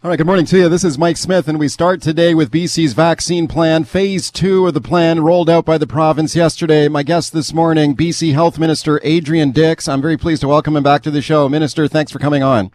All 0.00 0.10
right, 0.10 0.16
good 0.16 0.26
morning 0.26 0.46
to 0.46 0.56
you. 0.56 0.68
This 0.68 0.84
is 0.84 0.96
Mike 0.96 1.16
Smith, 1.16 1.48
and 1.48 1.58
we 1.58 1.66
start 1.66 2.00
today 2.00 2.32
with 2.32 2.52
BC's 2.52 2.92
vaccine 2.92 3.48
plan. 3.48 3.82
Phase 3.82 4.30
two 4.30 4.68
of 4.68 4.74
the 4.74 4.80
plan 4.80 5.24
rolled 5.24 5.50
out 5.50 5.64
by 5.64 5.76
the 5.76 5.88
province 5.88 6.36
yesterday. 6.36 6.86
My 6.86 7.02
guest 7.02 7.32
this 7.32 7.52
morning, 7.52 7.96
BC 7.96 8.32
Health 8.32 8.60
Minister 8.60 9.00
Adrian 9.02 9.50
Dix. 9.50 9.88
I'm 9.88 10.00
very 10.00 10.16
pleased 10.16 10.42
to 10.42 10.46
welcome 10.46 10.76
him 10.76 10.84
back 10.84 11.02
to 11.02 11.10
the 11.10 11.20
show. 11.20 11.48
Minister, 11.48 11.88
thanks 11.88 12.12
for 12.12 12.20
coming 12.20 12.44
on. 12.44 12.70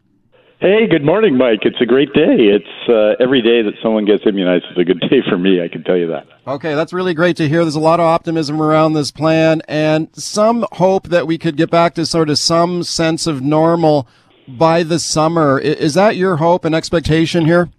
Hey, 0.60 0.86
good 0.86 1.06
morning, 1.06 1.38
Mike. 1.38 1.60
It's 1.62 1.80
a 1.80 1.86
great 1.86 2.12
day. 2.12 2.36
It's 2.40 2.90
uh, 2.90 3.24
every 3.24 3.42
day 3.42 3.62
that 3.62 3.76
someone 3.82 4.04
gets 4.04 4.24
immunized 4.26 4.66
is 4.72 4.78
a 4.78 4.84
good 4.84 5.00
day 5.10 5.22
for 5.30 5.38
me. 5.38 5.64
I 5.64 5.70
can 5.70 5.86
tell 5.86 5.96
you 5.96 6.08
that. 6.08 6.28
Okay, 6.46 6.76
that's 6.76 6.92
really 6.92 7.14
great 7.14 7.38
to 7.38 7.48
hear. 7.48 7.64
There's 7.64 7.76
a 7.76 7.80
lot 7.80 8.02
of 8.02 8.06
optimism 8.06 8.62
around 8.62 8.94
this 8.94 9.12
plan, 9.12 9.62
and 9.70 10.10
some 10.12 10.66
hope 10.74 11.08
that 11.08 11.26
we 11.26 11.38
could 11.38 11.56
get 11.56 11.72
back 11.72 11.96
to 11.96 12.06
sort 12.06 12.30
of 12.30 12.38
some 12.38 12.84
sense 12.84 13.28
of 13.28 13.42
normal 13.42 14.10
by 14.48 14.84
the 14.84 15.00
summer. 15.00 15.60
Is 15.60 15.94
that 15.94 16.16
your 16.16 16.38
hope 16.38 16.66
and 16.66 16.76
expectation 16.76 17.46
here? 17.46 17.70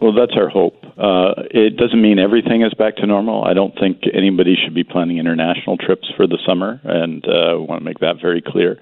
Well, 0.00 0.12
that's 0.12 0.36
our 0.36 0.50
hope. 0.50 0.76
Uh, 0.98 1.48
it 1.50 1.78
doesn't 1.78 2.00
mean 2.00 2.18
everything 2.18 2.62
is 2.62 2.74
back 2.74 2.96
to 2.96 3.06
normal. 3.06 3.42
I 3.42 3.54
don't 3.54 3.72
think 3.80 4.02
anybody 4.12 4.54
should 4.54 4.74
be 4.74 4.84
planning 4.84 5.18
international 5.18 5.78
trips 5.78 6.12
for 6.14 6.26
the 6.26 6.38
summer, 6.46 6.78
and 6.84 7.24
uh, 7.24 7.58
want 7.58 7.80
to 7.80 7.84
make 7.84 8.00
that 8.00 8.20
very 8.20 8.42
clear. 8.42 8.78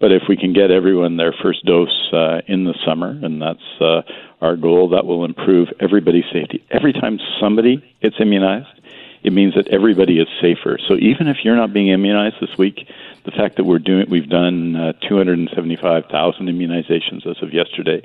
But 0.00 0.12
if 0.12 0.22
we 0.28 0.36
can 0.36 0.54
get 0.54 0.70
everyone 0.70 1.18
their 1.18 1.34
first 1.42 1.64
dose 1.66 2.10
uh, 2.12 2.40
in 2.48 2.64
the 2.64 2.74
summer, 2.86 3.10
and 3.10 3.42
that's 3.42 3.80
uh, 3.80 4.00
our 4.40 4.56
goal, 4.56 4.88
that 4.88 5.04
will 5.04 5.24
improve 5.26 5.68
everybody's 5.78 6.24
safety. 6.32 6.64
Every 6.70 6.94
time 6.94 7.18
somebody 7.38 7.84
gets 8.00 8.16
immunized, 8.18 8.80
it 9.22 9.32
means 9.32 9.54
that 9.54 9.68
everybody 9.68 10.18
is 10.18 10.26
safer. 10.40 10.78
So 10.88 10.94
even 10.94 11.28
if 11.28 11.44
you're 11.44 11.56
not 11.56 11.72
being 11.72 11.88
immunized 11.88 12.36
this 12.40 12.56
week, 12.58 12.88
the 13.24 13.30
fact 13.30 13.56
that 13.56 13.64
we're 13.64 13.78
doing, 13.78 14.06
we've 14.10 14.28
done 14.28 14.74
uh, 14.76 14.92
275,000 15.08 16.46
immunizations 16.46 17.26
as 17.26 17.42
of 17.42 17.52
yesterday 17.52 18.02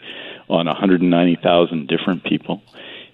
on 0.50 0.68
190,000 0.68 1.88
different 1.88 2.24
people 2.24 2.62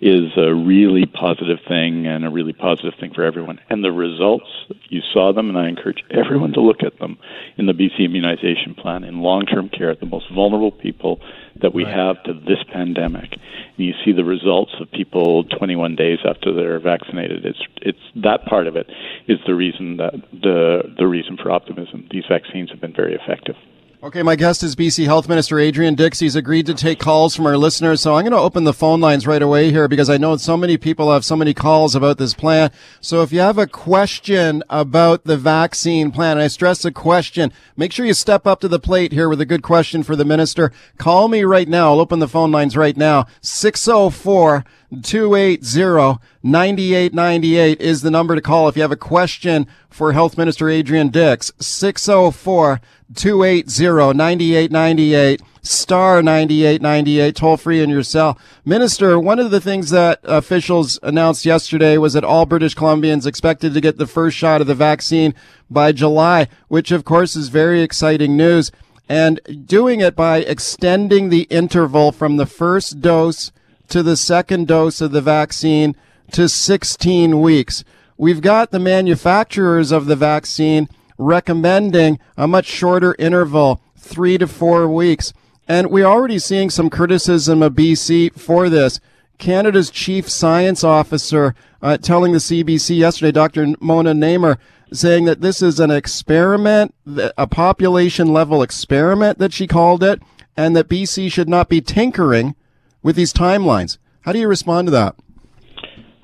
is 0.03 0.35
a 0.35 0.53
really 0.53 1.05
positive 1.05 1.59
thing 1.65 2.05
and 2.05 2.25
a 2.25 2.29
really 2.29 2.51
positive 2.51 2.93
thing 2.99 3.13
for 3.13 3.23
everyone. 3.23 3.57
And 3.69 3.85
the 3.85 3.93
results, 3.93 4.49
you 4.89 4.99
saw 5.13 5.31
them, 5.31 5.47
and 5.47 5.57
I 5.57 5.69
encourage 5.69 6.03
everyone 6.11 6.51
to 6.53 6.61
look 6.61 6.83
at 6.83 6.99
them 6.99 7.17
in 7.57 7.67
the 7.67 7.73
BC 7.73 8.03
immunization 8.03 8.75
plan 8.75 9.05
in 9.05 9.19
long 9.19 9.45
term 9.45 9.69
care, 9.69 9.95
the 9.95 10.05
most 10.05 10.25
vulnerable 10.33 10.71
people 10.71 11.21
that 11.61 11.73
we 11.73 11.85
right. 11.85 11.95
have 11.95 12.21
to 12.23 12.33
this 12.33 12.61
pandemic. 12.73 13.31
And 13.31 13.87
you 13.87 13.93
see 14.03 14.11
the 14.11 14.25
results 14.25 14.73
of 14.81 14.91
people 14.91 15.45
21 15.45 15.95
days 15.95 16.19
after 16.27 16.53
they're 16.53 16.81
vaccinated. 16.81 17.45
It's 17.45 17.63
it's 17.81 18.03
that 18.15 18.43
part 18.45 18.67
of 18.67 18.75
it 18.75 18.87
is 19.29 19.39
the 19.47 19.55
reason 19.55 19.97
that 19.97 20.15
the 20.33 20.93
the 20.97 21.07
reason 21.07 21.37
for 21.37 21.49
optimism. 21.49 22.09
These 22.11 22.25
vaccines 22.27 22.71
have 22.71 22.81
been 22.81 22.93
very 22.93 23.15
effective. 23.15 23.55
Okay, 24.03 24.21
my 24.21 24.35
guest 24.35 24.63
is 24.63 24.75
BC 24.75 25.05
Health 25.05 25.29
Minister 25.29 25.57
Adrian 25.57 25.95
Dix. 25.95 26.19
He's 26.19 26.35
agreed 26.35 26.65
to 26.65 26.73
take 26.73 26.99
calls 26.99 27.33
from 27.33 27.45
our 27.45 27.55
listeners. 27.55 28.01
So 28.01 28.15
I'm 28.15 28.23
going 28.23 28.33
to 28.33 28.37
open 28.37 28.65
the 28.65 28.73
phone 28.73 28.99
lines 28.99 29.25
right 29.25 29.41
away 29.41 29.71
here 29.71 29.87
because 29.87 30.09
I 30.09 30.17
know 30.17 30.35
so 30.35 30.57
many 30.57 30.75
people 30.75 31.13
have 31.13 31.23
so 31.23 31.37
many 31.37 31.53
calls 31.53 31.95
about 31.95 32.17
this 32.17 32.33
plan. 32.33 32.69
So 32.99 33.21
if 33.21 33.31
you 33.31 33.39
have 33.39 33.57
a 33.57 33.65
question 33.65 34.61
about 34.69 35.23
the 35.23 35.37
vaccine 35.37 36.11
plan, 36.11 36.37
I 36.37 36.47
stress 36.47 36.83
a 36.83 36.91
question, 36.91 37.53
make 37.77 37.93
sure 37.93 38.05
you 38.05 38.13
step 38.13 38.45
up 38.45 38.59
to 38.59 38.67
the 38.67 38.77
plate 38.77 39.13
here 39.13 39.29
with 39.29 39.39
a 39.39 39.45
good 39.45 39.63
question 39.63 40.03
for 40.03 40.17
the 40.17 40.25
minister. 40.25 40.73
Call 40.97 41.29
me 41.29 41.45
right 41.45 41.69
now. 41.69 41.93
I'll 41.93 42.01
open 42.01 42.19
the 42.19 42.27
phone 42.27 42.51
lines 42.51 42.75
right 42.75 42.97
now. 42.97 43.25
604 43.39 44.65
280 45.01 46.19
9898 46.43 47.81
is 47.81 48.01
the 48.01 48.11
number 48.11 48.35
to 48.35 48.41
call 48.41 48.67
if 48.67 48.75
you 48.75 48.81
have 48.81 48.91
a 48.91 48.97
question 48.97 49.65
for 49.89 50.13
Health 50.13 50.37
Minister 50.37 50.69
Adrian 50.69 51.09
Dix. 51.09 51.51
604 51.59 52.81
280 53.15 54.17
9898 54.17 55.41
star 55.63 56.21
9898 56.21 57.35
toll 57.35 57.57
free 57.57 57.81
in 57.81 57.89
your 57.89 58.03
cell. 58.03 58.37
Minister, 58.65 59.19
one 59.19 59.39
of 59.39 59.49
the 59.49 59.61
things 59.61 59.89
that 59.89 60.19
officials 60.23 60.99
announced 61.01 61.45
yesterday 61.45 61.97
was 61.97 62.13
that 62.13 62.25
all 62.25 62.45
British 62.45 62.75
Columbians 62.75 63.25
expected 63.25 63.73
to 63.73 63.81
get 63.81 63.97
the 63.97 64.07
first 64.07 64.37
shot 64.37 64.61
of 64.61 64.67
the 64.67 64.75
vaccine 64.75 65.33
by 65.69 65.91
July, 65.91 66.47
which 66.67 66.91
of 66.91 67.05
course 67.05 67.35
is 67.35 67.47
very 67.47 67.81
exciting 67.81 68.35
news. 68.35 68.71
And 69.09 69.39
doing 69.65 69.99
it 69.99 70.15
by 70.15 70.39
extending 70.39 71.29
the 71.29 71.43
interval 71.43 72.11
from 72.11 72.37
the 72.37 72.45
first 72.45 73.01
dose 73.01 73.51
to 73.93 74.01
the 74.01 74.17
second 74.17 74.67
dose 74.67 75.01
of 75.01 75.11
the 75.11 75.21
vaccine 75.21 75.95
to 76.31 76.49
16 76.49 77.39
weeks. 77.39 77.83
We've 78.17 78.41
got 78.41 78.71
the 78.71 78.79
manufacturers 78.79 79.91
of 79.91 80.07
the 80.07 80.15
vaccine 80.15 80.89
recommending 81.19 82.17
a 82.35 82.47
much 82.47 82.65
shorter 82.65 83.15
interval, 83.19 83.83
three 83.95 84.39
to 84.39 84.47
four 84.47 84.87
weeks. 84.87 85.31
And 85.67 85.91
we're 85.91 86.07
already 86.07 86.39
seeing 86.39 86.71
some 86.71 86.89
criticism 86.89 87.61
of 87.61 87.73
BC 87.73 88.33
for 88.33 88.67
this. 88.67 88.99
Canada's 89.37 89.91
chief 89.91 90.27
science 90.27 90.83
officer 90.83 91.53
uh, 91.79 91.97
telling 91.97 92.31
the 92.31 92.39
CBC 92.39 92.97
yesterday, 92.97 93.31
Dr. 93.31 93.75
Mona 93.79 94.13
Nemer, 94.15 94.57
saying 94.91 95.25
that 95.25 95.41
this 95.41 95.61
is 95.61 95.79
an 95.79 95.91
experiment, 95.91 96.95
a 97.37 97.45
population 97.45 98.33
level 98.33 98.63
experiment 98.63 99.37
that 99.37 99.53
she 99.53 99.67
called 99.67 100.01
it, 100.01 100.19
and 100.57 100.75
that 100.75 100.89
BC 100.89 101.31
should 101.31 101.47
not 101.47 101.69
be 101.69 101.79
tinkering 101.79 102.55
with 103.03 103.15
these 103.15 103.33
timelines. 103.33 103.97
How 104.21 104.31
do 104.31 104.39
you 104.39 104.47
respond 104.47 104.87
to 104.87 104.91
that? 104.91 105.15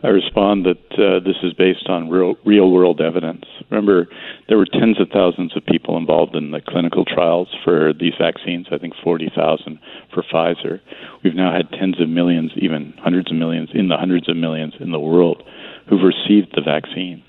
I 0.01 0.07
respond 0.07 0.65
that 0.65 0.79
uh, 0.93 1.19
this 1.19 1.35
is 1.43 1.51
based 1.53 1.89
on 1.89 2.09
real, 2.09 2.35
real 2.45 2.71
world 2.71 3.01
evidence. 3.01 3.43
Remember, 3.69 4.07
there 4.47 4.57
were 4.57 4.65
tens 4.65 4.99
of 4.99 5.09
thousands 5.11 5.57
of 5.57 5.65
people 5.65 5.97
involved 5.97 6.35
in 6.35 6.51
the 6.51 6.61
clinical 6.65 7.03
trials 7.03 7.49
for 7.65 7.91
these 7.91 8.13
vaccines, 8.17 8.67
I 8.71 8.77
think 8.77 8.93
40,000 9.03 9.77
for 10.13 10.23
Pfizer. 10.23 10.79
We've 11.21 11.35
now 11.35 11.53
had 11.53 11.69
tens 11.77 11.99
of 11.99 12.07
millions, 12.07 12.51
even 12.55 12.93
hundreds 12.97 13.29
of 13.29 13.35
millions, 13.35 13.71
in 13.73 13.89
the 13.89 13.97
hundreds 13.97 14.29
of 14.29 14.37
millions 14.37 14.73
in 14.79 14.91
the 14.91 14.99
world 14.99 15.43
who've 15.89 15.99
received 16.01 16.55
the 16.55 16.61
vaccine. 16.61 17.21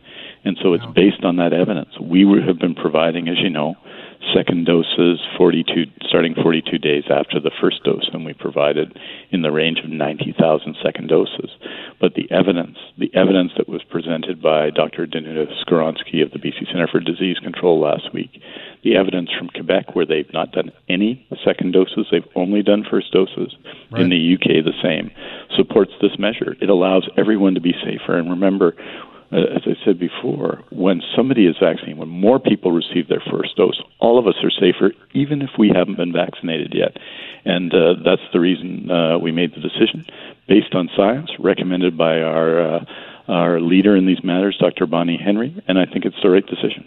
And 0.44 0.56
so 0.62 0.72
it's 0.72 0.86
based 0.94 1.24
on 1.24 1.36
that 1.36 1.52
evidence. 1.52 1.90
We 2.00 2.24
have 2.46 2.58
been 2.60 2.76
providing, 2.76 3.28
as 3.28 3.38
you 3.42 3.50
know, 3.50 3.74
second 4.34 4.66
doses 4.66 5.20
42 5.36 5.84
starting 6.02 6.34
42 6.34 6.78
days 6.78 7.04
after 7.10 7.40
the 7.40 7.50
first 7.60 7.82
dose 7.84 8.08
and 8.12 8.24
we 8.24 8.34
provided 8.34 8.98
in 9.30 9.42
the 9.42 9.50
range 9.50 9.78
of 9.80 9.88
90,000 9.88 10.76
second 10.82 11.08
doses 11.08 11.50
but 12.00 12.14
the 12.14 12.30
evidence 12.30 12.76
the 12.98 13.10
evidence 13.14 13.52
that 13.56 13.68
was 13.68 13.82
presented 13.84 14.42
by 14.42 14.70
Dr. 14.70 15.06
Danuta 15.06 15.46
Skowronski 15.64 16.22
of 16.22 16.32
the 16.32 16.38
BC 16.38 16.66
Center 16.70 16.86
for 16.86 17.00
Disease 17.00 17.38
Control 17.38 17.80
last 17.80 18.12
week 18.12 18.42
the 18.84 18.96
evidence 18.96 19.30
from 19.36 19.48
Quebec 19.48 19.94
where 19.94 20.06
they've 20.06 20.32
not 20.32 20.52
done 20.52 20.70
any 20.88 21.26
second 21.44 21.72
doses 21.72 22.06
they've 22.10 22.28
only 22.34 22.62
done 22.62 22.84
first 22.88 23.12
doses 23.12 23.54
right. 23.90 24.02
in 24.02 24.10
the 24.10 24.34
UK 24.34 24.62
the 24.64 24.76
same 24.82 25.10
supports 25.56 25.92
this 26.02 26.18
measure 26.18 26.56
it 26.60 26.68
allows 26.68 27.08
everyone 27.16 27.54
to 27.54 27.60
be 27.60 27.74
safer 27.82 28.18
and 28.18 28.28
remember 28.28 28.74
as 29.32 29.62
I 29.64 29.74
said 29.84 29.98
before, 29.98 30.62
when 30.70 31.00
somebody 31.16 31.46
is 31.46 31.56
vaccinated, 31.60 31.98
when 31.98 32.08
more 32.08 32.40
people 32.40 32.72
receive 32.72 33.08
their 33.08 33.22
first 33.30 33.56
dose, 33.56 33.80
all 34.00 34.18
of 34.18 34.26
us 34.26 34.34
are 34.42 34.50
safer, 34.50 34.92
even 35.12 35.40
if 35.40 35.50
we 35.58 35.70
haven't 35.74 35.96
been 35.96 36.12
vaccinated 36.12 36.72
yet. 36.74 36.96
And 37.44 37.72
uh, 37.72 37.94
that's 38.04 38.22
the 38.32 38.40
reason 38.40 38.90
uh, 38.90 39.18
we 39.18 39.30
made 39.30 39.54
the 39.54 39.60
decision, 39.60 40.04
based 40.48 40.74
on 40.74 40.90
science, 40.96 41.30
recommended 41.38 41.96
by 41.96 42.20
our 42.20 42.76
uh, 42.76 42.84
our 43.28 43.60
leader 43.60 43.96
in 43.96 44.06
these 44.06 44.24
matters, 44.24 44.56
Dr. 44.58 44.86
Bonnie 44.86 45.20
Henry, 45.22 45.62
and 45.68 45.78
I 45.78 45.86
think 45.86 46.04
it's 46.04 46.16
the 46.20 46.30
right 46.30 46.44
decision. 46.44 46.84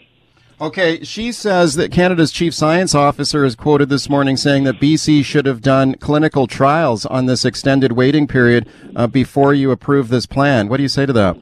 Okay, 0.59 1.03
she 1.03 1.31
says 1.31 1.75
that 1.75 1.91
Canada's 1.91 2.31
chief 2.31 2.53
science 2.53 2.93
officer 2.93 3.43
is 3.43 3.55
quoted 3.55 3.89
this 3.89 4.09
morning 4.09 4.37
saying 4.37 4.65
that 4.65 4.79
BC 4.79 5.25
should 5.25 5.45
have 5.45 5.61
done 5.61 5.95
clinical 5.95 6.45
trials 6.45 7.05
on 7.05 7.25
this 7.25 7.43
extended 7.43 7.93
waiting 7.93 8.27
period 8.27 8.69
uh, 8.95 9.07
before 9.07 9.53
you 9.53 9.71
approve 9.71 10.09
this 10.09 10.25
plan. 10.25 10.69
What 10.69 10.77
do 10.77 10.83
you 10.83 10.89
say 10.89 11.05
to 11.05 11.13
that? 11.13 11.37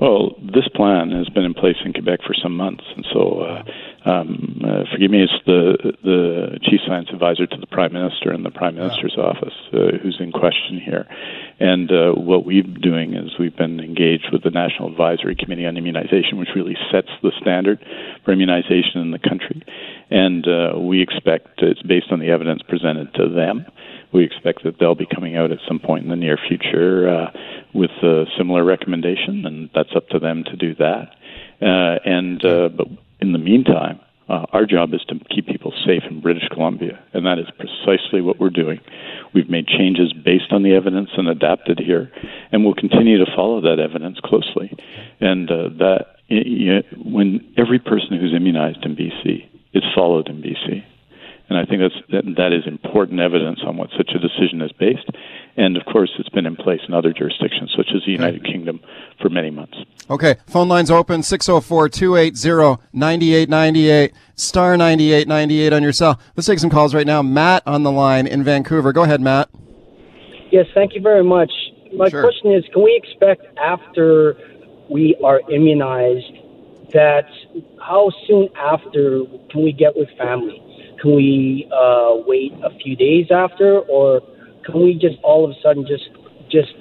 Well, 0.00 0.36
this 0.40 0.68
plan 0.74 1.10
has 1.12 1.28
been 1.30 1.44
in 1.44 1.54
place 1.54 1.76
in 1.84 1.94
Quebec 1.94 2.20
for 2.26 2.34
some 2.34 2.54
months, 2.54 2.84
and 2.94 3.06
so 3.14 3.40
uh, 3.40 3.62
um, 4.04 4.60
uh, 4.62 4.84
forgive 4.92 5.10
me, 5.10 5.22
it's 5.22 5.40
the 5.46 5.96
the 6.04 6.58
chief 6.62 6.80
science 6.86 7.08
advisor 7.10 7.46
to 7.46 7.56
the 7.56 7.66
prime 7.66 7.94
minister 7.94 8.32
in 8.32 8.42
the 8.42 8.50
prime 8.50 8.76
minister's 8.76 9.14
yeah. 9.16 9.24
office 9.24 9.54
uh, 9.72 9.96
who's 10.02 10.18
in 10.20 10.32
question 10.32 10.78
here. 10.84 11.06
And 11.58 11.90
uh, 11.90 12.12
what 12.12 12.44
we've 12.44 12.64
been 12.64 12.82
doing 12.82 13.14
is 13.14 13.38
we've 13.38 13.56
been 13.56 13.80
engaged 13.80 14.28
with 14.32 14.42
the 14.42 14.50
National 14.50 14.90
Advisory 14.90 15.34
Committee 15.34 15.64
on 15.64 15.78
Immunization, 15.78 16.38
which 16.38 16.50
really 16.54 16.76
sets 16.92 17.08
the 17.22 17.32
standard 17.40 17.82
for 18.24 18.32
immunization 18.32 19.00
in 19.00 19.10
the 19.10 19.18
country. 19.18 19.62
And 20.10 20.46
uh, 20.46 20.78
we 20.78 21.00
expect 21.00 21.62
it's 21.62 21.82
based 21.82 22.12
on 22.12 22.20
the 22.20 22.28
evidence 22.28 22.60
presented 22.68 23.14
to 23.14 23.28
them. 23.28 23.64
We 24.12 24.24
expect 24.24 24.62
that 24.64 24.78
they'll 24.78 24.94
be 24.94 25.06
coming 25.06 25.36
out 25.36 25.50
at 25.50 25.58
some 25.66 25.80
point 25.80 26.04
in 26.04 26.10
the 26.10 26.16
near 26.16 26.38
future 26.48 27.08
uh, 27.08 27.30
with 27.76 27.90
a 28.02 28.24
similar 28.38 28.64
recommendation, 28.64 29.44
and 29.44 29.70
that's 29.74 29.94
up 29.94 30.08
to 30.08 30.18
them 30.18 30.44
to 30.44 30.56
do 30.56 30.74
that. 30.76 31.14
Uh, 31.60 31.98
and 32.04 32.44
uh, 32.44 32.68
but 32.68 32.88
in 33.20 33.32
the 33.32 33.38
meantime, 33.38 34.00
uh, 34.28 34.46
our 34.52 34.66
job 34.66 34.92
is 34.92 35.04
to 35.08 35.14
keep 35.32 35.46
people 35.46 35.72
safe 35.86 36.02
in 36.10 36.20
British 36.20 36.48
Columbia, 36.48 36.98
and 37.12 37.24
that 37.26 37.38
is 37.38 37.46
precisely 37.56 38.20
what 38.20 38.40
we're 38.40 38.50
doing. 38.50 38.80
We've 39.34 39.48
made 39.48 39.66
changes 39.68 40.12
based 40.12 40.50
on 40.50 40.62
the 40.62 40.74
evidence 40.74 41.10
and 41.16 41.28
adapted 41.28 41.78
here, 41.78 42.10
and 42.50 42.64
we'll 42.64 42.74
continue 42.74 43.18
to 43.18 43.30
follow 43.36 43.60
that 43.60 43.78
evidence 43.78 44.18
closely. 44.24 44.74
And 45.20 45.50
uh, 45.50 45.68
that 45.78 46.06
you 46.28 46.74
know, 46.74 46.82
when 47.04 47.54
every 47.56 47.78
person 47.78 48.18
who's 48.18 48.34
immunized 48.34 48.84
in 48.84 48.96
BC 48.96 49.48
is 49.74 49.84
followed 49.94 50.28
in 50.28 50.42
BC, 50.42 50.82
and 51.48 51.58
I 51.58 51.64
think 51.64 51.80
that's 51.80 52.00
that, 52.10 52.24
that 52.36 52.52
is 52.52 52.66
important 52.66 53.20
evidence 53.20 53.60
on 53.64 53.76
what 53.76 53.90
such 53.96 54.10
a 54.14 54.18
decision 54.18 54.60
is 54.62 54.72
based. 54.72 55.06
And 55.56 55.76
of 55.76 55.84
course, 55.86 56.10
it's 56.18 56.28
been 56.28 56.44
in 56.44 56.54
place 56.54 56.80
in 56.86 56.92
other 56.92 57.12
jurisdictions, 57.12 57.72
such 57.74 57.88
as 57.94 58.02
the 58.04 58.12
United 58.12 58.42
okay. 58.42 58.52
Kingdom, 58.52 58.80
for 59.20 59.30
many 59.30 59.50
months. 59.50 59.78
Okay, 60.10 60.36
phone 60.46 60.68
lines 60.68 60.90
open 60.90 61.22
604 61.22 61.88
280 61.88 62.82
9898, 62.92 64.12
star 64.34 64.76
9898 64.76 65.72
on 65.72 65.82
your 65.82 65.92
cell. 65.92 66.20
Let's 66.36 66.46
take 66.46 66.58
some 66.58 66.70
calls 66.70 66.94
right 66.94 67.06
now. 67.06 67.22
Matt 67.22 67.62
on 67.66 67.84
the 67.84 67.90
line 67.90 68.26
in 68.26 68.44
Vancouver. 68.44 68.92
Go 68.92 69.04
ahead, 69.04 69.20
Matt. 69.20 69.48
Yes, 70.52 70.66
thank 70.74 70.94
you 70.94 71.00
very 71.00 71.24
much. 71.24 71.50
My 71.94 72.08
sure. 72.08 72.22
question 72.22 72.52
is 72.52 72.64
can 72.72 72.82
we 72.82 72.94
expect 73.02 73.46
after 73.58 74.36
we 74.90 75.16
are 75.24 75.40
immunized 75.50 76.32
that 76.92 77.26
how 77.80 78.10
soon 78.26 78.48
after 78.56 79.24
can 79.50 79.64
we 79.64 79.72
get 79.72 79.96
with 79.96 80.08
family? 80.18 80.62
Can 81.00 81.16
we 81.16 81.68
uh, 81.72 82.16
wait 82.26 82.52
a 82.62 82.70
few 82.78 82.94
days 82.94 83.26
after, 83.30 83.80
or 83.80 84.20
can 84.66 84.82
we 84.82 84.94
just 84.94 85.16
all 85.22 85.44
of 85.44 85.50
a 85.50 85.54
sudden 85.62 85.86
just 85.86 86.10
just 86.50 86.72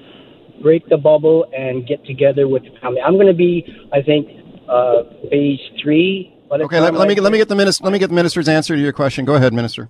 break 0.62 0.88
the 0.90 0.98
bubble 0.98 1.46
and 1.56 1.88
get 1.88 2.04
together 2.06 2.48
with 2.48 2.64
the 2.64 2.72
family? 2.82 3.02
I'm 3.02 3.16
going 3.16 3.28
to 3.28 3.34
be, 3.34 3.66
I 3.94 4.02
think, 4.02 4.28
uh, 4.68 5.04
phase 5.30 5.60
three. 5.82 6.32
Okay, 6.52 6.80
let, 6.80 6.94
let 6.94 7.08
me 7.08 7.16
let 7.16 7.32
me 7.32 7.38
get 7.38 7.50
the 7.50 7.56
minister 7.56 7.84
let 7.84 7.94
me 7.94 8.00
get 8.00 8.10
the 8.10 8.16
minister's 8.16 8.48
answer 8.48 8.76
to 8.76 8.82
your 8.82 8.94
question. 8.94 9.26
Go 9.26 9.36
ahead, 9.36 9.54
minister. 9.54 9.90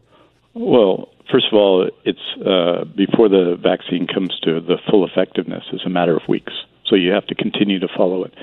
Well, 0.53 1.09
first 1.31 1.47
of 1.51 1.53
all, 1.53 1.89
it's 2.05 2.19
uh, 2.39 2.85
before 2.95 3.29
the 3.29 3.57
vaccine 3.61 4.07
comes 4.07 4.37
to 4.43 4.61
the 4.61 4.77
full 4.89 5.05
effectiveness 5.05 5.63
is 5.73 5.81
a 5.85 5.89
matter 5.89 6.15
of 6.15 6.23
weeks. 6.27 6.53
So 6.87 6.95
you 6.95 7.11
have 7.11 7.25
to 7.27 7.35
continue 7.35 7.79
to 7.79 7.87
follow 7.97 8.23
it. 8.23 8.33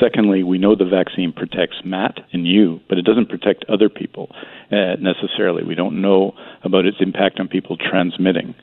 Secondly, 0.00 0.44
we 0.44 0.58
know 0.58 0.76
the 0.76 0.84
vaccine 0.84 1.32
protects 1.32 1.78
Matt 1.84 2.20
and 2.32 2.46
you, 2.46 2.80
but 2.88 2.96
it 2.96 3.02
doesn't 3.02 3.28
protect 3.28 3.64
other 3.68 3.88
people 3.88 4.30
uh, 4.70 4.94
necessarily. 5.00 5.64
We 5.64 5.74
don't 5.74 6.00
know 6.00 6.34
about 6.62 6.86
its 6.86 6.98
impact 7.00 7.40
on 7.40 7.48
people 7.48 7.76
transmitting. 7.76 8.54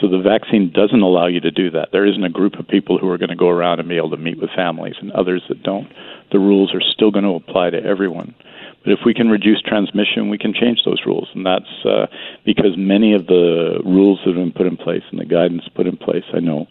So 0.00 0.08
the 0.08 0.18
vaccine 0.18 0.72
doesn't 0.72 1.02
allow 1.02 1.26
you 1.26 1.40
to 1.40 1.50
do 1.50 1.70
that. 1.72 1.90
There 1.92 2.06
isn't 2.06 2.24
a 2.24 2.30
group 2.30 2.58
of 2.58 2.66
people 2.66 2.98
who 2.98 3.08
are 3.10 3.18
going 3.18 3.30
to 3.30 3.36
go 3.36 3.48
around 3.48 3.80
and 3.80 3.88
be 3.88 3.98
able 3.98 4.10
to 4.10 4.16
meet 4.16 4.40
with 4.40 4.50
families 4.56 4.94
and 5.00 5.12
others 5.12 5.42
that 5.48 5.62
don't. 5.62 5.92
The 6.32 6.38
rules 6.38 6.74
are 6.74 6.80
still 6.80 7.10
going 7.10 7.24
to 7.24 7.34
apply 7.34 7.70
to 7.70 7.84
everyone. 7.84 8.34
But 8.82 8.92
if 8.92 9.00
we 9.04 9.12
can 9.12 9.28
reduce 9.28 9.60
transmission, 9.60 10.30
we 10.30 10.38
can 10.38 10.54
change 10.54 10.80
those 10.86 11.02
rules. 11.04 11.28
And 11.34 11.44
that's 11.44 11.84
uh, 11.84 12.06
because 12.46 12.78
many 12.78 13.14
of 13.14 13.26
the 13.26 13.80
rules 13.84 14.20
that 14.24 14.34
have 14.34 14.42
been 14.42 14.52
put 14.52 14.66
in 14.66 14.78
place 14.78 15.02
and 15.10 15.20
the 15.20 15.26
guidance 15.26 15.64
put 15.74 15.86
in 15.86 15.98
place, 15.98 16.24
I 16.32 16.40
know, 16.40 16.66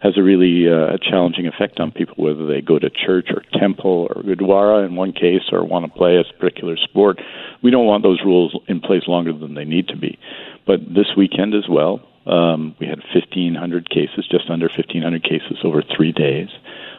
has 0.00 0.18
a 0.18 0.22
really 0.22 0.66
uh, 0.68 0.98
challenging 0.98 1.46
effect 1.46 1.78
on 1.78 1.92
people, 1.92 2.16
whether 2.16 2.44
they 2.44 2.60
go 2.60 2.80
to 2.80 2.90
church 2.90 3.28
or 3.30 3.44
temple 3.60 4.08
or 4.10 4.22
gurdwara 4.24 4.84
in 4.84 4.96
one 4.96 5.12
case 5.12 5.42
or 5.52 5.64
want 5.64 5.86
to 5.86 5.96
play 5.96 6.16
a 6.16 6.24
particular 6.40 6.76
sport. 6.76 7.20
We 7.62 7.70
don't 7.70 7.86
want 7.86 8.02
those 8.02 8.20
rules 8.24 8.58
in 8.66 8.80
place 8.80 9.06
longer 9.06 9.32
than 9.32 9.54
they 9.54 9.64
need 9.64 9.86
to 9.88 9.96
be. 9.96 10.18
But 10.66 10.80
this 10.92 11.14
weekend 11.16 11.54
as 11.54 11.68
well, 11.70 12.00
um, 12.26 12.74
we 12.78 12.86
had 12.86 12.98
1,500 13.14 13.90
cases, 13.90 14.26
just 14.30 14.48
under 14.48 14.66
1,500 14.66 15.22
cases 15.22 15.58
over 15.64 15.82
three 15.82 16.12
days 16.12 16.48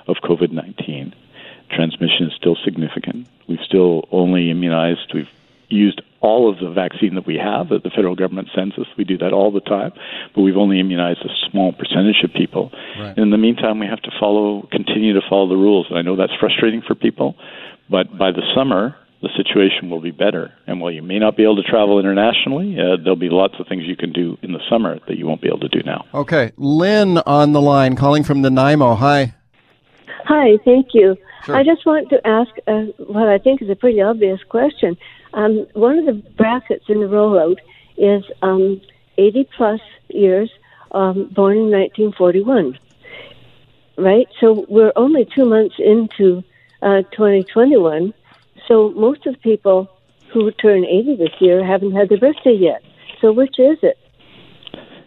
of 0.07 0.17
COVID 0.17 0.51
19. 0.51 1.13
Transmission 1.69 2.27
is 2.27 2.33
still 2.33 2.57
significant. 2.63 3.27
We've 3.47 3.63
still 3.65 4.07
only 4.11 4.51
immunized, 4.51 5.13
we've 5.13 5.29
used 5.69 6.01
all 6.21 6.49
of 6.49 6.59
the 6.59 6.69
vaccine 6.69 7.15
that 7.15 7.25
we 7.25 7.35
have 7.35 7.69
that 7.69 7.83
the 7.83 7.89
federal 7.89 8.15
government 8.15 8.49
sends 8.55 8.77
us. 8.77 8.85
We 8.97 9.03
do 9.03 9.17
that 9.17 9.33
all 9.33 9.51
the 9.51 9.59
time, 9.59 9.91
but 10.33 10.41
we've 10.41 10.57
only 10.57 10.79
immunized 10.79 11.19
a 11.25 11.49
small 11.49 11.73
percentage 11.73 12.23
of 12.23 12.31
people. 12.31 12.71
Right. 12.97 13.17
In 13.17 13.29
the 13.29 13.37
meantime, 13.37 13.79
we 13.79 13.87
have 13.87 14.01
to 14.03 14.11
follow, 14.19 14.67
continue 14.71 15.13
to 15.13 15.21
follow 15.29 15.49
the 15.49 15.57
rules. 15.57 15.87
And 15.89 15.97
I 15.97 16.01
know 16.01 16.15
that's 16.15 16.33
frustrating 16.39 16.81
for 16.81 16.95
people, 16.95 17.35
but 17.89 18.17
by 18.17 18.31
the 18.31 18.43
summer, 18.55 18.95
the 19.23 19.29
situation 19.37 19.89
will 19.89 20.01
be 20.01 20.11
better. 20.11 20.53
And 20.67 20.81
while 20.81 20.91
you 20.91 21.01
may 21.01 21.17
not 21.17 21.37
be 21.37 21.43
able 21.43 21.55
to 21.55 21.63
travel 21.63 21.97
internationally, 21.97 22.77
uh, 22.77 22.97
there'll 23.01 23.15
be 23.15 23.29
lots 23.29 23.55
of 23.57 23.67
things 23.67 23.83
you 23.85 23.95
can 23.95 24.11
do 24.11 24.37
in 24.41 24.51
the 24.51 24.59
summer 24.69 24.99
that 25.07 25.17
you 25.17 25.25
won't 25.25 25.41
be 25.41 25.47
able 25.47 25.61
to 25.61 25.69
do 25.69 25.81
now. 25.85 26.05
Okay. 26.13 26.51
Lynn 26.57 27.19
on 27.19 27.53
the 27.53 27.61
line, 27.61 27.95
calling 27.95 28.25
from 28.25 28.41
Nanaimo. 28.41 28.95
Hi. 28.95 29.33
Hi, 30.25 30.57
thank 30.65 30.87
you. 30.93 31.15
Sure. 31.45 31.55
I 31.55 31.63
just 31.63 31.85
want 31.85 32.09
to 32.09 32.27
ask 32.27 32.51
uh, 32.67 32.91
what 32.97 33.29
I 33.29 33.37
think 33.37 33.61
is 33.61 33.69
a 33.69 33.75
pretty 33.75 34.01
obvious 34.01 34.41
question. 34.49 34.97
Um, 35.33 35.67
one 35.73 35.97
of 35.99 36.05
the 36.05 36.21
brackets 36.35 36.85
in 36.89 36.99
the 36.99 37.07
rollout 37.07 37.57
is 37.97 38.23
um, 38.41 38.81
80 39.17 39.49
plus 39.55 39.79
years, 40.09 40.51
um, 40.91 41.29
born 41.33 41.57
in 41.57 41.71
1941. 41.71 42.77
Right? 43.97 44.27
So 44.41 44.65
we're 44.67 44.91
only 44.97 45.25
two 45.33 45.45
months 45.45 45.75
into 45.79 46.43
uh, 46.81 47.03
2021. 47.13 48.13
So 48.67 48.91
most 48.95 49.25
of 49.25 49.33
the 49.33 49.39
people 49.39 49.89
who 50.33 50.51
turn 50.51 50.85
80 50.85 51.17
this 51.17 51.33
year 51.39 51.65
haven't 51.65 51.93
had 51.93 52.09
their 52.09 52.19
birthday 52.19 52.57
yet. 52.57 52.81
So 53.21 53.31
which 53.31 53.59
is 53.59 53.77
it? 53.81 53.97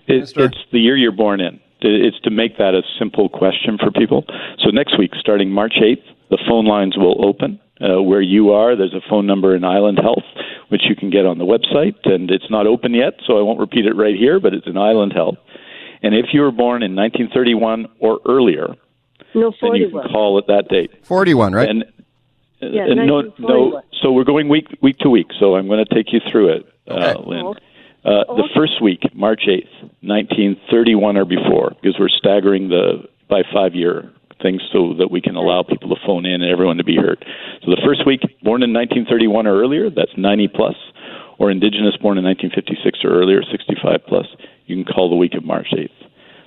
it 0.06 0.32
it's 0.36 0.58
the 0.72 0.78
year 0.78 0.96
you're 0.96 1.12
born 1.12 1.40
in. 1.40 1.60
It's 1.80 2.18
to 2.20 2.30
make 2.30 2.56
that 2.58 2.74
a 2.74 2.82
simple 2.98 3.28
question 3.28 3.76
for 3.78 3.90
people. 3.90 4.24
So 4.58 4.70
next 4.70 4.98
week, 4.98 5.12
starting 5.20 5.50
March 5.50 5.74
8th, 5.80 6.02
the 6.30 6.38
phone 6.48 6.64
lines 6.64 6.96
will 6.96 7.24
open 7.24 7.60
uh, 7.80 8.02
where 8.02 8.22
you 8.22 8.52
are. 8.52 8.76
There's 8.76 8.94
a 8.94 9.06
phone 9.08 9.26
number 9.26 9.54
in 9.54 9.64
Island 9.64 9.98
Health, 10.02 10.24
which 10.68 10.82
you 10.88 10.96
can 10.96 11.10
get 11.10 11.26
on 11.26 11.38
the 11.38 11.44
website, 11.44 11.96
and 12.04 12.30
it's 12.30 12.50
not 12.50 12.66
open 12.66 12.94
yet, 12.94 13.14
so 13.26 13.38
I 13.38 13.42
won't 13.42 13.60
repeat 13.60 13.84
it 13.84 13.94
right 13.94 14.16
here, 14.16 14.40
but 14.40 14.54
it's 14.54 14.66
in 14.66 14.76
Island 14.76 15.12
Health. 15.12 15.36
And 16.02 16.14
if 16.14 16.26
you 16.32 16.40
were 16.40 16.50
born 16.50 16.82
in 16.82 16.94
1931 16.94 17.86
or 18.00 18.20
earlier, 18.26 18.74
no, 19.34 19.52
then 19.60 19.74
you 19.74 19.90
can 19.90 20.08
call 20.10 20.38
at 20.38 20.46
that 20.46 20.68
date. 20.68 21.04
41, 21.04 21.52
right? 21.52 21.68
And, 21.68 21.84
yeah, 22.60 22.84
and 22.84 23.06
no, 23.06 23.32
no. 23.38 23.82
So 24.02 24.12
we're 24.12 24.24
going 24.24 24.48
week 24.48 24.66
week 24.82 24.98
to 24.98 25.10
week. 25.10 25.28
So 25.38 25.56
I'm 25.56 25.66
going 25.66 25.84
to 25.84 25.94
take 25.94 26.12
you 26.12 26.20
through 26.30 26.56
it, 26.56 26.66
uh, 26.88 26.94
okay. 26.94 27.10
uh, 27.10 27.18
Lynn. 27.20 27.54
Uh, 28.04 28.22
the 28.36 28.48
first 28.54 28.80
week, 28.80 29.02
March 29.14 29.42
8th, 29.48 29.90
1931 30.00 31.16
or 31.16 31.24
before, 31.24 31.70
because 31.70 31.96
we're 31.98 32.08
staggering 32.08 32.68
the 32.68 33.08
by 33.28 33.42
five 33.52 33.74
year 33.74 34.12
things 34.42 34.62
so 34.72 34.94
that 34.94 35.10
we 35.10 35.20
can 35.20 35.34
allow 35.34 35.62
people 35.62 35.88
to 35.88 35.96
phone 36.06 36.26
in 36.26 36.42
and 36.42 36.50
everyone 36.50 36.76
to 36.76 36.84
be 36.84 36.96
heard. 36.96 37.24
So 37.64 37.70
the 37.70 37.80
first 37.84 38.06
week, 38.06 38.20
born 38.42 38.62
in 38.62 38.72
1931 38.72 39.46
or 39.46 39.58
earlier, 39.58 39.90
that's 39.90 40.12
90 40.16 40.48
plus, 40.48 40.76
or 41.38 41.50
Indigenous 41.50 41.96
born 41.96 42.18
in 42.18 42.24
1956 42.24 43.04
or 43.04 43.10
earlier, 43.10 43.42
65 43.42 44.00
plus, 44.06 44.26
you 44.66 44.76
can 44.76 44.84
call 44.84 45.08
the 45.08 45.16
week 45.16 45.34
of 45.34 45.44
March 45.44 45.68
8th. 45.72 45.90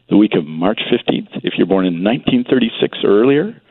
The 0.10 0.18
week 0.18 0.34
of 0.36 0.46
March 0.46 0.80
15th, 0.92 1.44
if 1.44 1.54
you're 1.58 1.68
born 1.68 1.86
in 1.86 2.04
1936 2.04 3.04
or 3.04 3.22
earlier, 3.22 3.62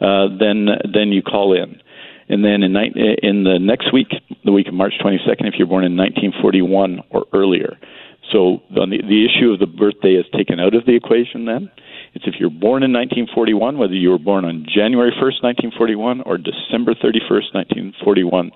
uh, 0.00 0.28
then 0.38 0.68
then 0.92 1.08
you 1.12 1.22
call 1.22 1.52
in. 1.52 1.80
And 2.28 2.44
then 2.44 2.62
in, 2.62 2.76
in 2.76 3.44
the 3.44 3.58
next 3.58 3.92
week, 3.92 4.08
the 4.44 4.52
week 4.52 4.68
of 4.68 4.74
March 4.74 4.92
22nd, 5.02 5.48
if 5.48 5.54
you're 5.56 5.66
born 5.66 5.84
in 5.84 5.96
1941 5.96 7.02
or 7.10 7.24
earlier. 7.32 7.78
So 8.32 8.62
the, 8.70 8.84
the 8.86 9.24
issue 9.24 9.52
of 9.52 9.58
the 9.58 9.66
birthday 9.66 10.12
is 10.12 10.26
taken 10.36 10.60
out 10.60 10.74
of 10.74 10.84
the 10.84 10.94
equation 10.94 11.46
then. 11.46 11.70
It's 12.12 12.26
if 12.26 12.34
you're 12.38 12.50
born 12.50 12.82
in 12.82 12.92
1941, 12.92 13.78
whether 13.78 13.94
you 13.94 14.10
were 14.10 14.18
born 14.18 14.44
on 14.44 14.66
January 14.68 15.12
1st, 15.12 15.42
1941, 15.72 16.22
or 16.22 16.36
December 16.36 16.94
31st, 16.94 17.54
1941, 17.54 18.50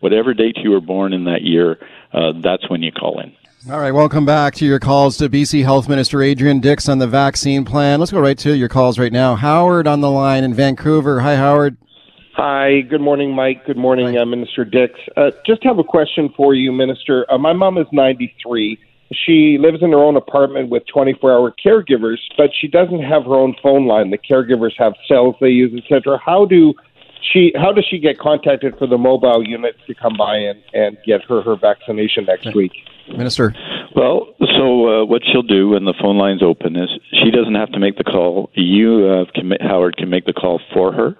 whatever 0.00 0.34
date 0.34 0.56
you 0.62 0.70
were 0.70 0.80
born 0.80 1.12
in 1.12 1.24
that 1.24 1.42
year, 1.42 1.78
uh, 2.12 2.32
that's 2.42 2.68
when 2.70 2.82
you 2.82 2.92
call 2.92 3.20
in. 3.20 3.34
All 3.68 3.80
right, 3.80 3.90
welcome 3.90 4.24
back 4.24 4.54
to 4.56 4.64
your 4.64 4.78
calls 4.78 5.16
to 5.16 5.28
BC 5.28 5.64
Health 5.64 5.88
Minister 5.88 6.22
Adrian 6.22 6.60
Dix 6.60 6.88
on 6.88 6.98
the 6.98 7.08
vaccine 7.08 7.64
plan. 7.64 7.98
Let's 7.98 8.12
go 8.12 8.20
right 8.20 8.38
to 8.38 8.56
your 8.56 8.68
calls 8.68 8.96
right 8.96 9.12
now. 9.12 9.34
Howard 9.34 9.88
on 9.88 10.00
the 10.00 10.10
line 10.10 10.44
in 10.44 10.54
Vancouver. 10.54 11.18
Hi, 11.18 11.34
Howard. 11.34 11.76
Hi, 12.34 12.82
good 12.82 13.00
morning, 13.00 13.34
Mike. 13.34 13.66
Good 13.66 13.76
morning, 13.76 14.16
uh, 14.16 14.24
Minister 14.24 14.64
Dix. 14.64 14.94
Uh, 15.16 15.32
just 15.44 15.64
have 15.64 15.80
a 15.80 15.84
question 15.84 16.32
for 16.36 16.54
you, 16.54 16.70
Minister. 16.70 17.26
Uh, 17.28 17.38
my 17.38 17.52
mom 17.52 17.76
is 17.76 17.88
93. 17.90 18.78
She 19.12 19.58
lives 19.58 19.78
in 19.82 19.90
her 19.90 19.98
own 19.98 20.16
apartment 20.16 20.70
with 20.70 20.84
24 20.86 21.32
hour 21.32 21.52
caregivers, 21.64 22.18
but 22.36 22.50
she 22.60 22.68
doesn't 22.68 23.02
have 23.02 23.24
her 23.24 23.34
own 23.34 23.56
phone 23.60 23.88
line. 23.88 24.10
The 24.10 24.18
caregivers 24.18 24.74
have 24.78 24.94
cells 25.08 25.34
they 25.40 25.48
use, 25.48 25.76
etc. 25.76 26.20
How 26.24 26.44
do 26.44 26.72
she 27.32 27.52
how 27.56 27.72
does 27.72 27.84
she 27.88 27.98
get 27.98 28.18
contacted 28.18 28.76
for 28.78 28.86
the 28.86 28.98
mobile 28.98 29.46
units 29.46 29.78
to 29.86 29.94
come 29.94 30.16
by 30.16 30.36
and, 30.36 30.62
and 30.72 30.96
get 31.04 31.22
her 31.28 31.42
her 31.42 31.56
vaccination 31.56 32.24
next 32.24 32.54
week? 32.54 32.72
Minister. 33.08 33.54
Well, 33.94 34.34
so 34.40 35.02
uh, 35.02 35.04
what 35.04 35.22
she'll 35.24 35.42
do 35.42 35.70
when 35.70 35.84
the 35.84 35.94
phone 36.00 36.18
line's 36.18 36.42
open 36.42 36.76
is 36.76 36.88
she 37.12 37.30
doesn't 37.30 37.54
have 37.54 37.70
to 37.72 37.78
make 37.78 37.96
the 37.96 38.04
call. 38.04 38.50
You, 38.54 39.06
uh, 39.06 39.24
can, 39.32 39.52
Howard, 39.60 39.96
can 39.96 40.10
make 40.10 40.26
the 40.26 40.32
call 40.32 40.60
for 40.74 40.92
her. 40.92 41.16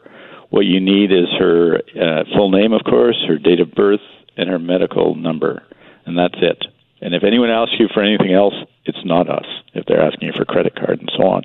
What 0.51 0.67
you 0.67 0.81
need 0.81 1.13
is 1.13 1.27
her 1.39 1.77
uh, 1.77 2.25
full 2.35 2.51
name, 2.51 2.73
of 2.73 2.83
course, 2.85 3.17
her 3.29 3.39
date 3.39 3.61
of 3.61 3.73
birth, 3.73 4.01
and 4.37 4.49
her 4.49 4.59
medical 4.59 5.15
number, 5.15 5.63
and 6.05 6.19
that's 6.19 6.37
it. 6.41 6.65
And 7.01 7.15
if 7.15 7.25
anyone 7.25 7.51
asks 7.51 7.75
you 7.79 7.89
for 7.93 8.03
anything 8.03 8.33
else, 8.33 8.55
it's 8.85 9.05
not 9.05 9.29
us. 9.29 9.47
If 9.75 9.85
they're 9.87 10.01
asking 10.01 10.29
you 10.29 10.33
for 10.35 10.45
credit 10.45 10.75
card 10.75 11.01
and 11.01 11.11
so 11.17 11.25
on, 11.25 11.43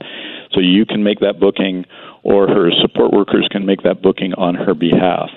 so 0.52 0.60
you 0.60 0.86
can 0.86 1.04
make 1.04 1.20
that 1.20 1.40
booking, 1.40 1.86
or 2.24 2.48
her 2.48 2.72
support 2.82 3.12
workers 3.12 3.48
can 3.52 3.66
make 3.66 3.84
that 3.84 4.02
booking 4.02 4.34
on 4.36 4.56
her 4.56 4.74
behalf 4.74 5.30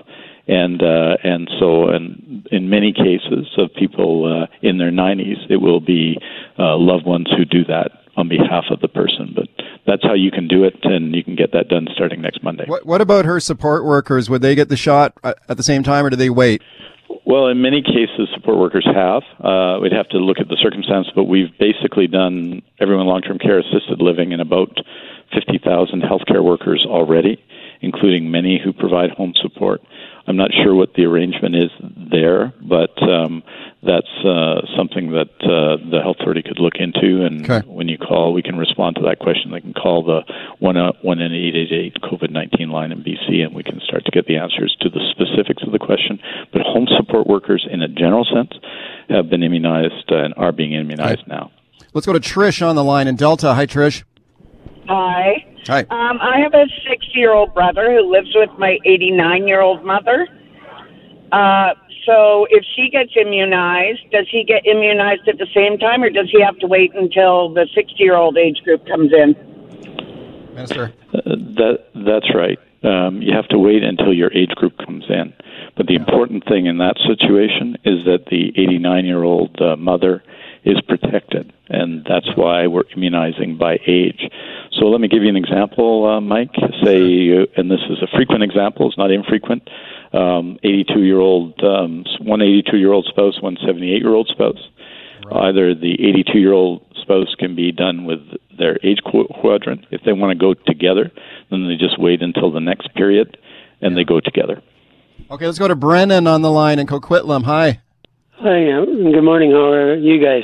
and 0.47 0.83
uh, 0.83 1.17
and 1.23 1.51
so 1.59 1.89
and 1.89 2.47
in 2.51 2.69
many 2.69 2.93
cases 2.93 3.53
of 3.57 3.73
people 3.75 4.43
uh, 4.43 4.47
in 4.63 4.79
their 4.79 4.91
90s, 4.91 5.51
it 5.51 5.57
will 5.57 5.81
be 5.81 6.19
uh, 6.59 6.77
loved 6.77 7.07
ones 7.07 7.29
who 7.37 7.45
do 7.45 7.65
that 7.65 7.93
on 8.17 8.29
behalf 8.29 8.65
of 8.71 8.81
the 8.81 8.89
person. 8.89 9.33
But 9.35 9.49
that's 9.87 10.03
how 10.03 10.15
you 10.15 10.31
can 10.31 10.47
do 10.47 10.65
it, 10.65 10.75
and 10.83 11.15
you 11.15 11.25
can 11.25 11.35
get 11.35 11.53
that 11.53 11.69
done 11.69 11.89
starting 11.95 12.21
next 12.21 12.43
Monday. 12.43 12.65
What, 12.67 12.87
what 12.87 13.01
about 13.01 13.25
her 13.25 13.41
support 13.41 13.85
workers? 13.85 14.29
Would 14.31 14.43
they 14.43 14.55
get 14.55 14.69
the 14.69 14.77
shot 14.77 15.15
at 15.25 15.57
the 15.57 15.63
same 15.63 15.83
time, 15.83 16.05
or 16.05 16.11
do 16.11 16.17
they 16.17 16.31
wait? 16.31 16.63
Well, 17.27 17.49
in 17.49 17.61
many 17.61 17.83
cases, 17.83 18.29
support 18.35 18.59
workers 18.59 18.87
have. 18.87 19.23
Uh, 19.41 19.79
we'd 19.81 19.93
have 19.93 20.09
to 20.11 20.19
look 20.19 20.39
at 20.41 20.49
the 20.49 20.57
circumstance, 20.61 21.09
but 21.15 21.25
we've 21.25 21.57
basically 21.59 22.07
done 22.07 22.63
everyone 22.81 23.07
long-term 23.07 23.39
care 23.39 23.59
assisted 23.59 24.01
living 24.01 24.33
in 24.33 24.41
about 24.41 24.77
50,000 25.33 26.03
healthcare 26.03 26.45
workers 26.45 26.85
already, 26.89 27.43
including 27.81 28.31
many 28.31 28.61
who 28.63 28.73
provide 28.73 29.11
home 29.11 29.33
support. 29.41 29.81
I'm 30.27 30.37
not 30.37 30.51
sure 30.53 30.75
what 30.75 30.95
the 30.95 31.05
arrangement 31.05 31.57
is 31.57 31.71
there, 32.11 32.53
but 32.63 33.03
um, 33.03 33.43
that's 33.87 34.11
uh, 34.25 34.65
something 34.77 35.13
that 35.13 35.31
uh, 35.45 35.77
the 35.91 36.01
health 36.03 36.17
authority 36.21 36.43
could 36.43 36.59
look 36.59 36.75
into. 36.77 37.25
And 37.25 37.49
okay. 37.49 37.67
when 37.69 37.89
you 37.89 37.99
call, 37.99 38.33
we 38.33 38.43
can 38.43 38.57
respond 38.57 38.97
to 38.97 39.03
that 39.03 39.19
question. 39.19 39.51
They 39.51 39.61
can 39.61 39.75
call 39.75 40.03
the 40.03 40.23
one 40.59 40.77
uh, 40.77 40.93
one 41.03 41.21
in 41.21 41.33
eight 41.33 41.55
eight 41.55 41.73
eight 41.73 41.97
COVID 42.03 42.31
nineteen 42.31 42.71
line 42.71 42.93
in 42.93 43.03
BC, 43.03 43.45
and 43.45 43.55
we 43.55 43.63
can 43.63 43.81
start 43.81 44.05
to 44.05 44.11
get 44.11 44.27
the 44.27 44.37
answers 44.37 44.77
to 44.81 44.89
the 44.89 45.01
specifics 45.11 45.63
of 45.63 45.73
the 45.73 45.79
question. 45.79 46.19
But 46.53 46.63
home 46.63 46.87
support 46.97 47.27
workers, 47.27 47.67
in 47.71 47.83
a 47.83 47.89
general 47.89 48.25
sense, 48.25 48.53
have 49.09 49.29
been 49.29 49.43
immunized 49.43 50.09
and 50.09 50.35
are 50.37 50.53
being 50.53 50.73
immunized 50.73 51.23
okay. 51.23 51.31
now. 51.31 51.53
Let's 51.93 52.07
go 52.07 52.13
to 52.13 52.21
Trish 52.21 52.67
on 52.67 52.75
the 52.75 52.85
line 52.85 53.07
in 53.07 53.17
Delta. 53.17 53.55
Hi, 53.55 53.67
Trish. 53.67 54.03
Hi. 54.89 55.45
Hi. 55.67 55.81
Um, 55.81 56.19
I 56.21 56.41
have 56.41 56.53
a 56.53 56.67
six 56.89 57.07
year 57.15 57.33
old 57.33 57.55
brother 57.55 57.93
who 57.93 58.11
lives 58.11 58.31
with 58.35 58.51
my 58.59 58.79
89 58.85 59.47
year 59.47 59.61
old 59.61 59.85
mother. 59.85 60.27
Uh, 61.33 61.75
so 62.07 62.47
if 62.51 62.65
she 62.77 62.91
gets 62.91 63.13
immunized, 63.17 64.01
does 64.11 64.27
he 64.31 64.45
get 64.45 64.67
immunized 64.67 65.29
at 65.29 65.39
the 65.39 65.47
same 65.55 65.79
time, 65.79 66.03
or 66.03 66.11
does 66.11 66.29
he 66.31 66.43
have 66.43 66.59
to 66.59 66.67
wait 66.67 66.95
until 66.95 67.53
the 67.53 67.67
60 67.75 67.95
year 67.99 68.17
old 68.17 68.37
age 68.37 68.63
group 68.65 68.87
comes 68.87 69.13
in? 69.13 69.35
Minister. 70.55 70.93
Uh, 71.13 71.21
that 71.25 71.87
that's 71.95 72.35
right. 72.35 72.59
Um, 72.85 73.23
you 73.23 73.35
have 73.35 73.49
to 73.49 73.59
wait 73.59 73.83
until 73.83 74.13
your 74.13 74.33
age 74.33 74.51
group 74.51 74.77
comes 74.79 75.05
in. 75.09 75.33
But 75.77 75.87
the 75.87 75.95
important 75.95 76.45
thing 76.47 76.67
in 76.67 76.79
that 76.79 76.97
situation 76.99 77.77
is 77.85 78.05
that 78.05 78.27
the 78.31 78.51
89 78.51 79.07
year 79.07 79.23
old 79.23 79.61
uh, 79.61 79.77
mother 79.77 80.23
is 80.65 80.81
protected, 80.89 81.53
and 81.69 82.05
that's 82.09 82.29
why 82.37 82.67
we're 82.67 82.89
immunizing 82.97 83.59
by 83.59 83.79
age. 83.87 84.31
So 84.73 84.87
let 84.87 85.01
me 85.01 85.09
give 85.09 85.23
you 85.23 85.29
an 85.29 85.37
example, 85.37 86.07
uh, 86.07 86.21
Mike. 86.21 86.55
Say, 86.83 87.31
uh, 87.37 87.47
and 87.57 87.71
this 87.71 87.81
is 87.91 88.03
a 88.03 88.09
frequent 88.17 88.43
example; 88.43 88.89
it's 88.89 88.99
not 88.99 89.11
infrequent. 89.11 89.69
Um, 90.13 90.59
82 90.63 91.03
year 91.03 91.19
old, 91.19 91.63
um, 91.63 92.05
one 92.21 92.41
82 92.41 92.77
year 92.79 92.93
old 92.93 93.07
spouse, 93.07 93.41
one 93.43 93.57
78 93.65 94.03
year 94.03 94.15
old 94.15 94.29
spouse. 94.29 94.69
Right. 95.27 95.49
Either 95.49 95.75
the 95.75 95.95
82 95.95 96.39
year 96.39 96.53
old 96.53 96.83
spouse 97.01 97.35
can 97.39 97.55
be 97.55 97.73
done 97.73 98.05
with 98.05 98.21
their 98.57 98.79
age 98.85 99.01
quadrant. 99.05 99.87
If 99.91 100.03
they 100.05 100.13
want 100.13 100.33
to 100.33 100.39
go 100.39 100.55
together, 100.55 101.11
then 101.51 101.69
they 101.69 101.77
just 101.77 101.99
wait 101.99 102.23
until 102.23 102.51
the 102.51 102.61
next 102.61 102.95
period, 102.95 103.37
and 103.81 103.93
yeah. 103.93 103.97
they 103.97 104.05
go 104.05 104.21
together. 104.21 104.63
Okay, 105.31 105.47
let's 105.47 105.59
go 105.59 105.69
to 105.69 105.77
Brennan 105.77 106.27
on 106.27 106.43
the 106.43 106.51
line 106.51 106.79
in 106.79 106.87
Coquitlam. 106.87 107.45
Hi. 107.45 107.81
Hi, 108.39 108.73
uh, 108.73 108.85
good 108.85 109.23
morning. 109.23 109.53
How 109.53 109.71
are 109.71 109.95
you 109.95 110.23
guys? 110.23 110.43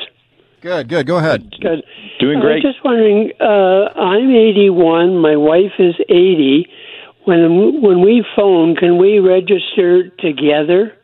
Good, 0.62 0.88
good. 0.88 1.06
Go 1.08 1.16
ahead. 1.16 1.50
Good. 1.60 1.82
Doing 2.20 2.38
great. 2.38 2.64
I 2.64 2.68
was 2.68 2.74
just 2.74 2.84
wondering, 2.84 3.32
uh, 3.40 3.98
I'm 3.98 4.30
81, 4.30 5.18
my 5.18 5.34
wife 5.34 5.72
is 5.78 5.94
80. 6.08 6.66
When 7.24 7.82
when 7.82 8.00
we 8.00 8.24
phone, 8.36 8.76
can 8.76 8.96
we 8.96 9.18
register 9.18 10.08
together, 10.20 10.94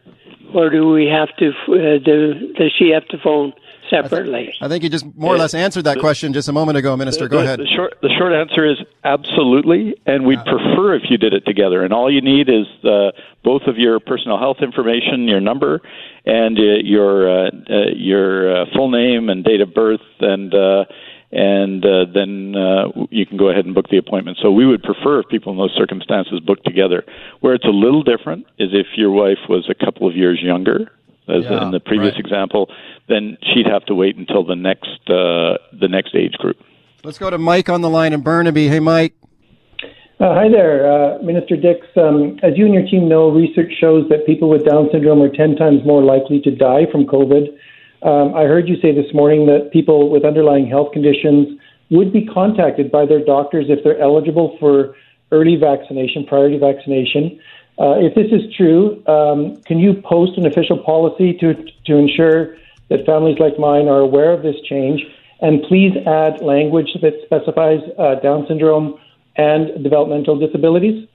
or 0.54 0.70
do 0.70 0.88
we 0.88 1.06
have 1.06 1.28
to? 1.38 1.48
Uh, 1.68 1.98
do, 2.02 2.52
does 2.54 2.72
she 2.78 2.90
have 2.90 3.06
to 3.08 3.18
phone 3.18 3.52
separately? 3.90 4.40
I, 4.40 4.44
th- 4.44 4.56
I 4.62 4.68
think 4.68 4.84
you 4.84 4.90
just 4.90 5.06
more 5.16 5.34
or 5.34 5.38
less 5.38 5.54
answered 5.54 5.84
that 5.84 5.98
question 5.98 6.32
just 6.32 6.48
a 6.48 6.52
moment 6.52 6.78
ago, 6.78 6.96
Minister. 6.96 7.28
Go 7.28 7.38
the, 7.38 7.44
ahead. 7.44 7.60
The 7.60 7.66
short 7.66 7.98
the 8.02 8.10
short 8.18 8.32
answer 8.32 8.68
is 8.68 8.78
absolutely, 9.04 9.94
and 10.06 10.26
we'd 10.26 10.44
prefer 10.44 10.94
if 10.94 11.10
you 11.10 11.18
did 11.18 11.32
it 11.32 11.44
together. 11.46 11.84
And 11.84 11.92
all 11.92 12.12
you 12.12 12.20
need 12.20 12.48
is 12.48 12.66
uh, 12.84 13.12
both 13.44 13.62
of 13.66 13.78
your 13.78 14.00
personal 14.00 14.38
health 14.38 14.58
information, 14.60 15.28
your 15.28 15.40
number, 15.40 15.80
and 16.24 16.58
uh, 16.58 16.62
your 16.82 17.28
uh, 17.28 17.50
uh, 17.68 17.74
your 17.94 18.62
uh, 18.62 18.64
full 18.74 18.90
name 18.90 19.28
and 19.28 19.44
date 19.44 19.60
of 19.60 19.74
birth, 19.74 20.00
and 20.20 20.54
uh, 20.54 20.84
and 21.32 21.84
uh, 21.84 22.06
then 22.12 22.54
uh, 22.56 23.06
you 23.10 23.26
can 23.26 23.36
go 23.36 23.50
ahead 23.50 23.64
and 23.64 23.74
book 23.74 23.88
the 23.90 23.98
appointment. 23.98 24.38
So 24.40 24.50
we 24.50 24.66
would 24.66 24.82
prefer 24.82 25.20
if 25.20 25.28
people 25.28 25.52
in 25.52 25.58
those 25.58 25.74
circumstances 25.76 26.40
book 26.40 26.62
together. 26.64 27.04
Where 27.40 27.54
it's 27.54 27.64
a 27.64 27.68
little 27.68 28.02
different 28.02 28.46
is 28.58 28.70
if 28.72 28.86
your 28.96 29.10
wife 29.10 29.38
was 29.48 29.68
a 29.68 29.74
couple 29.74 30.08
of 30.08 30.16
years 30.16 30.40
younger, 30.42 30.90
as 31.28 31.44
yeah, 31.44 31.62
in 31.62 31.70
the 31.70 31.80
previous 31.80 32.14
right. 32.14 32.24
example, 32.24 32.68
then 33.08 33.36
she'd 33.42 33.66
have 33.66 33.84
to 33.86 33.94
wait 33.94 34.16
until 34.16 34.44
the 34.44 34.56
next 34.56 35.00
uh, 35.08 35.58
the 35.72 35.88
next 35.88 36.14
age 36.14 36.34
group. 36.34 36.56
Let's 37.04 37.18
go 37.18 37.30
to 37.30 37.38
Mike 37.38 37.68
on 37.68 37.82
the 37.82 37.90
line 37.90 38.12
in 38.12 38.22
Burnaby. 38.22 38.68
Hey, 38.68 38.80
Mike. 38.80 39.14
Uh, 40.18 40.32
hi 40.32 40.48
there, 40.48 40.90
uh, 40.90 41.18
Minister 41.22 41.56
Dix. 41.56 41.86
Um, 41.94 42.40
as 42.42 42.56
you 42.56 42.64
and 42.64 42.72
your 42.72 42.86
team 42.86 43.06
know, 43.06 43.28
research 43.28 43.70
shows 43.78 44.08
that 44.08 44.24
people 44.24 44.48
with 44.48 44.64
Down 44.64 44.88
syndrome 44.90 45.20
are 45.20 45.28
10 45.28 45.56
times 45.56 45.84
more 45.84 46.02
likely 46.02 46.40
to 46.40 46.50
die 46.50 46.86
from 46.90 47.04
COVID. 47.04 47.52
Um, 48.00 48.34
I 48.34 48.44
heard 48.44 48.66
you 48.66 48.76
say 48.80 48.94
this 48.94 49.12
morning 49.12 49.44
that 49.44 49.72
people 49.74 50.08
with 50.08 50.24
underlying 50.24 50.66
health 50.66 50.92
conditions 50.92 51.60
would 51.90 52.14
be 52.14 52.24
contacted 52.24 52.90
by 52.90 53.04
their 53.04 53.22
doctors 53.22 53.66
if 53.68 53.84
they're 53.84 54.00
eligible 54.00 54.56
for 54.58 54.96
early 55.32 55.56
vaccination, 55.56 56.24
priority 56.24 56.56
vaccination. 56.56 57.38
Uh, 57.78 57.96
if 57.98 58.14
this 58.14 58.32
is 58.32 58.54
true, 58.56 59.02
um, 59.06 59.60
can 59.62 59.78
you 59.78 59.94
post 60.02 60.38
an 60.38 60.46
official 60.46 60.78
policy 60.78 61.34
to 61.34 61.54
to 61.84 61.96
ensure 61.96 62.56
that 62.88 63.04
families 63.04 63.38
like 63.38 63.58
mine 63.58 63.88
are 63.88 64.00
aware 64.00 64.32
of 64.32 64.42
this 64.42 64.56
change? 64.68 65.02
And 65.40 65.62
please 65.64 65.92
add 66.06 66.40
language 66.40 66.88
that 67.02 67.12
specifies 67.24 67.80
uh, 67.98 68.14
Down 68.16 68.46
syndrome 68.48 68.98
and 69.36 69.82
developmental 69.82 70.38
disabilities? 70.38 71.06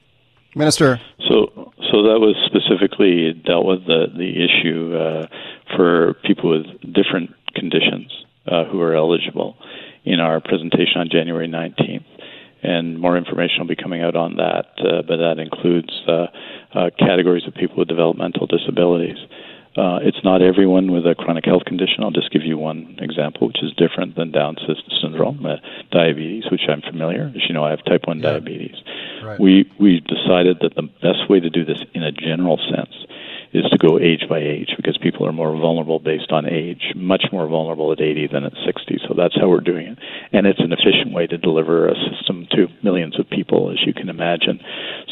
Minister. 0.55 0.99
So, 1.27 1.71
so 1.91 2.03
that 2.03 2.19
was 2.19 2.35
specifically 2.45 3.33
dealt 3.33 3.65
with 3.65 3.85
the 3.85 4.07
the 4.13 4.31
issue 4.43 4.95
uh, 4.95 5.27
for 5.75 6.15
people 6.25 6.49
with 6.51 6.93
different 6.93 7.31
conditions 7.55 8.11
uh, 8.47 8.65
who 8.65 8.81
are 8.81 8.93
eligible 8.93 9.55
in 10.03 10.19
our 10.19 10.41
presentation 10.41 10.97
on 10.97 11.09
January 11.09 11.47
19th, 11.47 12.05
and 12.63 12.99
more 12.99 13.17
information 13.17 13.59
will 13.59 13.67
be 13.67 13.75
coming 13.75 14.01
out 14.01 14.15
on 14.15 14.35
that. 14.37 14.65
Uh, 14.77 15.01
but 15.07 15.17
that 15.17 15.39
includes 15.39 15.89
uh, 16.07 16.27
uh, 16.73 16.89
categories 16.97 17.47
of 17.47 17.53
people 17.53 17.77
with 17.77 17.87
developmental 17.87 18.47
disabilities. 18.47 19.17
Uh, 19.77 19.99
it's 20.01 20.21
not 20.23 20.41
everyone 20.41 20.91
with 20.91 21.07
a 21.07 21.15
chronic 21.15 21.45
health 21.45 21.63
condition. 21.63 22.03
I'll 22.03 22.11
just 22.11 22.31
give 22.31 22.43
you 22.43 22.57
one 22.57 22.97
example, 22.99 23.47
which 23.47 23.63
is 23.63 23.71
different 23.73 24.15
than 24.15 24.31
Down 24.31 24.57
syndrome, 25.01 25.45
uh, 25.45 25.57
diabetes, 25.91 26.43
which 26.51 26.67
I'm 26.67 26.81
familiar. 26.81 27.31
As 27.33 27.47
you 27.47 27.53
know, 27.53 27.63
I 27.63 27.69
have 27.69 27.83
type 27.85 28.05
1 28.05 28.19
yeah. 28.19 28.31
diabetes. 28.31 28.75
Right. 29.23 29.39
We, 29.39 29.71
we 29.79 30.01
decided 30.01 30.59
that 30.59 30.75
the 30.75 30.89
best 31.01 31.29
way 31.29 31.39
to 31.39 31.49
do 31.49 31.63
this 31.63 31.81
in 31.93 32.03
a 32.03 32.11
general 32.11 32.57
sense 32.57 33.00
is 33.53 33.65
to 33.69 33.77
go 33.77 33.99
age 33.99 34.23
by 34.29 34.39
age 34.39 34.69
because 34.77 34.97
people 34.97 35.27
are 35.27 35.33
more 35.33 35.51
vulnerable 35.51 35.99
based 35.99 36.31
on 36.31 36.47
age, 36.47 36.93
much 36.95 37.25
more 37.31 37.47
vulnerable 37.47 37.91
at 37.91 37.99
80 37.99 38.27
than 38.27 38.43
at 38.45 38.53
60. 38.65 38.99
So 39.07 39.13
that's 39.15 39.35
how 39.35 39.49
we're 39.49 39.59
doing 39.59 39.87
it. 39.87 39.97
And 40.31 40.47
it's 40.47 40.59
an 40.59 40.71
efficient 40.71 41.13
way 41.13 41.27
to 41.27 41.37
deliver 41.37 41.87
a 41.87 41.95
system 42.09 42.47
to 42.51 42.67
millions 42.81 43.19
of 43.19 43.29
people, 43.29 43.71
as 43.71 43.85
you 43.85 43.93
can 43.93 44.09
imagine. 44.09 44.59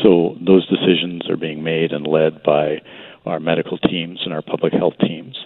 So 0.04 0.38
those 0.40 0.68
decisions 0.68 1.30
are 1.30 1.38
being 1.38 1.64
made 1.64 1.92
and 1.92 2.08
led 2.08 2.42
by 2.44 2.82
our 3.26 3.40
medical 3.40 3.78
teams 3.78 4.22
and 4.24 4.34
our 4.34 4.42
public 4.42 4.74
health 4.74 4.96
teams, 5.02 5.38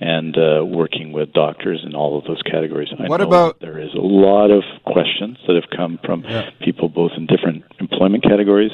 and 0.00 0.36
uh, 0.36 0.64
working 0.64 1.12
with 1.12 1.32
doctors 1.32 1.82
in 1.84 1.94
all 1.94 2.18
of 2.18 2.24
those 2.24 2.42
categories. 2.42 2.88
I 2.98 3.06
what 3.06 3.20
about 3.20 3.60
there 3.60 3.78
is 3.78 3.94
a 3.94 4.00
lot 4.00 4.50
of 4.50 4.64
questions 4.84 5.38
that 5.46 5.54
have 5.54 5.70
come 5.74 6.00
from 6.04 6.24
yeah. 6.24 6.50
people 6.60 6.88
both 6.88 7.12
in 7.16 7.26
different 7.26 7.62
employment 7.78 8.24
categories 8.24 8.72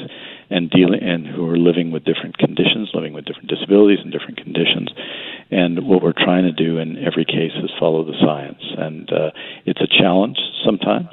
and 0.49 0.69
dealing 0.69 1.01
and 1.01 1.27
who 1.27 1.47
are 1.49 1.57
living 1.57 1.91
with 1.91 2.05
different 2.05 2.37
conditions, 2.37 2.89
living 2.93 3.13
with 3.13 3.25
different 3.25 3.49
disabilities 3.49 3.99
and 4.03 4.11
different 4.11 4.37
conditions. 4.37 4.89
And 5.51 5.87
what 5.87 6.01
we're 6.01 6.13
trying 6.13 6.43
to 6.43 6.51
do 6.51 6.77
in 6.77 6.97
every 6.97 7.25
case 7.25 7.53
is 7.63 7.71
follow 7.79 8.03
the 8.03 8.17
science, 8.21 8.61
and 8.77 9.11
uh, 9.11 9.31
it's 9.65 9.81
a 9.81 9.87
challenge 9.87 10.37
sometimes. 10.65 11.09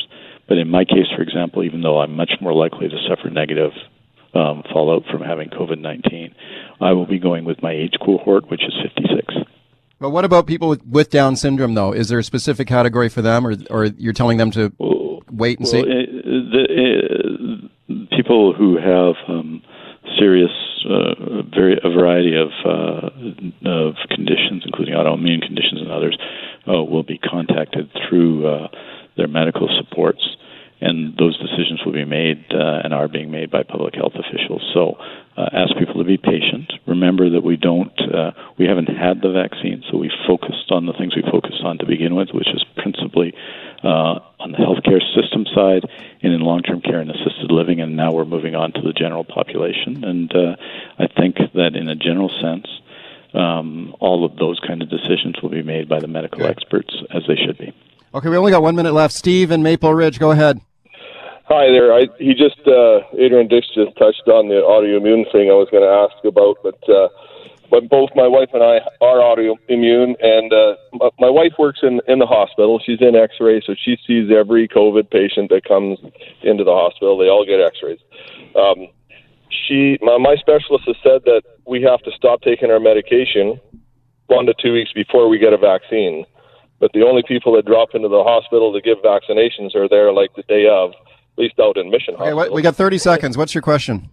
But 0.49 0.59
in 0.59 0.69
my 0.69 0.85
case, 0.85 1.11
for 1.14 1.23
example, 1.23 1.64
even 1.64 1.83
though 1.83 2.00
I'm 2.00 2.14
much 2.14 2.33
more 2.40 2.52
likely 2.52 2.88
to 2.88 2.97
suffer 3.09 3.31
negative 3.31 3.73
um, 4.37 4.62
fallout 4.73 5.05
from 5.11 5.23
having 5.23 5.49
COVID 5.49 5.81
19. 5.81 6.35
I 6.81 6.93
will 6.93 7.07
be 7.07 7.19
going 7.19 7.45
with 7.45 7.62
my 7.62 7.73
age 7.73 7.95
cohort, 8.05 8.50
which 8.50 8.62
is 8.62 8.75
56. 8.83 9.35
But 9.99 10.11
what 10.11 10.26
about 10.26 10.47
people 10.47 10.69
with, 10.69 10.85
with 10.85 11.11
Down 11.11 11.37
syndrome, 11.37 11.75
though? 11.75 11.93
Is 11.93 12.09
there 12.09 12.19
a 12.19 12.25
specific 12.25 12.69
category 12.69 13.09
for 13.09 13.23
them, 13.23 13.47
or, 13.47 13.57
or 13.71 13.87
you're 13.87 14.12
telling 14.12 14.37
them 14.37 14.50
to 14.50 14.73
well, 14.78 15.05
wait 15.30 15.59
and 15.59 15.64
well, 15.64 15.73
see? 15.73 15.88
It, 15.88 16.25
the, 16.25 16.66
it, 16.68 18.11
people 18.11 18.52
who 18.52 18.76
have 18.76 19.14
um, 19.28 19.62
serious, 20.18 20.50
uh, 20.88 21.42
very 21.54 21.78
a 21.83 21.90
variety 21.90 22.35
of 22.37 22.49
uh, 22.64 23.11
of 23.68 23.95
conditions, 24.11 24.62
including 24.64 24.95
autoimmune 24.95 25.42
conditions 25.42 25.80
and 25.80 25.90
others, 25.90 26.16
uh, 26.68 26.83
will 26.83 27.02
be 27.02 27.18
contacted 27.18 27.90
through 28.09 28.47
uh, 28.47 28.68
their 29.16 29.28
medical 29.28 29.68
supports 29.78 30.37
and 30.80 31.16
those 31.16 31.38
decisions 31.38 31.80
will 31.85 31.92
be 31.92 32.04
made 32.04 32.45
uh, 32.52 32.85
and 32.85 32.92
are 32.92 33.09
being 33.09 33.30
made 33.30 33.50
by 33.50 33.62
public 33.62 33.95
health 33.95 34.12
officials. 34.14 34.62
So, 34.75 34.97
uh, 35.37 35.49
ask 35.52 35.76
people 35.78 35.95
to 35.95 36.04
be 36.04 36.16
patient. 36.16 36.73
Remember 36.87 37.30
that 37.30 37.42
we 37.42 37.56
don't, 37.56 37.92
uh, 38.00 38.33
we 38.59 38.66
haven't 38.66 38.88
had 38.88 39.21
the 39.21 39.30
vaccine, 39.30 39.83
so 39.90 39.99
we 39.99 40.11
focused 40.26 40.71
on 40.71 40.87
the 40.87 40.92
things 40.95 41.14
we 41.14 41.23
focused 41.30 41.62
on 41.62 41.78
to 41.78 41.87
begin 41.87 42.14
with, 42.14 42.30
which 42.33 42.49
is 42.49 42.64
principally 42.76 43.35
uh, 43.85 44.21
on 44.40 44.52
the 44.52 44.59
healthcare 44.59 45.00
system 45.14 45.45
side 45.54 45.85
and 46.23 46.33
in 46.33 46.40
long-term 46.40 46.80
care 46.80 47.00
and 47.00 47.11
assisted 47.11 47.50
living, 47.50 47.80
and 47.80 47.97
now 47.97 48.12
we're 48.12 48.25
moving 48.25 48.54
on 48.54 48.73
to 48.73 48.80
the 48.80 48.92
general 48.92 49.25
population. 49.25 50.04
And 50.04 50.35
uh, 50.35 50.56
I 50.99 51.06
think 51.06 51.37
that, 51.54 51.76
in 51.76 51.88
a 51.88 51.97
general 51.97 52.30
sense. 52.40 52.66
Um, 53.35 53.95
all 54.00 54.25
of 54.25 54.37
those 54.37 54.59
kind 54.66 54.80
of 54.80 54.88
decisions 54.88 55.35
will 55.42 55.50
be 55.50 55.62
made 55.62 55.90
by 55.90 55.99
the 55.99 56.06
medical 56.09 56.47
experts 56.47 56.95
as 57.11 57.23
they 57.28 57.37
should 57.37 57.59
be. 57.59 57.75
Okay, 58.14 58.30
we 58.30 58.37
only 58.38 58.50
got 58.50 58.62
one 58.62 58.75
minute 58.76 58.95
left. 58.95 59.12
Steve 59.12 59.50
in 59.50 59.62
Maple 59.62 59.92
Ridge, 59.92 60.18
go 60.18 60.30
ahead. 60.30 60.59
Hi 61.49 61.71
there. 61.71 61.95
I, 61.95 62.11
he 62.19 62.35
just 62.35 62.59
uh, 62.67 63.07
Adrian 63.15 63.47
Dix 63.47 63.69
just 63.71 63.95
touched 63.97 64.26
on 64.26 64.50
the 64.50 64.67
autoimmune 64.67 65.31
thing 65.31 65.47
I 65.47 65.55
was 65.55 65.71
going 65.71 65.87
to 65.87 65.95
ask 65.95 66.19
about, 66.26 66.59
but 66.67 66.83
uh, 66.91 67.07
but 67.71 67.88
both 67.88 68.11
my 68.19 68.26
wife 68.26 68.50
and 68.53 68.67
I 68.67 68.83
are 68.99 69.23
autoimmune, 69.23 70.19
and 70.19 70.50
uh, 70.50 70.75
my 71.23 71.31
wife 71.31 71.55
works 71.57 71.87
in 71.87 72.00
in 72.09 72.19
the 72.19 72.26
hospital. 72.26 72.83
She's 72.85 72.99
in 73.00 73.15
X-ray, 73.15 73.62
so 73.65 73.79
she 73.79 73.97
sees 74.05 74.26
every 74.35 74.67
COVID 74.67 75.09
patient 75.09 75.50
that 75.50 75.62
comes 75.62 76.00
into 76.43 76.65
the 76.65 76.75
hospital. 76.75 77.17
They 77.17 77.31
all 77.31 77.47
get 77.47 77.62
X-rays. 77.62 78.03
Um, 78.59 78.91
she, 79.47 79.99
my, 80.03 80.19
my 80.19 80.35
specialist 80.43 80.91
has 80.91 80.97
said 80.99 81.23
that 81.31 81.43
we 81.65 81.81
have 81.83 82.03
to 82.03 82.11
stop 82.19 82.43
taking 82.43 82.73
our 82.73 82.81
medication 82.81 83.61
one 84.26 84.47
to 84.47 84.55
two 84.61 84.73
weeks 84.73 84.93
before 84.93 85.29
we 85.29 85.38
get 85.38 85.53
a 85.53 85.59
vaccine. 85.59 86.26
But 86.81 86.91
the 86.93 87.07
only 87.07 87.23
people 87.23 87.55
that 87.55 87.67
drop 87.67 87.95
into 87.95 88.09
the 88.09 88.25
hospital 88.25 88.73
to 88.75 88.83
give 88.83 88.99
vaccinations 88.99 89.76
are 89.76 89.88
there 89.88 90.12
like 90.12 90.35
the 90.35 90.43
day 90.43 90.67
of, 90.67 90.91
at 91.37 91.43
least 91.43 91.59
out 91.61 91.76
in 91.76 91.90
Mission 91.90 92.14
okay, 92.14 92.31
Hospital. 92.31 92.55
we 92.55 92.62
got 92.62 92.76
30 92.76 92.99
seconds. 92.99 93.37
What's 93.37 93.55
your 93.55 93.62
question? 93.62 94.09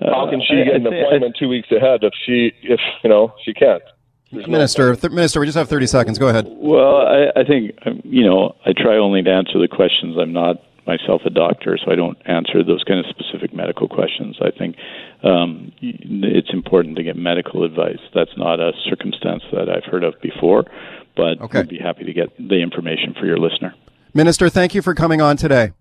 How 0.00 0.28
can 0.28 0.40
she 0.46 0.64
get 0.64 0.74
an 0.74 0.86
appointment 0.86 1.36
two 1.38 1.48
weeks 1.48 1.68
ahead 1.70 2.02
if 2.02 2.12
she, 2.26 2.52
if 2.62 2.80
you 3.02 3.10
know, 3.10 3.32
she 3.44 3.54
can't? 3.54 3.82
Minister, 4.32 4.90
no 4.90 4.94
th- 4.96 5.12
Minister, 5.12 5.40
we 5.40 5.46
just 5.46 5.56
have 5.56 5.68
30 5.68 5.86
seconds. 5.86 6.18
Go 6.18 6.28
ahead. 6.28 6.46
Well, 6.48 6.96
I, 7.06 7.40
I 7.40 7.44
think, 7.44 7.78
um, 7.86 8.00
you 8.04 8.24
know, 8.24 8.56
I 8.66 8.72
try 8.76 8.96
only 8.96 9.22
to 9.22 9.30
answer 9.30 9.58
the 9.60 9.68
questions. 9.68 10.16
I'm 10.20 10.32
not 10.32 10.56
myself 10.86 11.22
a 11.24 11.30
doctor, 11.30 11.78
so 11.82 11.92
I 11.92 11.94
don't 11.94 12.18
answer 12.26 12.64
those 12.64 12.82
kind 12.82 12.98
of 12.98 13.06
specific 13.06 13.54
medical 13.54 13.88
questions. 13.88 14.36
I 14.42 14.50
think 14.50 14.76
um, 15.22 15.72
it's 15.80 16.52
important 16.52 16.96
to 16.96 17.04
get 17.04 17.16
medical 17.16 17.62
advice. 17.62 18.00
That's 18.12 18.36
not 18.36 18.58
a 18.58 18.72
circumstance 18.90 19.44
that 19.52 19.70
I've 19.70 19.84
heard 19.84 20.04
of 20.04 20.20
before 20.20 20.64
but 21.16 21.40
okay. 21.40 21.60
we'd 21.60 21.68
be 21.68 21.78
happy 21.78 22.04
to 22.04 22.12
get 22.12 22.36
the 22.36 22.60
information 22.62 23.14
for 23.18 23.26
your 23.26 23.38
listener. 23.38 23.74
Minister, 24.12 24.48
thank 24.48 24.74
you 24.74 24.82
for 24.82 24.94
coming 24.94 25.20
on 25.20 25.36
today. 25.36 25.72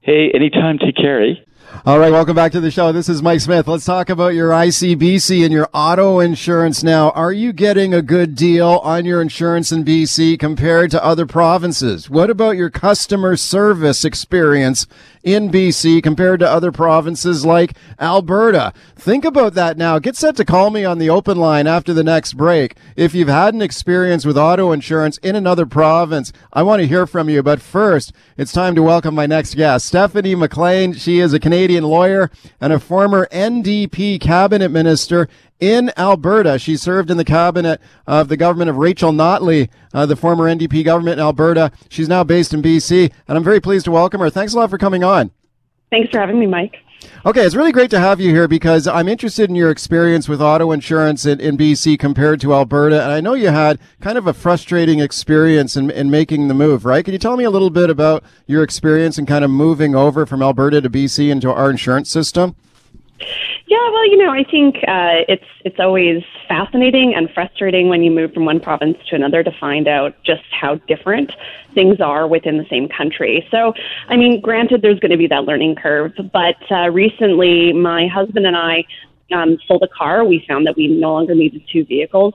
Hey, 0.00 0.30
anytime. 0.34 0.78
Take 0.78 0.96
care. 0.96 1.22
Eh? 1.22 1.34
All 1.84 1.98
right, 1.98 2.10
welcome 2.10 2.34
back 2.34 2.52
to 2.52 2.60
the 2.60 2.70
show. 2.70 2.92
This 2.92 3.10
is 3.10 3.22
Mike 3.22 3.40
Smith. 3.40 3.68
Let's 3.68 3.84
talk 3.84 4.08
about 4.08 4.34
your 4.34 4.50
ICBC 4.50 5.44
and 5.44 5.52
your 5.52 5.68
auto 5.74 6.18
insurance 6.18 6.82
now. 6.82 7.10
Are 7.10 7.32
you 7.32 7.52
getting 7.52 7.92
a 7.92 8.00
good 8.00 8.34
deal 8.34 8.80
on 8.82 9.04
your 9.04 9.20
insurance 9.20 9.70
in 9.70 9.84
BC 9.84 10.38
compared 10.38 10.90
to 10.92 11.04
other 11.04 11.26
provinces? 11.26 12.08
What 12.08 12.30
about 12.30 12.56
your 12.56 12.70
customer 12.70 13.36
service 13.36 14.02
experience 14.02 14.86
in 15.22 15.50
BC 15.50 16.02
compared 16.02 16.40
to 16.40 16.48
other 16.48 16.72
provinces 16.72 17.44
like 17.44 17.76
Alberta? 18.00 18.72
Think 18.96 19.26
about 19.26 19.52
that 19.54 19.76
now. 19.76 19.98
Get 19.98 20.16
set 20.16 20.36
to 20.36 20.46
call 20.46 20.70
me 20.70 20.86
on 20.86 20.98
the 20.98 21.10
open 21.10 21.36
line 21.36 21.66
after 21.66 21.92
the 21.92 22.04
next 22.04 22.34
break. 22.34 22.76
If 22.96 23.14
you've 23.14 23.28
had 23.28 23.52
an 23.52 23.62
experience 23.62 24.24
with 24.24 24.38
auto 24.38 24.72
insurance 24.72 25.18
in 25.18 25.36
another 25.36 25.66
province, 25.66 26.32
I 26.50 26.62
want 26.62 26.80
to 26.80 26.88
hear 26.88 27.06
from 27.06 27.28
you. 27.28 27.42
But 27.42 27.60
first, 27.60 28.12
it's 28.38 28.52
time 28.52 28.74
to 28.74 28.82
welcome 28.82 29.14
my 29.14 29.26
next 29.26 29.54
guest, 29.54 29.86
Stephanie 29.86 30.34
McLean. 30.34 30.94
She 30.94 31.20
is 31.20 31.34
a 31.34 31.38
Canadian 31.38 31.57
lawyer 31.66 32.30
and 32.60 32.72
a 32.72 32.78
former 32.78 33.26
NDP 33.32 34.20
cabinet 34.20 34.70
minister 34.70 35.28
in 35.60 35.90
Alberta. 35.96 36.58
She 36.58 36.76
served 36.76 37.10
in 37.10 37.16
the 37.16 37.24
cabinet 37.24 37.80
of 38.06 38.28
the 38.28 38.36
government 38.36 38.70
of 38.70 38.76
Rachel 38.76 39.12
Notley, 39.12 39.68
uh, 39.92 40.06
the 40.06 40.16
former 40.16 40.44
NDP 40.44 40.84
government 40.84 41.18
in 41.18 41.24
Alberta. 41.24 41.72
She's 41.88 42.08
now 42.08 42.24
based 42.24 42.54
in 42.54 42.62
BC, 42.62 43.12
and 43.26 43.36
I'm 43.36 43.44
very 43.44 43.60
pleased 43.60 43.84
to 43.86 43.90
welcome 43.90 44.20
her. 44.20 44.30
Thanks 44.30 44.54
a 44.54 44.58
lot 44.58 44.70
for 44.70 44.78
coming 44.78 45.02
on. 45.02 45.30
Thanks 45.90 46.10
for 46.10 46.20
having 46.20 46.38
me, 46.38 46.46
Mike. 46.46 46.76
Okay, 47.26 47.44
it's 47.44 47.54
really 47.54 47.72
great 47.72 47.90
to 47.90 48.00
have 48.00 48.20
you 48.20 48.30
here 48.30 48.48
because 48.48 48.86
I'm 48.86 49.08
interested 49.08 49.50
in 49.50 49.56
your 49.56 49.70
experience 49.70 50.28
with 50.28 50.40
auto 50.40 50.72
insurance 50.72 51.26
in, 51.26 51.40
in 51.40 51.56
BC 51.56 51.98
compared 51.98 52.40
to 52.40 52.54
Alberta. 52.54 53.02
And 53.02 53.12
I 53.12 53.20
know 53.20 53.34
you 53.34 53.48
had 53.48 53.78
kind 54.00 54.16
of 54.16 54.26
a 54.26 54.32
frustrating 54.32 55.00
experience 55.00 55.76
in, 55.76 55.90
in 55.90 56.10
making 56.10 56.48
the 56.48 56.54
move, 56.54 56.84
right? 56.84 57.04
Can 57.04 57.12
you 57.12 57.18
tell 57.18 57.36
me 57.36 57.44
a 57.44 57.50
little 57.50 57.70
bit 57.70 57.90
about 57.90 58.24
your 58.46 58.62
experience 58.62 59.18
and 59.18 59.26
kind 59.26 59.44
of 59.44 59.50
moving 59.50 59.94
over 59.94 60.26
from 60.26 60.42
Alberta 60.42 60.80
to 60.80 60.90
BC 60.90 61.30
into 61.30 61.52
our 61.52 61.70
insurance 61.70 62.10
system? 62.10 62.56
Yeah, 63.68 63.90
well, 63.92 64.08
you 64.08 64.16
know, 64.16 64.30
I 64.30 64.44
think 64.44 64.76
uh, 64.88 65.28
it's 65.28 65.44
it's 65.62 65.78
always 65.78 66.22
fascinating 66.48 67.14
and 67.14 67.28
frustrating 67.34 67.90
when 67.90 68.02
you 68.02 68.10
move 68.10 68.32
from 68.32 68.46
one 68.46 68.60
province 68.60 68.96
to 69.10 69.14
another 69.14 69.42
to 69.42 69.52
find 69.60 69.86
out 69.86 70.14
just 70.24 70.44
how 70.58 70.76
different 70.88 71.32
things 71.74 72.00
are 72.00 72.26
within 72.26 72.56
the 72.56 72.64
same 72.70 72.88
country. 72.88 73.46
So, 73.50 73.74
I 74.08 74.16
mean, 74.16 74.40
granted, 74.40 74.80
there's 74.80 74.98
going 75.00 75.10
to 75.10 75.18
be 75.18 75.26
that 75.26 75.44
learning 75.44 75.76
curve, 75.76 76.12
but 76.32 76.56
uh, 76.70 76.88
recently, 76.88 77.74
my 77.74 78.06
husband 78.06 78.46
and 78.46 78.56
I 78.56 78.86
um, 79.32 79.58
sold 79.66 79.82
a 79.82 79.88
car. 79.88 80.24
We 80.24 80.42
found 80.48 80.66
that 80.66 80.74
we 80.74 80.86
no 80.86 81.12
longer 81.12 81.34
needed 81.34 81.62
two 81.70 81.84
vehicles, 81.84 82.32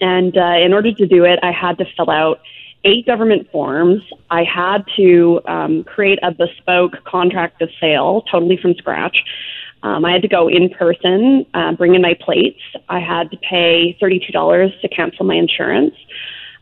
and 0.00 0.36
uh, 0.36 0.56
in 0.60 0.72
order 0.72 0.92
to 0.92 1.06
do 1.06 1.24
it, 1.24 1.38
I 1.40 1.52
had 1.52 1.78
to 1.78 1.84
fill 1.96 2.10
out 2.10 2.40
eight 2.84 3.06
government 3.06 3.48
forms. 3.52 4.02
I 4.30 4.42
had 4.42 4.84
to 4.96 5.40
um, 5.46 5.84
create 5.84 6.18
a 6.22 6.32
bespoke 6.32 7.04
contract 7.04 7.62
of 7.62 7.70
sale, 7.80 8.22
totally 8.22 8.56
from 8.56 8.74
scratch. 8.74 9.18
Um, 9.82 10.04
I 10.04 10.12
had 10.12 10.22
to 10.22 10.28
go 10.28 10.48
in 10.48 10.70
person, 10.70 11.46
uh, 11.54 11.72
bring 11.72 11.94
in 11.94 12.02
my 12.02 12.14
plates. 12.20 12.60
I 12.88 13.00
had 13.00 13.30
to 13.30 13.36
pay 13.36 13.96
$32 14.00 14.80
to 14.80 14.88
cancel 14.88 15.24
my 15.24 15.34
insurance. 15.34 15.94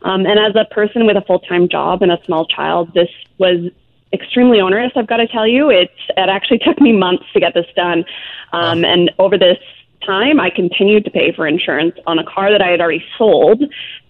Um, 0.03 0.25
and 0.25 0.39
as 0.39 0.55
a 0.55 0.65
person 0.73 1.07
with 1.07 1.17
a 1.17 1.21
full 1.21 1.39
time 1.39 1.67
job 1.67 2.01
and 2.01 2.11
a 2.11 2.19
small 2.25 2.45
child, 2.45 2.93
this 2.93 3.09
was 3.37 3.71
extremely 4.13 4.59
onerous, 4.59 4.91
I've 4.95 5.07
got 5.07 5.17
to 5.17 5.27
tell 5.27 5.47
you. 5.47 5.69
It, 5.69 5.91
it 6.09 6.29
actually 6.29 6.59
took 6.65 6.79
me 6.79 6.91
months 6.91 7.25
to 7.33 7.39
get 7.39 7.53
this 7.53 7.67
done. 7.75 8.05
Um, 8.53 8.85
and 8.85 9.11
over 9.19 9.37
this 9.37 9.57
time, 10.05 10.39
I 10.39 10.49
continued 10.49 11.05
to 11.05 11.11
pay 11.11 11.33
for 11.33 11.47
insurance 11.47 11.95
on 12.05 12.19
a 12.19 12.23
car 12.23 12.51
that 12.51 12.61
I 12.61 12.69
had 12.69 12.81
already 12.81 13.03
sold. 13.17 13.63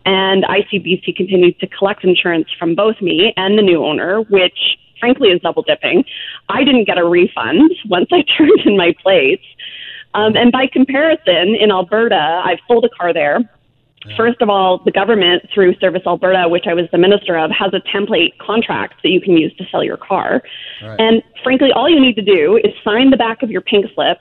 And 0.06 0.44
ICBC 0.44 1.16
continued 1.16 1.60
to 1.60 1.68
collect 1.68 2.04
insurance 2.04 2.48
from 2.58 2.76
both 2.76 3.02
me 3.02 3.34
and 3.36 3.58
the 3.58 3.62
new 3.62 3.84
owner, 3.84 4.22
which 4.22 4.78
frankly 5.00 5.30
is 5.30 5.42
double 5.42 5.64
dipping. 5.64 6.04
I 6.50 6.64
didn't 6.64 6.86
get 6.86 6.98
a 6.98 7.06
refund 7.06 7.72
once 7.88 8.08
I 8.12 8.24
turned 8.38 8.62
in 8.66 8.78
my 8.78 8.94
plates. 9.02 9.44
Um, 10.14 10.36
and 10.36 10.52
by 10.52 10.68
comparison, 10.68 11.56
in 11.60 11.72
Alberta, 11.72 12.42
I've 12.44 12.60
sold 12.68 12.86
a 12.86 12.90
car 12.90 13.14
there. 13.14 13.40
First 14.16 14.42
of 14.42 14.50
all, 14.50 14.78
the 14.86 14.92
government, 14.92 15.50
through 15.54 15.76
Service 15.76 16.04
Alberta, 16.06 16.48
which 16.48 16.66
I 16.66 16.74
was 16.74 16.86
the 16.92 16.98
minister 16.98 17.38
of, 17.38 17.52
has 17.52 17.74
a 17.74 17.82
template 17.96 18.38
contract 18.38 19.02
that 19.04 19.10
you 19.10 19.20
can 19.20 19.36
use 19.36 19.54
to 19.58 19.66
sell 19.70 19.84
your 19.84 19.98
car. 19.98 20.44
Right. 20.82 21.00
And 21.00 21.24
frankly, 21.44 21.72
all 21.74 21.90
you 21.90 22.00
need 22.00 22.16
to 22.16 22.22
do 22.22 22.58
is 22.58 22.74
sign 22.84 23.10
the 23.10 23.18
back 23.18 23.44
of 23.44 23.52
your 23.52 23.62
pink 23.62 23.86
slip 23.96 24.20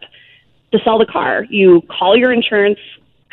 to 0.73 0.79
sell 0.83 0.99
the 0.99 1.07
car. 1.07 1.45
You 1.51 1.83
call 1.83 2.17
your 2.17 2.33
insurance 2.33 2.81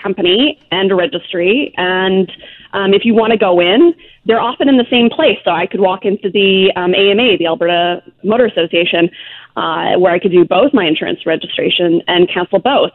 company 0.01 0.59
and 0.71 0.91
a 0.91 0.95
registry. 0.95 1.73
And 1.77 2.31
um, 2.73 2.93
if 2.93 3.05
you 3.05 3.15
want 3.15 3.31
to 3.31 3.37
go 3.37 3.59
in, 3.59 3.95
they're 4.25 4.41
often 4.41 4.69
in 4.69 4.77
the 4.77 4.85
same 4.89 5.09
place. 5.09 5.37
So 5.43 5.51
I 5.51 5.67
could 5.67 5.81
walk 5.81 6.05
into 6.05 6.29
the 6.29 6.71
um, 6.75 6.95
AMA, 6.95 7.37
the 7.37 7.47
Alberta 7.47 8.01
Motor 8.23 8.45
Association, 8.45 9.09
uh, 9.55 9.99
where 9.99 10.13
I 10.13 10.19
could 10.19 10.31
do 10.31 10.45
both 10.45 10.73
my 10.73 10.85
insurance 10.85 11.25
registration 11.25 12.01
and 12.07 12.29
cancel 12.29 12.59
both. 12.59 12.91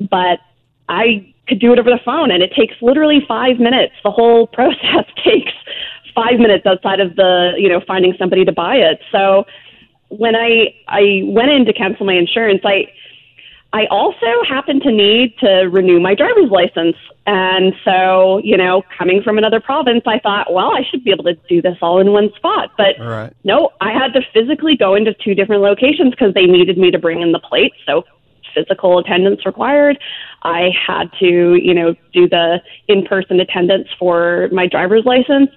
But 0.00 0.40
I 0.88 1.34
could 1.46 1.60
do 1.60 1.72
it 1.72 1.78
over 1.78 1.90
the 1.90 2.00
phone, 2.04 2.30
and 2.30 2.42
it 2.42 2.52
takes 2.56 2.74
literally 2.80 3.20
five 3.28 3.58
minutes. 3.58 3.94
The 4.04 4.10
whole 4.10 4.46
process 4.58 5.04
takes 5.24 5.52
five 6.14 6.38
minutes 6.38 6.66
outside 6.66 7.00
of 7.00 7.16
the, 7.16 7.52
you 7.56 7.68
know, 7.68 7.80
finding 7.86 8.14
somebody 8.18 8.44
to 8.44 8.52
buy 8.52 8.76
it. 8.76 9.00
So 9.12 9.44
when 10.08 10.34
I 10.34 10.74
I 10.88 11.22
went 11.24 11.50
in 11.50 11.64
to 11.66 11.72
cancel 11.72 12.06
my 12.06 12.14
insurance, 12.14 12.62
I 12.64 12.88
I 13.72 13.86
also 13.86 14.26
happen 14.48 14.80
to 14.80 14.90
need 14.90 15.38
to 15.38 15.68
renew 15.70 16.00
my 16.00 16.14
driver's 16.14 16.50
license. 16.50 16.96
And 17.26 17.72
so, 17.84 18.38
you 18.38 18.56
know, 18.56 18.82
coming 18.98 19.22
from 19.22 19.38
another 19.38 19.60
province, 19.60 20.02
I 20.06 20.18
thought, 20.18 20.52
well, 20.52 20.72
I 20.72 20.82
should 20.90 21.04
be 21.04 21.12
able 21.12 21.24
to 21.24 21.34
do 21.48 21.62
this 21.62 21.76
all 21.80 22.00
in 22.00 22.12
one 22.12 22.30
spot. 22.34 22.72
But 22.76 22.98
right. 22.98 23.32
no, 23.44 23.70
I 23.80 23.92
had 23.92 24.12
to 24.14 24.22
physically 24.34 24.76
go 24.76 24.96
into 24.96 25.14
two 25.14 25.34
different 25.36 25.62
locations 25.62 26.10
because 26.10 26.34
they 26.34 26.46
needed 26.46 26.78
me 26.78 26.90
to 26.90 26.98
bring 26.98 27.20
in 27.20 27.30
the 27.30 27.38
plates. 27.38 27.76
So 27.86 28.04
physical 28.52 28.98
attendance 28.98 29.46
required. 29.46 29.98
I 30.42 30.70
had 30.86 31.12
to, 31.20 31.54
you 31.54 31.72
know, 31.72 31.94
do 32.12 32.28
the 32.28 32.60
in-person 32.88 33.38
attendance 33.38 33.86
for 33.98 34.48
my 34.50 34.66
driver's 34.66 35.04
license. 35.04 35.50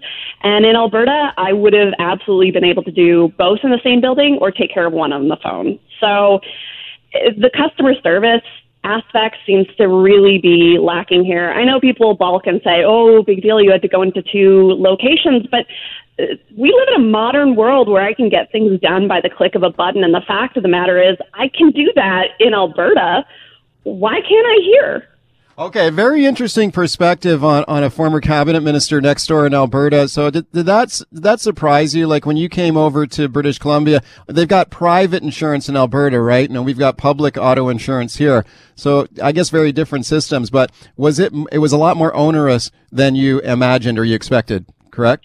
And 0.43 0.65
in 0.65 0.76
Alberta, 0.76 1.34
I 1.38 1.54
would 1.54 1.73
have 1.73 1.93
absolutely 1.97 2.52
been 2.52 2.65
able 2.65 2.84
to 2.84 2.91
do 2.91 3.34
both 3.38 3.60
in 3.63 3.71
the 3.71 3.80
same 3.84 4.02
building 4.02 4.38
or 4.39 4.52
take 4.52 4.71
care 4.71 4.86
of 4.86 4.93
one 4.93 5.13
on 5.13 5.28
the 5.28 5.38
phone. 5.41 5.80
So 5.99 6.41
the 7.13 7.49
customer 7.56 7.93
service 8.02 8.43
aspect 8.84 9.38
seems 9.45 9.67
to 9.78 9.88
really 9.88 10.39
be 10.39 10.78
lacking 10.80 11.23
here. 11.23 11.52
I 11.52 11.63
know 11.63 11.80
people 11.80 12.15
balk 12.15 12.47
and 12.47 12.60
say, 12.63 12.84
oh, 12.86 13.23
big 13.23 13.41
deal, 13.41 13.62
you 13.62 13.71
had 13.71 13.82
to 13.82 13.88
go 13.88 14.02
into 14.02 14.21
two 14.21 14.76
locations, 14.78 15.47
but 15.49 15.65
uh, 16.19 16.36
we 16.56 16.71
live 16.71 16.88
in 16.95 17.02
a 17.02 17.06
modern 17.08 17.56
world 17.56 17.88
where 17.88 18.04
I 18.04 18.13
can 18.13 18.30
get 18.30 18.52
things 18.52 18.80
done 18.82 19.08
by 19.08 19.21
the 19.21 19.30
click 19.30 19.56
of 19.56 19.63
a 19.63 19.69
button. 19.69 20.04
And 20.04 20.13
the 20.13 20.21
fact 20.28 20.58
of 20.58 20.63
the 20.63 20.69
matter 20.69 21.02
is, 21.02 21.17
I 21.34 21.47
can 21.47 21.71
do 21.71 21.91
that 21.95 22.30
in 22.39 22.54
Alberta. 22.54 23.26
Why 23.84 24.19
can't 24.19 24.47
I 24.47 24.60
here? 24.63 25.10
Okay, 25.56 25.92
very 25.92 26.26
interesting 26.26 26.72
perspective 26.72 27.44
on, 27.44 27.63
on 27.68 27.84
a 27.84 27.92
former 27.92 28.20
cabinet 28.20 28.62
minister 28.62 29.00
next 29.00 29.28
door 29.28 29.46
in 29.46 29.54
Alberta. 29.54 30.08
So 30.08 30.32
did, 30.32 30.52
did 30.52 30.66
that 30.66 31.00
did 31.13 31.22
that 31.22 31.42
surprise 31.42 31.94
you? 31.94 32.08
Like 32.08 32.26
when 32.26 32.38
you 32.38 32.50
came 32.50 32.76
over 32.76 33.06
to 33.06 33.28
British 33.28 33.60
Columbia, 33.60 34.02
they've 34.26 34.48
got 34.48 34.72
private 34.72 35.22
insurance 35.22 35.70
in 35.70 35.78
Alberta, 35.78 36.20
right? 36.20 36.50
And 36.50 36.66
we've 36.66 36.80
got 36.80 36.98
public 36.98 37.38
auto 37.38 37.70
insurance 37.70 38.16
here. 38.16 38.44
So 38.76 39.06
I 39.22 39.32
guess 39.32 39.52
very 39.52 39.72
different 39.72 40.08
systems. 40.08 40.50
But 40.50 40.72
was 40.98 41.20
it? 41.20 41.32
It 41.52 41.60
was 41.60 41.72
a 41.72 41.78
lot 41.78 41.98
more 41.98 42.16
onerous 42.16 42.72
than 42.92 43.13
you 43.13 43.39
imagined 43.42 44.00
or 44.00 44.06
you 44.06 44.16
expected, 44.16 44.66
correct? 44.89 45.24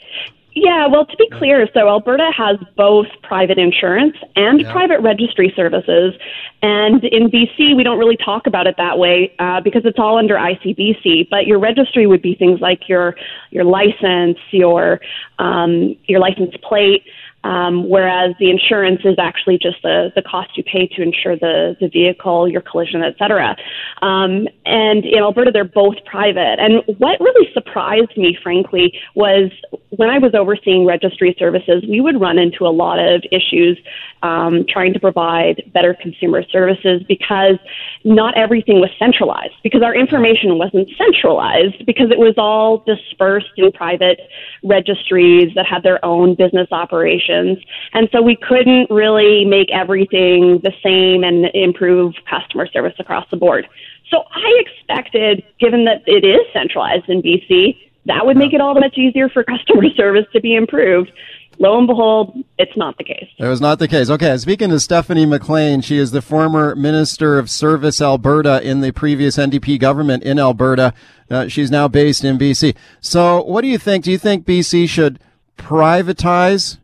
Yeah, 0.54 0.86
well, 0.88 1.06
to 1.06 1.16
be 1.16 1.28
clear, 1.30 1.68
so 1.72 1.88
Alberta 1.88 2.30
has 2.36 2.56
both 2.76 3.06
private 3.22 3.58
insurance 3.58 4.16
and 4.34 4.60
yeah. 4.60 4.72
private 4.72 5.00
registry 5.00 5.52
services. 5.54 6.14
And 6.62 7.04
in 7.04 7.30
BC, 7.30 7.76
we 7.76 7.84
don't 7.84 7.98
really 7.98 8.16
talk 8.16 8.46
about 8.46 8.66
it 8.66 8.76
that 8.78 8.98
way 8.98 9.32
uh, 9.38 9.60
because 9.60 9.82
it's 9.84 9.98
all 9.98 10.18
under 10.18 10.34
ICBC. 10.34 11.28
But 11.30 11.46
your 11.46 11.58
registry 11.58 12.06
would 12.06 12.22
be 12.22 12.34
things 12.34 12.60
like 12.60 12.88
your 12.88 13.14
your 13.50 13.64
license, 13.64 14.38
your 14.50 15.00
um, 15.38 15.96
your 16.06 16.18
license 16.18 16.54
plate. 16.62 17.04
Um, 17.44 17.88
whereas 17.88 18.34
the 18.40 18.50
insurance 18.50 19.00
is 19.04 19.14
actually 19.16 19.58
just 19.58 19.80
the, 19.82 20.10
the 20.16 20.22
cost 20.22 20.56
you 20.56 20.64
pay 20.64 20.88
to 20.88 21.02
insure 21.02 21.36
the, 21.36 21.76
the 21.80 21.88
vehicle, 21.88 22.48
your 22.48 22.60
collision, 22.60 23.02
et 23.02 23.14
cetera. 23.16 23.56
Um, 24.02 24.48
and 24.66 25.04
in 25.04 25.20
Alberta, 25.20 25.52
they're 25.52 25.64
both 25.64 25.94
private. 26.04 26.58
And 26.58 26.82
what 26.98 27.20
really 27.20 27.48
surprised 27.54 28.16
me, 28.16 28.36
frankly, 28.42 28.92
was 29.14 29.52
when 29.90 30.10
I 30.10 30.18
was 30.18 30.34
overseeing 30.34 30.84
registry 30.84 31.36
services, 31.38 31.84
we 31.88 32.00
would 32.00 32.20
run 32.20 32.38
into 32.38 32.66
a 32.66 32.74
lot 32.74 32.98
of 32.98 33.22
issues 33.30 33.78
um, 34.24 34.66
trying 34.68 34.92
to 34.94 35.00
provide 35.00 35.62
better 35.72 35.94
consumer 35.94 36.42
services 36.50 37.02
because 37.06 37.56
not 38.02 38.36
everything 38.36 38.80
was 38.80 38.90
centralized, 38.98 39.54
because 39.62 39.82
our 39.82 39.94
information 39.94 40.58
wasn't 40.58 40.88
centralized, 40.98 41.86
because 41.86 42.10
it 42.10 42.18
was 42.18 42.34
all 42.36 42.78
dispersed 42.78 43.46
in 43.56 43.70
private 43.70 44.18
registries 44.64 45.54
that 45.54 45.66
had 45.66 45.84
their 45.84 46.04
own 46.04 46.34
business 46.34 46.66
operations. 46.72 47.27
And 47.28 48.08
so 48.12 48.22
we 48.22 48.36
couldn't 48.36 48.90
really 48.90 49.44
make 49.44 49.68
everything 49.72 50.60
the 50.62 50.72
same 50.82 51.24
and 51.24 51.46
improve 51.54 52.14
customer 52.28 52.66
service 52.68 52.94
across 52.98 53.26
the 53.30 53.36
board. 53.36 53.66
So 54.10 54.24
I 54.34 54.60
expected, 54.60 55.42
given 55.60 55.84
that 55.84 56.02
it 56.06 56.24
is 56.24 56.40
centralized 56.52 57.08
in 57.08 57.22
BC, 57.22 57.76
that 58.06 58.24
would 58.24 58.36
make 58.36 58.54
it 58.54 58.60
all 58.60 58.74
much 58.74 58.96
easier 58.96 59.28
for 59.28 59.44
customer 59.44 59.88
service 59.96 60.26
to 60.32 60.40
be 60.40 60.54
improved. 60.54 61.12
Lo 61.60 61.76
and 61.76 61.88
behold, 61.88 62.36
it's 62.56 62.76
not 62.76 62.96
the 62.98 63.04
case. 63.04 63.28
It 63.36 63.48
was 63.48 63.60
not 63.60 63.80
the 63.80 63.88
case. 63.88 64.08
Okay, 64.08 64.36
speaking 64.36 64.70
to 64.70 64.78
Stephanie 64.78 65.26
McLean, 65.26 65.80
she 65.80 65.98
is 65.98 66.12
the 66.12 66.22
former 66.22 66.76
Minister 66.76 67.36
of 67.36 67.50
Service 67.50 68.00
Alberta 68.00 68.62
in 68.62 68.80
the 68.80 68.92
previous 68.92 69.36
NDP 69.36 69.80
government 69.80 70.22
in 70.22 70.38
Alberta. 70.38 70.94
Uh, 71.28 71.48
she's 71.48 71.70
now 71.70 71.88
based 71.88 72.24
in 72.24 72.38
BC. 72.38 72.76
So, 73.00 73.42
what 73.42 73.62
do 73.62 73.68
you 73.68 73.76
think? 73.76 74.04
Do 74.04 74.12
you 74.12 74.18
think 74.18 74.46
BC 74.46 74.88
should 74.88 75.18
privatize 75.56 76.78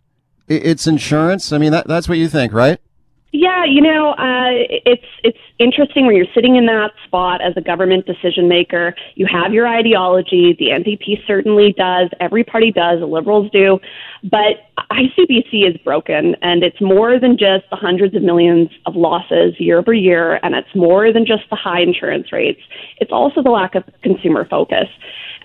its 0.48 0.86
insurance? 0.86 1.52
I 1.52 1.58
mean, 1.58 1.72
that, 1.72 1.86
that's 1.86 2.08
what 2.08 2.18
you 2.18 2.28
think, 2.28 2.52
right? 2.52 2.80
Yeah, 3.32 3.64
you 3.64 3.80
know, 3.80 4.10
uh, 4.10 4.50
it's 4.86 5.04
it's 5.24 5.38
interesting 5.58 6.06
when 6.06 6.16
you're 6.16 6.32
sitting 6.34 6.56
in 6.56 6.66
that 6.66 6.92
spot 7.04 7.40
as 7.40 7.54
a 7.56 7.60
government 7.60 8.06
decision 8.06 8.48
maker. 8.48 8.94
You 9.14 9.26
have 9.26 9.52
your 9.52 9.68
ideology. 9.68 10.56
The 10.58 10.68
NDP 10.68 11.26
certainly 11.26 11.72
does. 11.72 12.10
Every 12.20 12.44
party 12.44 12.72
does. 12.72 13.00
The 13.00 13.06
Liberals 13.06 13.50
do. 13.52 13.78
But 14.24 14.68
ICBC 14.90 15.68
is 15.68 15.76
broken, 15.84 16.34
and 16.42 16.62
it's 16.62 16.80
more 16.80 17.18
than 17.18 17.38
just 17.38 17.64
the 17.70 17.76
hundreds 17.76 18.14
of 18.14 18.22
millions 18.22 18.70
of 18.86 18.96
losses 18.96 19.54
year 19.58 19.78
over 19.78 19.92
year, 19.92 20.40
and 20.42 20.54
it's 20.54 20.74
more 20.74 21.12
than 21.12 21.26
just 21.26 21.44
the 21.50 21.56
high 21.56 21.80
insurance 21.80 22.32
rates. 22.32 22.60
It's 22.98 23.12
also 23.12 23.42
the 23.42 23.50
lack 23.50 23.74
of 23.74 23.84
consumer 24.02 24.46
focus. 24.48 24.88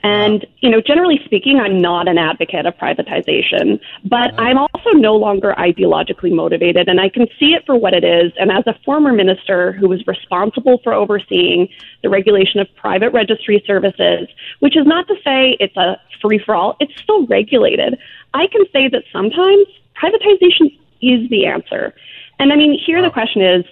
And, 0.01 0.45
you 0.61 0.69
know, 0.69 0.81
generally 0.81 1.19
speaking, 1.25 1.59
I'm 1.59 1.77
not 1.77 2.07
an 2.07 2.17
advocate 2.17 2.65
of 2.65 2.73
privatization, 2.75 3.79
but 4.05 4.31
I'm 4.39 4.57
also 4.57 4.91
no 4.93 5.15
longer 5.15 5.53
ideologically 5.57 6.33
motivated, 6.33 6.87
and 6.87 7.01
I 7.01 7.09
can 7.09 7.27
see 7.39 7.53
it 7.53 7.65
for 7.65 7.75
what 7.75 7.93
it 7.93 8.05
is. 8.05 8.31
And 8.39 8.51
as 8.51 8.63
a 8.65 8.75
former 8.85 9.11
minister 9.11 9.73
who 9.73 9.89
was 9.89 9.98
responsible 10.07 10.79
for 10.83 10.93
overseeing 10.93 11.69
the 12.03 12.09
regulation 12.09 12.59
of 12.59 12.67
private 12.75 13.11
registry 13.11 13.63
services, 13.65 14.27
which 14.59 14.77
is 14.77 14.85
not 14.85 15.07
to 15.07 15.15
say 15.23 15.57
it's 15.59 15.75
a 15.77 15.99
free 16.21 16.39
for 16.39 16.55
all, 16.55 16.77
it's 16.79 16.93
still 17.01 17.25
regulated. 17.27 17.97
I 18.33 18.47
can 18.47 18.63
say 18.71 18.87
that 18.89 19.03
sometimes 19.11 19.65
privatization 20.01 20.77
is 21.01 21.29
the 21.29 21.45
answer. 21.45 21.93
And 22.39 22.51
I 22.53 22.55
mean, 22.55 22.77
here 22.85 23.01
the 23.01 23.09
question 23.09 23.41
is 23.41 23.65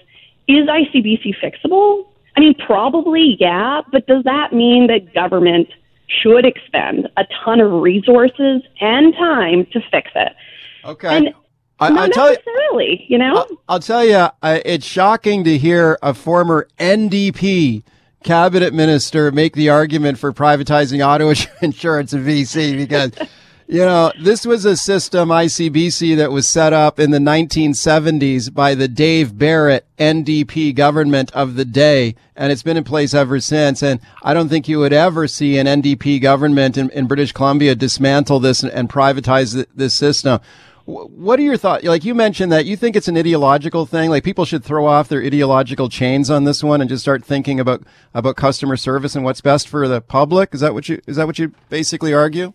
is 0.46 0.66
ICBC 0.66 1.34
fixable? 1.42 2.06
I 2.36 2.40
mean, 2.40 2.54
probably, 2.54 3.36
yeah, 3.38 3.82
but 3.92 4.06
does 4.06 4.24
that 4.24 4.52
mean 4.52 4.86
that 4.86 5.12
government 5.12 5.68
should 6.08 6.46
expend 6.46 7.08
a 7.16 7.24
ton 7.44 7.60
of 7.60 7.82
resources 7.82 8.62
and 8.80 9.14
time 9.14 9.66
to 9.72 9.80
fix 9.90 10.10
it. 10.14 10.32
Okay. 10.84 11.16
And 11.16 11.34
I, 11.80 11.90
Not 11.90 12.12
tell 12.12 12.30
necessarily, 12.30 13.06
you, 13.08 13.16
you 13.16 13.18
know. 13.18 13.36
I'll, 13.36 13.48
I'll 13.68 13.80
tell 13.80 14.04
you, 14.04 14.14
uh, 14.42 14.60
it's 14.64 14.86
shocking 14.86 15.44
to 15.44 15.56
hear 15.56 15.98
a 16.02 16.12
former 16.12 16.68
NDP 16.78 17.84
cabinet 18.24 18.74
minister 18.74 19.30
make 19.30 19.54
the 19.54 19.68
argument 19.70 20.18
for 20.18 20.32
privatizing 20.32 21.06
auto 21.06 21.32
insurance 21.62 22.12
in 22.12 22.24
BC 22.24 22.76
because 22.76 23.12
you 23.70 23.80
know, 23.80 24.10
this 24.18 24.46
was 24.46 24.64
a 24.64 24.78
system, 24.78 25.28
ICBC, 25.28 26.16
that 26.16 26.32
was 26.32 26.48
set 26.48 26.72
up 26.72 26.98
in 26.98 27.10
the 27.10 27.18
1970s 27.18 28.52
by 28.52 28.74
the 28.74 28.88
Dave 28.88 29.36
Barrett 29.36 29.86
NDP 29.98 30.74
government 30.74 31.30
of 31.32 31.54
the 31.54 31.66
day, 31.66 32.14
and 32.34 32.50
it's 32.50 32.62
been 32.62 32.78
in 32.78 32.84
place 32.84 33.12
ever 33.12 33.40
since. 33.40 33.82
And 33.82 34.00
I 34.22 34.32
don't 34.32 34.48
think 34.48 34.68
you 34.68 34.78
would 34.78 34.94
ever 34.94 35.28
see 35.28 35.58
an 35.58 35.66
NDP 35.66 36.22
government 36.22 36.78
in, 36.78 36.88
in 36.90 37.06
British 37.06 37.32
Columbia 37.32 37.74
dismantle 37.74 38.40
this 38.40 38.62
and, 38.62 38.72
and 38.72 38.88
privatize 38.88 39.66
this 39.74 39.94
system. 39.94 40.40
What 40.88 41.38
are 41.38 41.42
your 41.42 41.58
thoughts? 41.58 41.84
Like 41.84 42.06
you 42.06 42.14
mentioned 42.14 42.50
that 42.50 42.64
you 42.64 42.74
think 42.74 42.96
it's 42.96 43.08
an 43.08 43.18
ideological 43.18 43.84
thing. 43.84 44.08
Like 44.08 44.24
people 44.24 44.46
should 44.46 44.64
throw 44.64 44.86
off 44.86 45.10
their 45.10 45.22
ideological 45.22 45.90
chains 45.90 46.30
on 46.30 46.44
this 46.44 46.64
one 46.64 46.80
and 46.80 46.88
just 46.88 47.02
start 47.02 47.22
thinking 47.22 47.60
about 47.60 47.82
about 48.14 48.36
customer 48.36 48.74
service 48.74 49.14
and 49.14 49.22
what's 49.22 49.42
best 49.42 49.68
for 49.68 49.86
the 49.86 50.00
public. 50.00 50.54
Is 50.54 50.60
that 50.60 50.72
what 50.72 50.88
you 50.88 51.02
is 51.06 51.16
that 51.16 51.26
what 51.26 51.38
you 51.38 51.52
basically 51.68 52.14
argue? 52.14 52.54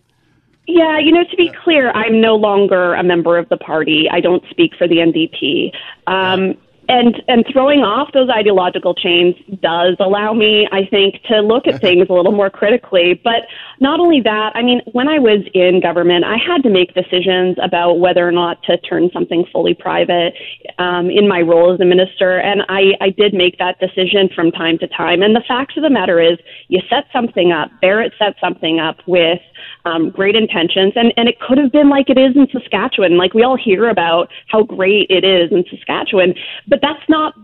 Yeah, 0.66 0.98
you 0.98 1.12
know, 1.12 1.22
to 1.22 1.36
be 1.36 1.52
clear, 1.62 1.92
I'm 1.92 2.20
no 2.20 2.34
longer 2.34 2.94
a 2.94 3.04
member 3.04 3.38
of 3.38 3.48
the 3.50 3.56
party. 3.56 4.08
I 4.10 4.20
don't 4.20 4.42
speak 4.50 4.72
for 4.76 4.88
the 4.88 4.96
NDP. 4.96 5.70
Um, 6.08 6.56
and 6.88 7.22
and 7.28 7.44
throwing 7.52 7.80
off 7.80 8.12
those 8.12 8.28
ideological 8.28 8.94
chains 8.94 9.34
does 9.60 9.96
allow 10.00 10.32
me 10.32 10.68
i 10.72 10.84
think 10.86 11.22
to 11.24 11.40
look 11.40 11.66
at 11.66 11.80
things 11.86 12.06
a 12.08 12.12
little 12.12 12.32
more 12.32 12.50
critically. 12.50 13.20
But 13.22 13.46
not 13.80 14.00
only 14.00 14.20
that 14.22 14.52
i 14.54 14.62
mean 14.62 14.80
when 14.92 15.08
i 15.08 15.18
was 15.18 15.40
in 15.54 15.80
government 15.80 16.24
i 16.24 16.36
had 16.36 16.62
to 16.62 16.70
make 16.70 16.94
decisions 16.94 17.56
about 17.62 18.00
whether 18.00 18.26
or 18.26 18.32
not 18.32 18.62
to 18.64 18.76
turn 18.78 19.10
something 19.12 19.44
fully 19.52 19.74
private 19.74 20.34
um, 20.78 21.10
in 21.10 21.28
my 21.28 21.40
role 21.40 21.72
as 21.72 21.80
a 21.80 21.84
minister. 21.84 22.38
And 22.38 22.62
i 22.68 22.92
i 23.00 23.10
did 23.10 23.34
make 23.34 23.58
that 23.58 23.78
decision 23.80 24.28
from 24.34 24.50
time 24.50 24.78
to 24.78 24.88
time. 24.88 25.22
And 25.22 25.34
the 25.34 25.44
fact 25.46 25.76
of 25.76 25.82
the 25.82 25.90
matter 25.90 26.20
is 26.20 26.38
you 26.68 26.80
set 26.88 27.04
something 27.12 27.52
up 27.52 27.70
barrett 27.80 28.12
set 28.18 28.34
something 28.40 28.78
up 28.78 28.98
with 29.06 29.40
um, 29.84 30.10
great 30.10 30.34
intentions, 30.34 30.94
and, 30.96 31.12
and 31.16 31.28
it 31.28 31.38
could 31.40 31.58
have 31.58 31.70
been 31.70 31.88
like 31.88 32.08
it 32.08 32.18
is 32.18 32.34
in 32.36 32.48
Saskatchewan. 32.50 33.18
Like 33.18 33.34
we 33.34 33.42
all 33.42 33.56
hear 33.56 33.88
about 33.88 34.30
how 34.48 34.62
great 34.62 35.10
it 35.10 35.24
is 35.24 35.52
in 35.52 35.64
Saskatchewan, 35.70 36.34
but 36.66 36.73
that's 36.80 37.08
not 37.08 37.34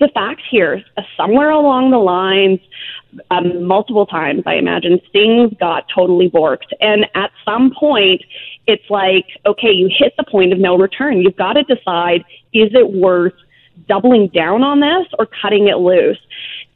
the 0.00 0.08
facts 0.14 0.42
here. 0.50 0.82
Somewhere 1.16 1.50
along 1.50 1.90
the 1.90 1.98
lines, 1.98 2.60
um, 3.30 3.64
multiple 3.64 4.06
times, 4.06 4.42
I 4.46 4.54
imagine, 4.54 5.00
things 5.12 5.52
got 5.60 5.84
totally 5.94 6.30
borked. 6.30 6.72
And 6.80 7.06
at 7.14 7.30
some 7.44 7.72
point, 7.78 8.22
it's 8.66 8.88
like, 8.88 9.26
okay, 9.46 9.70
you 9.70 9.90
hit 9.96 10.14
the 10.16 10.24
point 10.24 10.52
of 10.52 10.58
no 10.58 10.76
return. 10.76 11.20
You've 11.20 11.36
got 11.36 11.54
to 11.54 11.62
decide 11.64 12.24
is 12.52 12.70
it 12.72 12.92
worth 12.92 13.34
doubling 13.88 14.28
down 14.28 14.62
on 14.62 14.80
this 14.80 15.06
or 15.18 15.26
cutting 15.26 15.68
it 15.68 15.78
loose? 15.78 16.18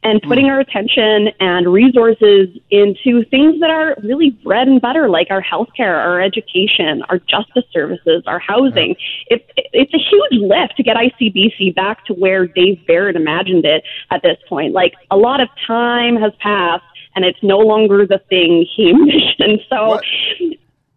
and 0.05 0.21
putting 0.21 0.45
our 0.51 0.59
attention 0.59 1.29
and 1.39 1.73
resources 1.73 2.47
into 2.69 3.25
things 3.31 3.59
that 3.59 3.71
are 3.71 3.97
really 4.03 4.29
bread 4.29 4.67
and 4.67 4.79
butter, 4.79 5.09
like 5.09 5.27
our 5.31 5.41
healthcare, 5.41 5.97
our 5.97 6.21
education, 6.21 7.01
our 7.09 7.17
justice 7.17 7.63
services, 7.73 8.21
our 8.27 8.37
housing. 8.37 8.95
It, 9.27 9.49
it, 9.57 9.65
it's 9.73 9.93
a 9.95 9.97
huge 9.97 10.43
lift 10.43 10.77
to 10.77 10.83
get 10.83 10.95
ICBC 10.95 11.73
back 11.73 12.05
to 12.05 12.13
where 12.13 12.45
Dave 12.45 12.85
Barrett 12.85 13.15
imagined 13.15 13.65
it 13.65 13.83
at 14.11 14.21
this 14.21 14.37
point. 14.47 14.73
Like 14.73 14.93
a 15.09 15.17
lot 15.17 15.41
of 15.41 15.49
time 15.65 16.17
has 16.17 16.33
passed 16.39 16.85
and 17.15 17.25
it's 17.25 17.41
no 17.41 17.57
longer 17.57 18.05
the 18.05 18.19
thing 18.29 18.67
he 18.75 18.89
envisioned. 18.91 19.61
So 19.69 19.87
what? 19.87 20.05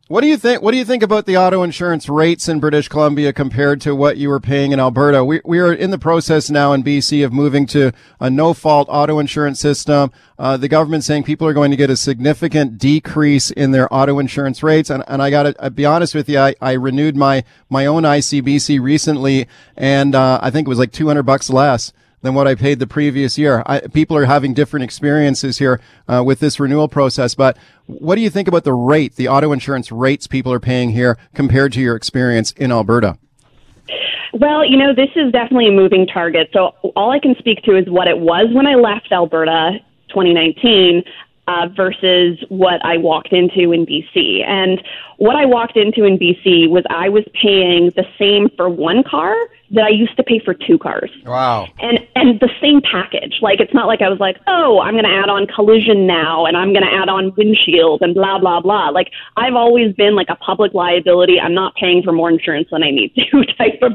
What 0.09 0.23
do 0.23 0.27
you 0.27 0.39
think? 0.39 0.63
What 0.63 0.71
do 0.71 0.79
you 0.79 0.87
think 0.87 1.03
about 1.03 1.27
the 1.27 1.37
auto 1.37 1.63
insurance 1.63 2.09
rates 2.09 2.49
in 2.49 2.61
British 2.61 2.89
Columbia 2.89 3.31
compared 3.31 3.79
to 3.83 3.95
what 3.95 4.17
you 4.17 4.31
were 4.31 4.41
paying 4.41 4.73
in 4.73 4.81
Alberta? 4.81 5.23
We 5.23 5.43
we 5.45 5.59
are 5.59 5.71
in 5.71 5.91
the 5.91 5.99
process 5.99 6.49
now 6.49 6.73
in 6.73 6.83
BC 6.83 7.23
of 7.23 7.31
moving 7.31 7.67
to 7.67 7.93
a 8.19 8.31
no 8.31 8.55
fault 8.55 8.89
auto 8.91 9.19
insurance 9.19 9.61
system. 9.61 10.11
Uh, 10.39 10.57
the 10.57 10.67
government 10.67 11.05
saying 11.05 11.25
people 11.25 11.47
are 11.47 11.53
going 11.53 11.71
to 11.73 11.77
get 11.77 11.91
a 11.91 11.97
significant 11.97 12.79
decrease 12.79 13.51
in 13.51 13.73
their 13.73 13.93
auto 13.93 14.19
insurance 14.19 14.63
rates, 14.63 14.89
and 14.89 15.05
and 15.09 15.21
I 15.21 15.29
got 15.29 15.43
to 15.43 15.71
be 15.71 15.85
honest 15.85 16.15
with 16.15 16.27
you, 16.31 16.39
I, 16.39 16.55
I 16.59 16.73
renewed 16.73 17.15
my 17.15 17.45
my 17.69 17.85
own 17.85 18.05
ICBC 18.05 18.81
recently, 18.81 19.47
and 19.77 20.15
uh, 20.15 20.39
I 20.43 20.49
think 20.49 20.67
it 20.67 20.71
was 20.71 20.79
like 20.79 20.91
two 20.91 21.09
hundred 21.09 21.25
bucks 21.25 21.51
less 21.51 21.93
than 22.23 22.35
what 22.35 22.47
I 22.47 22.55
paid 22.55 22.79
the 22.79 22.87
previous 22.87 23.39
year. 23.39 23.63
I, 23.67 23.81
people 23.81 24.17
are 24.17 24.25
having 24.25 24.55
different 24.55 24.85
experiences 24.85 25.59
here 25.59 25.81
uh, 26.09 26.23
with 26.25 26.41
this 26.41 26.59
renewal 26.59 26.89
process. 26.89 27.35
But 27.35 27.57
what 27.87 28.17
do 28.17 28.21
you 28.21 28.31
think 28.31 28.49
about 28.49 28.65
the 28.65 28.75
rate, 28.75 29.17
the 29.17 29.29
auto 29.29 29.53
insurance 29.53 29.93
rates 29.93 30.27
people 30.27 30.53
are 30.53 30.61
paying 30.61 30.91
here 30.91 31.19
compared 31.35 31.73
to 31.75 31.81
your 31.81 31.97
experience 31.97 32.53
in 32.53 32.73
Alberta? 32.73 33.19
Well, 34.33 34.65
you 34.65 34.77
know, 34.77 34.95
this 34.95 35.11
is 35.17 35.33
definitely 35.33 35.69
a 35.69 35.73
moving 35.73 36.07
target. 36.07 36.51
So 36.53 36.75
all 36.95 37.11
I 37.11 37.19
can 37.19 37.35
speak 37.39 37.63
to 37.63 37.77
is 37.77 37.89
what 37.89 38.09
it 38.09 38.19
was 38.19 38.49
when 38.53 38.67
I 38.67 38.75
left 38.75 39.11
Alberta 39.11 39.79
2019 40.09 41.03
uh, 41.49 41.69
versus 41.75 42.39
what 42.51 42.85
I 42.85 42.99
walked 42.99 43.33
into 43.33 43.73
in 43.73 43.87
BC. 43.87 44.47
And 44.47 44.83
what 45.17 45.35
I 45.35 45.47
walked 45.47 45.77
into 45.77 46.05
in 46.05 46.19
BC 46.19 46.69
was 46.69 46.85
I 46.91 47.09
was 47.09 47.25
paying 47.33 47.91
the 47.97 48.05
same 48.19 48.51
for 48.55 48.69
one 48.69 49.03
car 49.03 49.35
that 49.71 49.85
I 49.85 49.91
used 49.91 50.17
to 50.17 50.23
pay 50.23 50.41
for 50.45 50.55
two 50.55 50.79
cars. 50.79 51.11
Wow. 51.27 51.69
And 51.79 51.99
and 52.15 52.41
the 52.41 52.51
same 52.61 52.81
package. 52.81 53.39
Like 53.43 53.61
it's 53.61 53.75
not 53.75 53.87
like 53.87 54.01
I 54.01 54.09
was 54.09 54.19
like, 54.19 54.39
"Oh, 54.47 54.81
I'm 54.81 54.95
going 54.95 55.05
to 55.05 55.11
add 55.11 55.29
on 55.29 55.47
collision 55.47 56.07
now 56.07 56.47
and 56.47 56.57
I'm 56.57 56.73
going 56.73 56.85
to 56.85 56.93
add 56.93 57.09
on 57.09 57.33
windshield 57.37 58.03
and 58.03 58.15
blah 58.15 58.39
blah 58.39 58.61
blah." 58.61 58.89
Like 58.89 59.11
I've 59.37 59.55
always 59.55 59.95
been 59.95 60.15
like 60.15 60.29
a 60.31 60.37
public 60.37 60.75
liability, 60.75 61.39
I'm 61.41 61.55
not 61.55 61.75
paying 61.75 62.03
for 62.03 62.13
more 62.13 62.31
insurance 62.31 62.69
than 62.71 62.83
I 62.83 62.91
need 62.91 63.15
to 63.15 63.45
type 63.59 63.81
of 63.83 63.93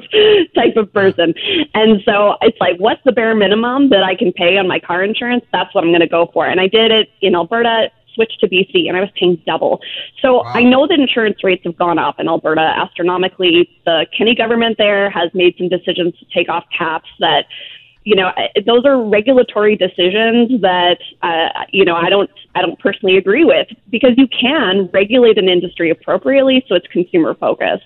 type 0.55 0.77
of 0.77 0.91
person. 0.93 1.33
And 1.73 2.01
so 2.05 2.35
it's 2.41 2.59
like, 2.59 2.77
what's 2.77 3.01
the 3.03 3.11
bare 3.11 3.35
minimum 3.35 3.89
that 3.89 4.03
I 4.03 4.15
can 4.15 4.31
pay 4.31 4.57
on 4.57 4.67
my 4.67 4.79
car 4.79 5.03
insurance? 5.03 5.45
That's 5.51 5.73
what 5.73 5.83
I'm 5.83 5.91
going 5.91 6.01
to 6.01 6.07
go 6.07 6.29
for. 6.33 6.45
And 6.45 6.59
I 6.59 6.67
did 6.67 6.91
it 6.91 7.09
in 7.21 7.35
Alberta 7.35 7.89
switched 8.13 8.39
to 8.41 8.47
BC 8.47 8.87
and 8.87 8.97
I 8.97 9.01
was 9.01 9.09
paying 9.19 9.41
double. 9.45 9.81
So 10.21 10.43
wow. 10.43 10.51
I 10.53 10.63
know 10.63 10.87
that 10.87 10.99
insurance 10.99 11.43
rates 11.43 11.63
have 11.65 11.77
gone 11.77 11.99
up 11.99 12.19
in 12.19 12.27
Alberta 12.27 12.61
astronomically. 12.61 13.69
The 13.85 14.05
Kenney 14.15 14.35
government 14.35 14.77
there 14.77 15.09
has 15.09 15.29
made 15.33 15.55
some 15.57 15.69
decisions 15.69 16.17
to 16.19 16.25
take 16.33 16.49
off 16.49 16.65
caps 16.77 17.09
that 17.19 17.45
you 18.03 18.15
know 18.15 18.31
those 18.65 18.85
are 18.85 19.01
regulatory 19.01 19.75
decisions 19.75 20.61
that 20.61 20.99
uh, 21.21 21.63
you 21.71 21.85
know 21.85 21.95
I 21.95 22.09
don't 22.09 22.29
I 22.55 22.61
don't 22.61 22.77
personally 22.79 23.17
agree 23.17 23.45
with 23.45 23.67
because 23.89 24.11
you 24.17 24.27
can 24.27 24.89
regulate 24.91 25.37
an 25.37 25.47
industry 25.47 25.89
appropriately 25.89 26.65
so 26.67 26.75
it's 26.75 26.87
consumer 26.87 27.33
focused 27.33 27.85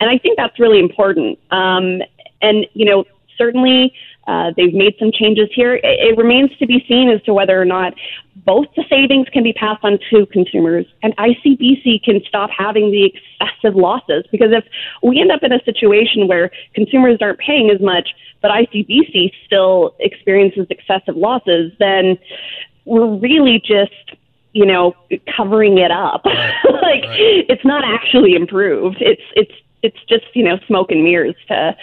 and 0.00 0.08
I 0.08 0.18
think 0.18 0.36
that's 0.36 0.58
really 0.58 0.78
important 0.78 1.38
um, 1.50 2.02
and 2.40 2.66
you 2.72 2.86
know 2.86 3.04
certainly 3.36 3.92
uh, 4.28 4.52
they've 4.56 4.74
made 4.74 4.94
some 4.98 5.10
changes 5.10 5.48
here. 5.54 5.76
It, 5.76 5.82
it 5.84 6.18
remains 6.18 6.50
to 6.58 6.66
be 6.66 6.84
seen 6.86 7.08
as 7.08 7.22
to 7.22 7.32
whether 7.32 7.60
or 7.60 7.64
not 7.64 7.94
both 8.44 8.66
the 8.76 8.84
savings 8.88 9.26
can 9.32 9.42
be 9.42 9.54
passed 9.54 9.82
on 9.82 9.98
to 10.10 10.26
consumers 10.26 10.86
and 11.02 11.16
ICBC 11.16 12.04
can 12.04 12.20
stop 12.28 12.50
having 12.50 12.90
the 12.90 13.10
excessive 13.10 13.74
losses. 13.74 14.24
Because 14.30 14.50
if 14.52 14.64
we 15.02 15.18
end 15.20 15.32
up 15.32 15.42
in 15.42 15.52
a 15.52 15.64
situation 15.64 16.28
where 16.28 16.50
consumers 16.74 17.18
aren't 17.22 17.38
paying 17.38 17.70
as 17.70 17.80
much, 17.80 18.10
but 18.42 18.50
ICBC 18.50 19.32
still 19.46 19.96
experiences 19.98 20.66
excessive 20.68 21.16
losses, 21.16 21.72
then 21.78 22.18
we're 22.84 23.16
really 23.16 23.60
just 23.64 24.18
you 24.52 24.64
know 24.64 24.94
covering 25.36 25.78
it 25.78 25.90
up 25.90 26.22
right. 26.24 26.54
like 26.64 27.04
right. 27.04 27.44
it's 27.48 27.64
not 27.66 27.84
actually 27.84 28.34
improved 28.34 28.96
it's 28.98 29.22
it's 29.36 29.52
it's 29.82 29.98
just 30.08 30.24
you 30.34 30.44
know 30.44 30.58
smoke 30.66 30.90
and 30.90 31.02
mirrors 31.04 31.36
to 31.48 31.76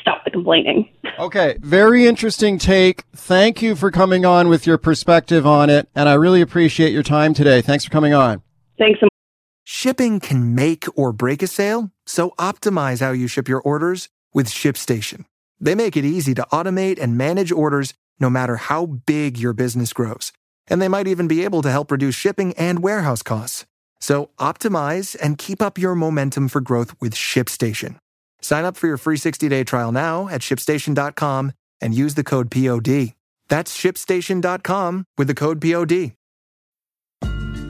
stop 0.00 0.24
the 0.24 0.30
complaining. 0.30 0.88
Okay, 1.18 1.56
very 1.60 2.06
interesting 2.06 2.58
take. 2.58 3.04
Thank 3.14 3.62
you 3.62 3.74
for 3.74 3.90
coming 3.90 4.24
on 4.24 4.48
with 4.48 4.66
your 4.66 4.78
perspective 4.78 5.46
on 5.46 5.70
it, 5.70 5.88
and 5.94 6.08
I 6.08 6.14
really 6.14 6.40
appreciate 6.40 6.92
your 6.92 7.02
time 7.02 7.34
today. 7.34 7.60
Thanks 7.60 7.84
for 7.84 7.90
coming 7.90 8.14
on. 8.14 8.42
Thanks 8.78 9.00
so 9.00 9.06
much. 9.06 9.12
Shipping 9.64 10.20
can 10.20 10.54
make 10.54 10.86
or 10.96 11.12
break 11.12 11.42
a 11.42 11.46
sale, 11.46 11.90
so 12.06 12.30
optimize 12.38 13.00
how 13.00 13.12
you 13.12 13.26
ship 13.26 13.48
your 13.48 13.60
orders 13.60 14.08
with 14.32 14.48
ShipStation. 14.48 15.24
They 15.60 15.74
make 15.74 15.96
it 15.96 16.04
easy 16.04 16.34
to 16.34 16.46
automate 16.52 16.98
and 17.00 17.18
manage 17.18 17.52
orders 17.52 17.94
no 18.20 18.30
matter 18.30 18.56
how 18.56 18.86
big 18.86 19.38
your 19.38 19.52
business 19.52 19.92
grows. 19.92 20.32
And 20.68 20.80
they 20.80 20.88
might 20.88 21.06
even 21.06 21.28
be 21.28 21.44
able 21.44 21.62
to 21.62 21.70
help 21.70 21.90
reduce 21.90 22.14
shipping 22.14 22.52
and 22.54 22.82
warehouse 22.82 23.22
costs. 23.22 23.66
So 24.00 24.30
optimize 24.38 25.16
and 25.20 25.38
keep 25.38 25.60
up 25.60 25.78
your 25.78 25.94
momentum 25.94 26.48
for 26.48 26.60
growth 26.60 26.94
with 27.00 27.14
ShipStation. 27.14 27.96
Sign 28.40 28.64
up 28.64 28.76
for 28.76 28.86
your 28.86 28.96
free 28.96 29.16
60-day 29.16 29.64
trial 29.64 29.92
now 29.92 30.28
at 30.28 30.40
shipstation.com 30.40 31.52
and 31.80 31.94
use 31.94 32.14
the 32.14 32.24
code 32.24 32.50
POD. 32.50 33.14
That's 33.48 33.76
shipstation.com 33.76 35.04
with 35.16 35.26
the 35.26 35.34
code 35.34 35.60
POD. 35.60 36.12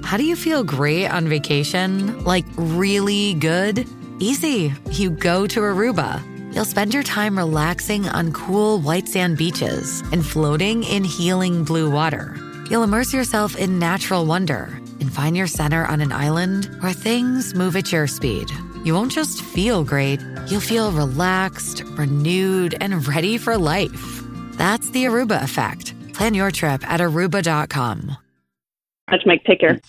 How 0.05 0.17
do 0.17 0.25
you 0.25 0.37
feel 0.37 0.65
great 0.65 1.07
on 1.07 1.29
vacation? 1.29 2.25
Like 2.25 2.47
really 2.57 3.35
good? 3.35 3.87
Easy. 4.21 4.73
You 4.91 5.11
go 5.11 5.47
to 5.47 5.61
Aruba. 5.61 6.55
You'll 6.55 6.65
spend 6.65 6.95
your 6.95 7.03
time 7.03 7.37
relaxing 7.37 8.09
on 8.09 8.33
cool 8.33 8.81
white 8.81 9.07
sand 9.07 9.37
beaches 9.37 10.01
and 10.13 10.25
floating 10.25 10.83
in 10.83 11.05
healing 11.05 11.63
blue 11.63 11.91
water. 11.91 12.37
You'll 12.71 12.85
immerse 12.85 13.13
yourself 13.13 13.55
in 13.57 13.79
natural 13.79 14.25
wonder 14.25 14.81
and 15.01 15.13
find 15.13 15.37
your 15.37 15.47
center 15.47 15.85
on 15.87 16.01
an 16.01 16.13
island 16.13 16.67
where 16.81 16.93
things 16.93 17.55
move 17.55 17.77
at 17.77 17.93
your 17.93 18.07
speed. 18.07 18.51
You 18.85 18.95
won't 18.95 19.13
just 19.13 19.43
feel 19.43 19.85
great, 19.85 20.21
you'll 20.47 20.61
feel 20.61 20.93
relaxed, 20.93 21.83
renewed, 21.97 22.77
and 22.81 23.07
ready 23.07 23.39
for 23.39 23.57
life. 23.59 24.23
That's 24.53 24.91
the 24.91 25.05
Aruba 25.05 25.43
effect. 25.43 25.95
Plan 26.15 26.35
your 26.35 26.51
trip 26.51 26.89
at 26.89 27.01
aruba.com. 27.01 28.17
That's 29.11 29.25
Mike 29.25 29.45
Picker. 29.45 29.81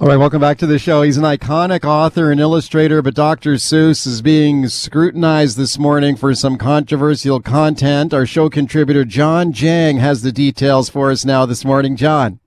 All 0.00 0.06
right, 0.06 0.16
welcome 0.16 0.40
back 0.40 0.58
to 0.58 0.66
the 0.66 0.78
show. 0.78 1.02
He's 1.02 1.16
an 1.16 1.24
iconic 1.24 1.84
author 1.84 2.30
and 2.30 2.40
illustrator, 2.40 3.02
but 3.02 3.16
Dr. 3.16 3.54
Seuss 3.54 4.06
is 4.06 4.22
being 4.22 4.68
scrutinized 4.68 5.56
this 5.56 5.76
morning 5.76 6.14
for 6.14 6.36
some 6.36 6.56
controversial 6.56 7.40
content. 7.40 8.14
Our 8.14 8.24
show 8.24 8.48
contributor, 8.48 9.04
John 9.04 9.52
Jang, 9.52 9.96
has 9.96 10.22
the 10.22 10.30
details 10.30 10.88
for 10.88 11.10
us 11.10 11.24
now 11.24 11.46
this 11.46 11.64
morning. 11.64 11.96
John. 11.96 12.38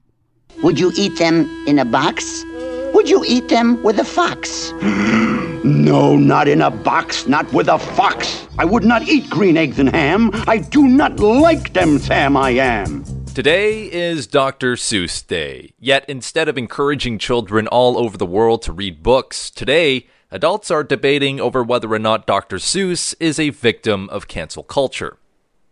Would 0.63 0.79
you 0.79 0.91
eat 0.95 1.17
them 1.17 1.49
in 1.67 1.79
a 1.79 1.85
box? 1.85 2.43
Would 2.93 3.09
you 3.09 3.23
eat 3.25 3.49
them 3.49 3.81
with 3.81 3.99
a 3.99 4.03
fox? 4.03 4.71
no, 5.63 6.15
not 6.17 6.47
in 6.47 6.61
a 6.61 6.69
box, 6.69 7.27
not 7.27 7.51
with 7.51 7.67
a 7.67 7.79
fox. 7.79 8.47
I 8.59 8.65
would 8.65 8.83
not 8.83 9.03
eat 9.07 9.29
green 9.29 9.57
eggs 9.57 9.79
and 9.79 9.89
ham. 9.89 10.29
I 10.47 10.59
do 10.59 10.87
not 10.87 11.19
like 11.19 11.73
them, 11.73 11.97
Sam, 11.97 12.37
I 12.37 12.51
am. 12.51 13.03
Today 13.33 13.91
is 13.91 14.27
Dr. 14.27 14.73
Seuss 14.73 15.25
Day. 15.25 15.73
Yet 15.79 16.05
instead 16.07 16.49
of 16.49 16.57
encouraging 16.57 17.17
children 17.17 17.67
all 17.67 17.97
over 17.97 18.17
the 18.17 18.25
world 18.25 18.61
to 18.63 18.73
read 18.73 19.01
books, 19.01 19.49
today 19.49 20.07
adults 20.29 20.69
are 20.69 20.83
debating 20.83 21.39
over 21.39 21.63
whether 21.63 21.91
or 21.91 21.99
not 21.99 22.27
Dr. 22.27 22.57
Seuss 22.57 23.15
is 23.19 23.39
a 23.39 23.49
victim 23.49 24.09
of 24.09 24.27
cancel 24.27 24.63
culture. 24.63 25.17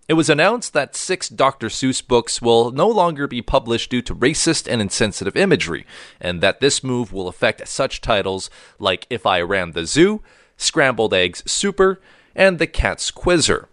It 0.10 0.14
was 0.14 0.28
announced 0.28 0.74
that 0.74 0.96
six 0.96 1.30
Dr. 1.30 1.68
Seuss 1.68 2.06
books 2.06 2.42
will 2.42 2.72
no 2.72 2.88
longer 2.88 3.28
be 3.28 3.44
published 3.44 3.92
due 3.92 4.02
to 4.02 4.16
racist 4.16 4.68
and 4.68 4.82
insensitive 4.82 5.38
imagery, 5.38 5.86
and 6.20 6.42
that 6.42 6.60
this 6.60 6.84
move 6.84 7.14
will 7.14 7.28
affect 7.28 7.68
such 7.68 8.02
titles 8.02 8.50
like 8.80 9.06
If 9.12 9.28
I 9.28 9.40
Ran 9.42 9.74
the 9.74 9.86
Zoo, 9.86 10.24
Scrambled 10.58 11.14
Eggs 11.14 11.44
Super, 11.46 12.02
and 12.34 12.58
The 12.58 12.66
Cat's 12.66 13.12
Quizzer. 13.12 13.68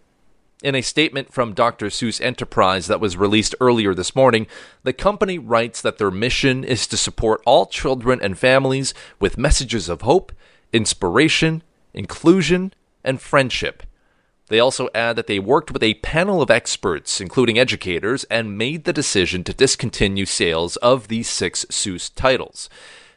In 0.61 0.75
a 0.75 0.83
statement 0.83 1.33
from 1.33 1.55
Dr. 1.55 1.87
Seuss 1.87 2.21
Enterprise 2.21 2.85
that 2.85 3.01
was 3.01 3.17
released 3.17 3.55
earlier 3.59 3.95
this 3.95 4.15
morning, 4.15 4.45
the 4.83 4.93
company 4.93 5.39
writes 5.39 5.81
that 5.81 5.97
their 5.97 6.11
mission 6.11 6.63
is 6.63 6.85
to 6.85 6.97
support 6.97 7.41
all 7.47 7.65
children 7.65 8.19
and 8.21 8.37
families 8.37 8.93
with 9.19 9.39
messages 9.39 9.89
of 9.89 10.01
hope, 10.01 10.31
inspiration, 10.71 11.63
inclusion, 11.95 12.75
and 13.03 13.19
friendship. 13.19 13.81
They 14.49 14.59
also 14.59 14.89
add 14.95 15.15
that 15.17 15.27
they 15.27 15.39
worked 15.39 15.71
with 15.71 15.83
a 15.83 15.95
panel 15.95 16.41
of 16.41 16.49
experts, 16.49 17.19
including 17.19 17.59
educators, 17.59 18.23
and 18.25 18.57
made 18.57 18.85
the 18.85 18.93
decision 18.93 19.43
to 19.43 19.53
discontinue 19.53 20.25
sales 20.25 20.77
of 20.77 21.09
these 21.09 21.27
six 21.27 21.65
Seuss 21.65 22.09
titles. 22.13 22.69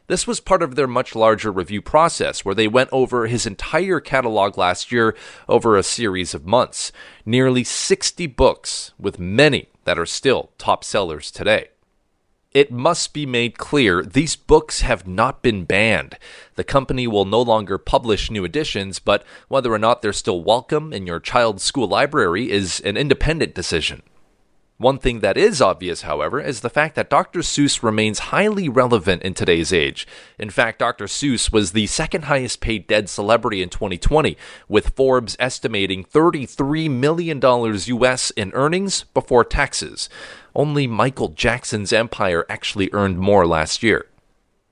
This 0.07 0.27
was 0.27 0.41
part 0.41 0.61
of 0.61 0.75
their 0.75 0.87
much 0.87 1.15
larger 1.15 1.51
review 1.51 1.81
process, 1.81 2.43
where 2.43 2.55
they 2.55 2.67
went 2.67 2.89
over 2.91 3.27
his 3.27 3.45
entire 3.45 4.01
catalog 4.01 4.57
last 4.57 4.91
year 4.91 5.15
over 5.47 5.77
a 5.77 5.83
series 5.83 6.33
of 6.33 6.45
months. 6.45 6.91
Nearly 7.25 7.63
60 7.63 8.27
books, 8.27 8.91
with 8.99 9.19
many 9.19 9.69
that 9.85 9.97
are 9.97 10.05
still 10.05 10.51
top 10.57 10.83
sellers 10.83 11.31
today. 11.31 11.69
It 12.53 12.69
must 12.69 13.13
be 13.13 13.25
made 13.25 13.57
clear 13.57 14.03
these 14.03 14.35
books 14.35 14.81
have 14.81 15.07
not 15.07 15.41
been 15.41 15.63
banned. 15.63 16.17
The 16.55 16.65
company 16.65 17.07
will 17.07 17.23
no 17.23 17.41
longer 17.41 17.77
publish 17.77 18.29
new 18.29 18.43
editions, 18.43 18.99
but 18.99 19.23
whether 19.47 19.71
or 19.71 19.79
not 19.79 20.01
they're 20.01 20.11
still 20.11 20.43
welcome 20.43 20.91
in 20.91 21.07
your 21.07 21.21
child's 21.21 21.63
school 21.63 21.87
library 21.87 22.51
is 22.51 22.81
an 22.81 22.97
independent 22.97 23.55
decision. 23.55 24.01
One 24.81 24.97
thing 24.97 25.19
that 25.19 25.37
is 25.37 25.61
obvious, 25.61 26.01
however, 26.01 26.41
is 26.41 26.61
the 26.61 26.69
fact 26.69 26.95
that 26.95 27.07
Dr. 27.07 27.41
Seuss 27.41 27.83
remains 27.83 28.31
highly 28.33 28.67
relevant 28.67 29.21
in 29.21 29.35
today's 29.35 29.71
age. 29.71 30.07
In 30.39 30.49
fact, 30.49 30.79
Dr. 30.79 31.05
Seuss 31.05 31.53
was 31.53 31.73
the 31.73 31.85
second 31.85 32.23
highest 32.23 32.61
paid 32.61 32.87
dead 32.87 33.07
celebrity 33.07 33.61
in 33.61 33.69
2020, 33.69 34.35
with 34.67 34.95
Forbes 34.95 35.37
estimating 35.37 36.03
$33 36.03 36.89
million 36.89 37.39
US 37.43 38.31
in 38.31 38.51
earnings 38.53 39.03
before 39.13 39.43
taxes. 39.43 40.09
Only 40.55 40.87
Michael 40.87 41.29
Jackson's 41.29 41.93
empire 41.93 42.43
actually 42.49 42.89
earned 42.91 43.19
more 43.19 43.45
last 43.45 43.83
year. 43.83 44.07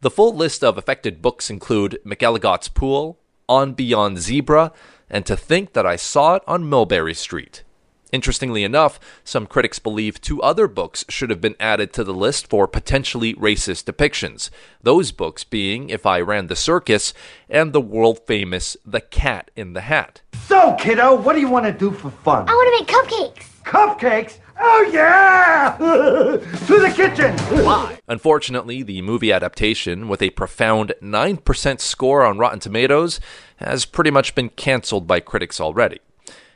The 0.01 0.09
full 0.09 0.35
list 0.35 0.63
of 0.63 0.75
affected 0.75 1.21
books 1.21 1.51
include 1.51 1.99
McElligot's 2.03 2.69
Pool, 2.69 3.19
On 3.47 3.73
Beyond 3.73 4.17
Zebra, 4.17 4.71
and 5.07 5.23
To 5.27 5.37
Think 5.37 5.73
That 5.73 5.85
I 5.85 5.97
Saw 5.97 6.37
It 6.37 6.43
on 6.47 6.67
Mulberry 6.67 7.13
Street. 7.13 7.63
Interestingly 8.11 8.63
enough, 8.63 8.99
some 9.23 9.45
critics 9.45 9.77
believe 9.77 10.19
two 10.19 10.41
other 10.41 10.67
books 10.67 11.05
should 11.09 11.29
have 11.29 11.41
been 11.41 11.55
added 11.59 11.93
to 11.93 12.03
the 12.03 12.13
list 12.13 12.47
for 12.47 12.67
potentially 12.67 13.35
racist 13.35 13.85
depictions. 13.85 14.49
Those 14.81 15.11
books 15.11 15.43
being 15.43 15.89
If 15.89 16.05
I 16.05 16.19
Ran 16.19 16.47
the 16.47 16.55
Circus 16.55 17.13
and 17.49 17.71
the 17.71 17.81
world 17.81 18.19
famous 18.25 18.75
The 18.85 19.01
Cat 19.01 19.51
in 19.55 19.73
the 19.73 19.81
Hat. 19.81 20.21
So, 20.47 20.75
kiddo, 20.79 21.15
what 21.15 21.33
do 21.33 21.39
you 21.39 21.49
want 21.49 21.65
to 21.67 21.71
do 21.71 21.91
for 21.91 22.09
fun? 22.09 22.49
I 22.49 22.53
want 22.53 22.87
to 22.87 23.15
make 23.19 23.35
cupcakes. 23.35 23.63
Cupcakes? 23.63 24.37
Oh, 24.61 24.89
yeah! 24.91 25.77
to 26.67 26.79
the 26.79 26.91
kitchen! 26.93 27.37
Why? 27.63 27.99
Unfortunately, 28.07 28.83
the 28.83 29.01
movie 29.03 29.31
adaptation, 29.31 30.07
with 30.07 30.21
a 30.21 30.31
profound 30.31 30.93
9% 31.01 31.79
score 31.79 32.25
on 32.25 32.39
Rotten 32.39 32.59
Tomatoes, 32.59 33.19
has 33.57 33.85
pretty 33.85 34.11
much 34.11 34.35
been 34.35 34.49
cancelled 34.49 35.07
by 35.07 35.19
critics 35.19 35.61
already. 35.61 35.99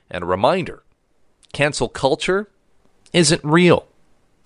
And 0.10 0.24
a 0.24 0.28
reminder 0.28 0.84
cancel 1.54 1.88
culture 1.88 2.50
isn't 3.14 3.44
real. 3.44 3.88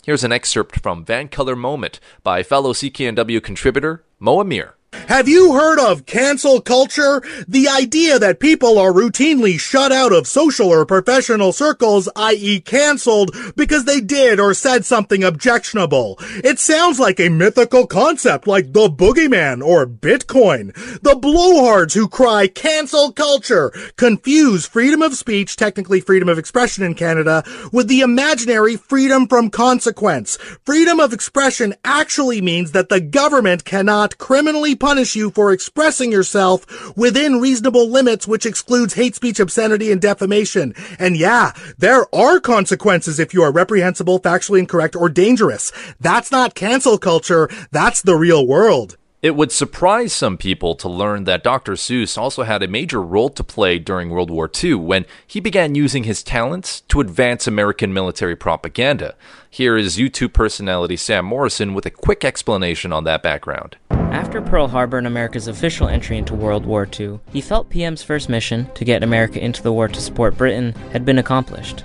Here's 0.06 0.24
an 0.24 0.32
excerpt 0.32 0.82
from 0.82 1.06
Vancolour 1.06 1.58
Moment 1.58 2.00
by 2.22 2.44
fellow 2.44 2.74
CKNW 2.74 3.42
contributor 3.42 4.04
Mo 4.20 4.42
Amir. 4.42 4.77
Have 4.94 5.28
you 5.28 5.54
heard 5.54 5.80
of 5.80 6.06
cancel 6.06 6.62
culture? 6.62 7.22
The 7.48 7.68
idea 7.68 8.20
that 8.20 8.40
people 8.40 8.78
are 8.78 8.92
routinely 8.92 9.60
shut 9.60 9.92
out 9.92 10.14
of 10.14 10.28
social 10.28 10.70
or 10.70 10.86
professional 10.86 11.52
circles, 11.52 12.08
i.e. 12.16 12.62
canceled, 12.62 13.36
because 13.56 13.84
they 13.84 14.00
did 14.00 14.40
or 14.40 14.54
said 14.54 14.86
something 14.86 15.24
objectionable. 15.24 16.18
It 16.44 16.60
sounds 16.60 17.00
like 17.00 17.20
a 17.20 17.30
mythical 17.30 17.86
concept 17.86 18.48
like 18.48 18.72
the 18.72 18.88
boogeyman 18.90 19.62
or 19.62 19.86
Bitcoin. 19.86 20.74
The 21.02 21.16
blowhards 21.16 21.94
who 21.94 22.08
cry 22.08 22.48
cancel 22.48 23.12
culture 23.12 23.72
confuse 23.98 24.66
freedom 24.66 25.02
of 25.02 25.16
speech, 25.16 25.58
technically 25.58 26.00
freedom 26.00 26.30
of 26.30 26.38
expression 26.38 26.84
in 26.84 26.96
Canada, 26.96 27.44
with 27.74 27.90
the 27.90 28.02
imaginary 28.02 28.78
freedom 28.78 29.28
from 29.28 29.50
consequence. 29.50 30.38
Freedom 30.66 31.00
of 31.00 31.12
expression 31.12 31.76
actually 31.84 32.42
means 32.42 32.72
that 32.72 32.90
the 32.90 33.02
government 33.02 33.66
cannot 33.66 34.18
criminally 34.18 34.77
punish 34.78 35.16
you 35.16 35.32
for 35.32 35.52
expressing 35.52 36.12
yourself 36.12 36.96
within 36.98 37.42
reasonable 37.42 37.90
limits, 37.90 38.28
which 38.28 38.46
excludes 38.46 38.94
hate 38.94 39.16
speech, 39.16 39.40
obscenity, 39.40 39.92
and 39.92 40.02
defamation. 40.02 40.74
And 41.00 41.18
yeah, 41.18 41.52
there 41.78 42.14
are 42.16 42.40
consequences 42.40 43.20
if 43.20 43.34
you 43.34 43.42
are 43.44 43.52
reprehensible, 43.52 44.20
factually 44.20 44.60
incorrect, 44.60 44.96
or 44.96 45.10
dangerous. 45.10 45.72
That's 46.00 46.32
not 46.32 46.56
cancel 46.56 46.98
culture. 46.98 47.50
That's 47.72 48.02
the 48.02 48.16
real 48.16 48.46
world. 48.48 48.98
It 49.20 49.36
would 49.36 49.52
surprise 49.52 50.14
some 50.14 50.38
people 50.38 50.76
to 50.76 50.88
learn 50.88 51.24
that 51.24 51.44
Dr. 51.44 51.72
Seuss 51.72 52.20
also 52.20 52.44
had 52.44 52.62
a 52.62 52.68
major 52.68 53.02
role 53.02 53.30
to 53.30 53.44
play 53.44 53.80
during 53.80 54.12
World 54.12 54.30
War 54.30 54.48
II 54.64 54.76
when 54.76 55.06
he 55.26 55.40
began 55.40 55.74
using 55.74 56.04
his 56.04 56.22
talents 56.22 56.82
to 56.82 57.02
advance 57.02 57.48
American 57.48 57.92
military 57.92 58.36
propaganda. 58.36 59.16
Here 59.50 59.76
is 59.76 59.98
YouTube 59.98 60.34
personality 60.34 60.98
Sam 60.98 61.26
Morrison 61.26 61.74
with 61.74 61.88
a 61.88 61.92
quick 61.92 62.24
explanation 62.24 62.94
on 62.94 63.06
that 63.06 63.24
background. 63.24 63.78
After 63.90 64.40
Pearl 64.40 64.68
Harbor 64.68 65.00
and 65.00 65.08
America's 65.08 65.48
official 65.48 65.88
entry 65.88 66.20
into 66.20 66.36
World 66.36 66.68
War 66.68 66.88
II, 66.88 67.20
he 67.34 67.42
felt 67.42 67.72
PM's 67.72 68.04
first 68.04 68.30
mission, 68.30 68.70
to 68.76 68.86
get 68.86 69.02
America 69.02 69.44
into 69.44 69.64
the 69.64 69.74
war 69.74 69.88
to 69.88 70.00
support 70.00 70.38
Britain, 70.38 70.74
had 70.92 71.06
been 71.06 71.18
accomplished. 71.18 71.84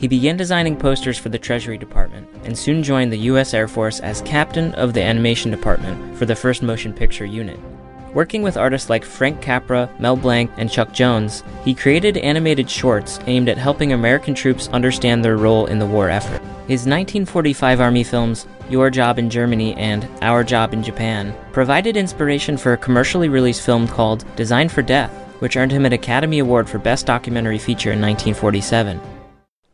He 0.00 0.08
began 0.08 0.38
designing 0.38 0.78
posters 0.78 1.18
for 1.18 1.28
the 1.28 1.38
Treasury 1.38 1.76
Department 1.76 2.26
and 2.44 2.56
soon 2.56 2.82
joined 2.82 3.12
the 3.12 3.18
U.S. 3.18 3.52
Air 3.52 3.68
Force 3.68 4.00
as 4.00 4.22
captain 4.22 4.72
of 4.76 4.94
the 4.94 5.02
animation 5.02 5.50
department 5.50 6.16
for 6.16 6.24
the 6.24 6.34
first 6.34 6.62
motion 6.62 6.94
picture 6.94 7.26
unit. 7.26 7.60
Working 8.14 8.40
with 8.40 8.56
artists 8.56 8.88
like 8.88 9.04
Frank 9.04 9.42
Capra, 9.42 9.90
Mel 9.98 10.16
Blanc, 10.16 10.50
and 10.56 10.70
Chuck 10.70 10.94
Jones, 10.94 11.44
he 11.66 11.74
created 11.74 12.16
animated 12.16 12.70
shorts 12.70 13.20
aimed 13.26 13.50
at 13.50 13.58
helping 13.58 13.92
American 13.92 14.34
troops 14.34 14.68
understand 14.68 15.22
their 15.22 15.36
role 15.36 15.66
in 15.66 15.78
the 15.78 15.86
war 15.86 16.08
effort. 16.08 16.40
His 16.66 16.86
1945 16.86 17.80
Army 17.82 18.02
films, 18.02 18.46
Your 18.70 18.88
Job 18.88 19.18
in 19.18 19.28
Germany 19.28 19.74
and 19.74 20.08
Our 20.22 20.42
Job 20.44 20.72
in 20.72 20.82
Japan, 20.82 21.36
provided 21.52 21.98
inspiration 21.98 22.56
for 22.56 22.72
a 22.72 22.78
commercially 22.78 23.28
released 23.28 23.66
film 23.66 23.86
called 23.86 24.24
Design 24.34 24.70
for 24.70 24.80
Death, 24.80 25.12
which 25.40 25.58
earned 25.58 25.72
him 25.72 25.84
an 25.84 25.92
Academy 25.92 26.38
Award 26.38 26.70
for 26.70 26.78
Best 26.78 27.04
Documentary 27.04 27.58
Feature 27.58 27.92
in 27.92 28.00
1947. 28.00 28.98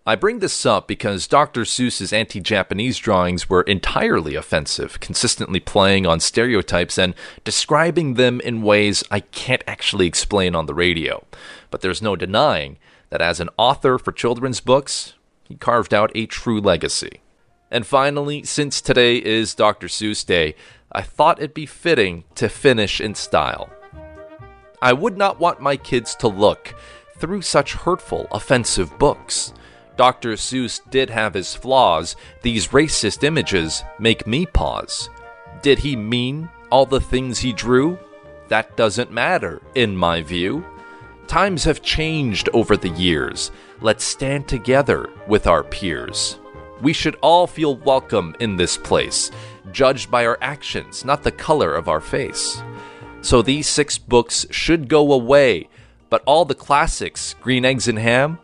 I 0.09 0.15
bring 0.15 0.39
this 0.39 0.65
up 0.65 0.87
because 0.87 1.27
Dr. 1.27 1.63
Seuss's 1.63 2.13
anti 2.13 2.39
Japanese 2.39 2.97
drawings 2.97 3.51
were 3.51 3.63
entirely 3.63 4.37
offensive, 4.37 5.01
consistently 5.01 5.59
playing 5.59 6.07
on 6.07 6.21
stereotypes 6.21 6.97
and 6.97 7.13
describing 7.43 8.15
them 8.15 8.41
in 8.41 8.63
ways 8.63 9.03
I 9.11 9.19
can't 9.19 9.65
actually 9.67 10.07
explain 10.07 10.55
on 10.55 10.67
the 10.67 10.75
radio. 10.75 11.25
But 11.73 11.81
there's 11.81 12.01
no 12.01 12.15
denying 12.15 12.79
that 13.11 13.21
as 13.21 13.41
an 13.41 13.49
author 13.57 13.99
for 13.99 14.13
children's 14.13 14.61
books, 14.61 15.15
he 15.43 15.57
carved 15.57 15.93
out 15.93 16.13
a 16.15 16.27
true 16.27 16.61
legacy. 16.61 17.21
And 17.69 17.85
finally, 17.85 18.45
since 18.45 18.81
today 18.81 19.17
is 19.17 19.57
Dr. 19.57 19.89
Seuss 19.89 20.25
Day, 20.25 20.55
I 20.93 21.03
thought 21.03 21.39
it'd 21.39 21.53
be 21.53 21.67
fitting 21.67 22.23
to 22.37 22.49
finish 22.49 23.01
in 23.01 23.17
style. 23.17 23.71
I 24.81 24.93
would 24.93 25.17
not 25.17 25.41
want 25.41 25.61
my 25.61 25.77
kids 25.77 26.15
to 26.17 26.29
look 26.29 26.77
through 27.19 27.43
such 27.43 27.75
hurtful, 27.75 28.29
offensive 28.31 28.97
books. 29.01 29.53
Dr. 29.97 30.33
Seuss 30.33 30.81
did 30.91 31.11
have 31.11 31.35
his 31.35 31.55
flaws. 31.55 32.17
These 32.43 32.69
racist 32.69 33.25
images 33.25 33.83
make 33.99 34.27
me 34.27 34.47
pause. 34.47 35.09
Did 35.63 35.79
he 35.79 35.97
mean 35.97 36.49
all 36.71 36.87
the 36.87 37.01
things 37.01 37.39
he 37.39 37.53
drew? 37.53 37.99
That 38.49 38.77
doesn't 38.77 39.11
matter, 39.11 39.63
in 39.75 39.97
my 39.97 40.23
view. 40.23 40.65
Times 41.27 41.65
have 41.65 41.83
changed 41.83 42.49
over 42.53 42.77
the 42.77 42.91
years. 42.91 43.51
Let's 43.81 44.05
stand 44.05 44.47
together 44.47 45.11
with 45.27 45.47
our 45.47 45.65
peers. 45.65 46.39
We 46.81 46.93
should 46.93 47.17
all 47.17 47.47
feel 47.47 47.77
welcome 47.77 48.37
in 48.39 48.57
this 48.57 48.77
place, 48.77 49.31
judged 49.73 50.11
by 50.11 50.27
our 50.27 50.39
actions, 50.41 51.05
not 51.05 51.23
the 51.23 51.33
color 51.33 51.75
of 51.75 51.89
our 51.89 52.01
face. 52.01 52.63
So 53.23 53.43
these 53.43 53.67
six 53.67 53.99
books 53.99 54.47
should 54.51 54.89
go 54.89 55.13
away, 55.13 55.69
but 56.11 56.23
all 56.27 56.45
the 56.45 56.55
classics, 56.55 57.35
Green 57.41 57.65
Eggs 57.65 57.89
and 57.89 57.99
Ham, 57.99 58.39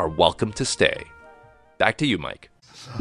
are 0.00 0.08
welcome 0.08 0.50
to 0.50 0.64
stay. 0.64 1.04
Back 1.76 1.98
to 1.98 2.06
you, 2.06 2.16
Mike. 2.16 2.49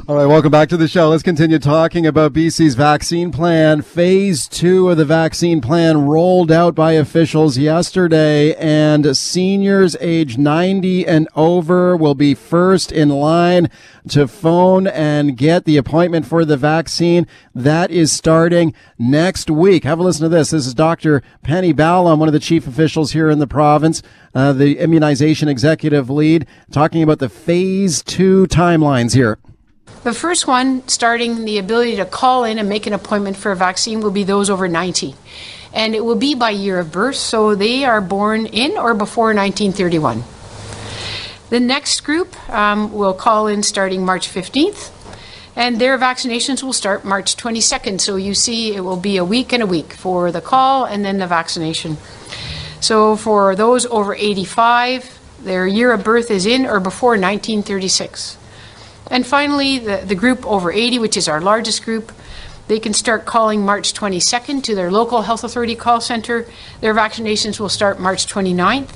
All 0.08 0.16
right, 0.16 0.26
welcome 0.26 0.52
back 0.52 0.68
to 0.70 0.78
the 0.78 0.88
show. 0.88 1.10
Let's 1.10 1.24
continue 1.24 1.58
talking 1.58 2.06
about 2.06 2.34
BC's 2.34 2.76
vaccine 2.76 3.32
plan. 3.32 3.82
Phase 3.82 4.48
two 4.48 4.90
of 4.90 4.98
the 4.98 5.06
vaccine 5.06 5.62
plan 5.62 6.06
rolled 6.06 6.52
out 6.52 6.76
by 6.76 6.94
officials 6.94 7.58
yesterday, 7.58 8.56
and 8.56 9.16
seniors 9.16 9.96
age 10.02 10.38
90 10.38 11.08
and 11.08 11.30
over 11.34 11.96
will 11.96 12.16
be 12.16 12.34
first 12.34 12.92
in 12.92 13.10
line 13.10 13.70
to 14.10 14.28
phone 14.28 14.86
and 14.88 15.38
get 15.38 15.64
the 15.64 15.78
appointment 15.78 16.26
for 16.26 16.44
the 16.44 16.58
vaccine. 16.58 17.26
That 17.56 17.90
is 17.90 18.12
starting 18.12 18.74
next 18.98 19.50
week. 19.50 19.86
Have 19.86 20.00
a 20.00 20.04
listen 20.04 20.24
to 20.24 20.30
this. 20.30 20.50
This 20.50 20.68
is 20.68 20.74
Dr. 20.74 21.24
Penny 21.42 21.74
Ballem, 21.74 22.20
one 22.20 22.28
of 22.28 22.34
the 22.34 22.40
chief 22.40 22.68
officials 22.68 23.14
here 23.14 23.30
in 23.30 23.40
the 23.40 23.48
province, 23.48 24.02
uh, 24.36 24.52
the 24.52 24.78
immunization 24.80 25.48
executive 25.48 26.10
lead, 26.10 26.46
talking 26.70 27.02
about 27.02 27.20
the 27.20 27.30
phase 27.30 28.04
two 28.04 28.46
timelines 28.48 29.14
here. 29.14 29.38
The 30.04 30.14
first 30.14 30.48
one, 30.48 30.88
starting 30.88 31.44
the 31.44 31.58
ability 31.58 31.98
to 31.98 32.06
call 32.06 32.46
in 32.46 32.58
and 32.58 32.70
make 32.70 32.88
an 32.88 32.94
appointment 32.94 33.36
for 33.36 33.52
a 33.52 33.56
vaccine, 33.56 34.00
will 34.00 34.12
be 34.12 34.24
those 34.24 34.50
over 34.50 34.68
90. 34.68 35.14
And 35.74 35.94
it 35.94 36.06
will 36.06 36.16
be 36.16 36.36
by 36.36 36.52
year 36.52 36.80
of 36.80 36.92
birth, 36.92 37.18
so 37.18 37.54
they 37.54 37.84
are 37.84 38.00
born 38.00 38.46
in 38.46 38.78
or 38.78 38.94
before 38.94 39.34
1931. 39.36 40.24
The 41.50 41.60
next 41.60 42.02
group 42.02 42.34
um, 42.50 42.94
will 42.94 43.14
call 43.14 43.48
in 43.48 43.62
starting 43.62 44.06
March 44.06 44.30
15th, 44.30 44.92
And 45.56 45.82
their 45.82 45.98
vaccinations 45.98 46.64
will 46.64 46.74
start 46.74 47.04
March 47.04 47.36
22nd. 47.36 48.00
So 48.00 48.16
you 48.16 48.34
see, 48.34 48.74
it 48.74 48.82
will 48.82 48.96
be 48.96 49.18
a 49.18 49.26
week 49.26 49.52
and 49.52 49.62
a 49.62 49.68
week 49.68 49.92
for 49.92 50.32
the 50.32 50.40
call 50.40 50.86
and 50.86 51.04
then 51.04 51.18
the 51.18 51.28
vaccination. 51.28 51.98
So 52.80 53.18
for 53.18 53.54
those 53.56 53.86
over 53.88 54.16
85, 54.16 55.20
their 55.44 55.68
year 55.68 55.92
of 55.92 56.06
birth 56.06 56.32
is 56.32 56.46
in 56.46 56.66
or 56.66 56.80
before 56.80 57.12
1936. 57.12 58.39
And 59.10 59.26
finally, 59.26 59.80
the, 59.80 60.04
the 60.06 60.16
group 60.16 60.46
over 60.46 60.72
80, 60.72 61.00
which 61.00 61.18
is 61.18 61.28
our 61.28 61.42
largest 61.42 61.84
group, 61.84 62.12
they 62.68 62.80
can 62.80 62.94
start 62.94 63.26
calling 63.26 63.66
March 63.66 63.94
22nd 63.94 64.64
to 64.64 64.76
their 64.76 64.92
local 64.92 65.24
health 65.24 65.44
authority 65.44 65.76
call 65.76 66.00
center. 66.00 66.46
Their 66.82 66.94
vaccinations 66.94 67.60
will 67.60 67.70
start 67.70 68.00
March 68.00 68.28
29th, 68.28 68.96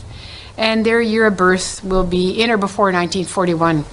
and 0.57 0.85
their 0.85 1.01
year 1.01 1.25
of 1.25 1.35
birth 1.35 1.83
will 1.83 2.05
be 2.05 2.39
in 2.39 2.51
or 2.51 2.57
before 2.57 2.91
1941. 2.91 3.83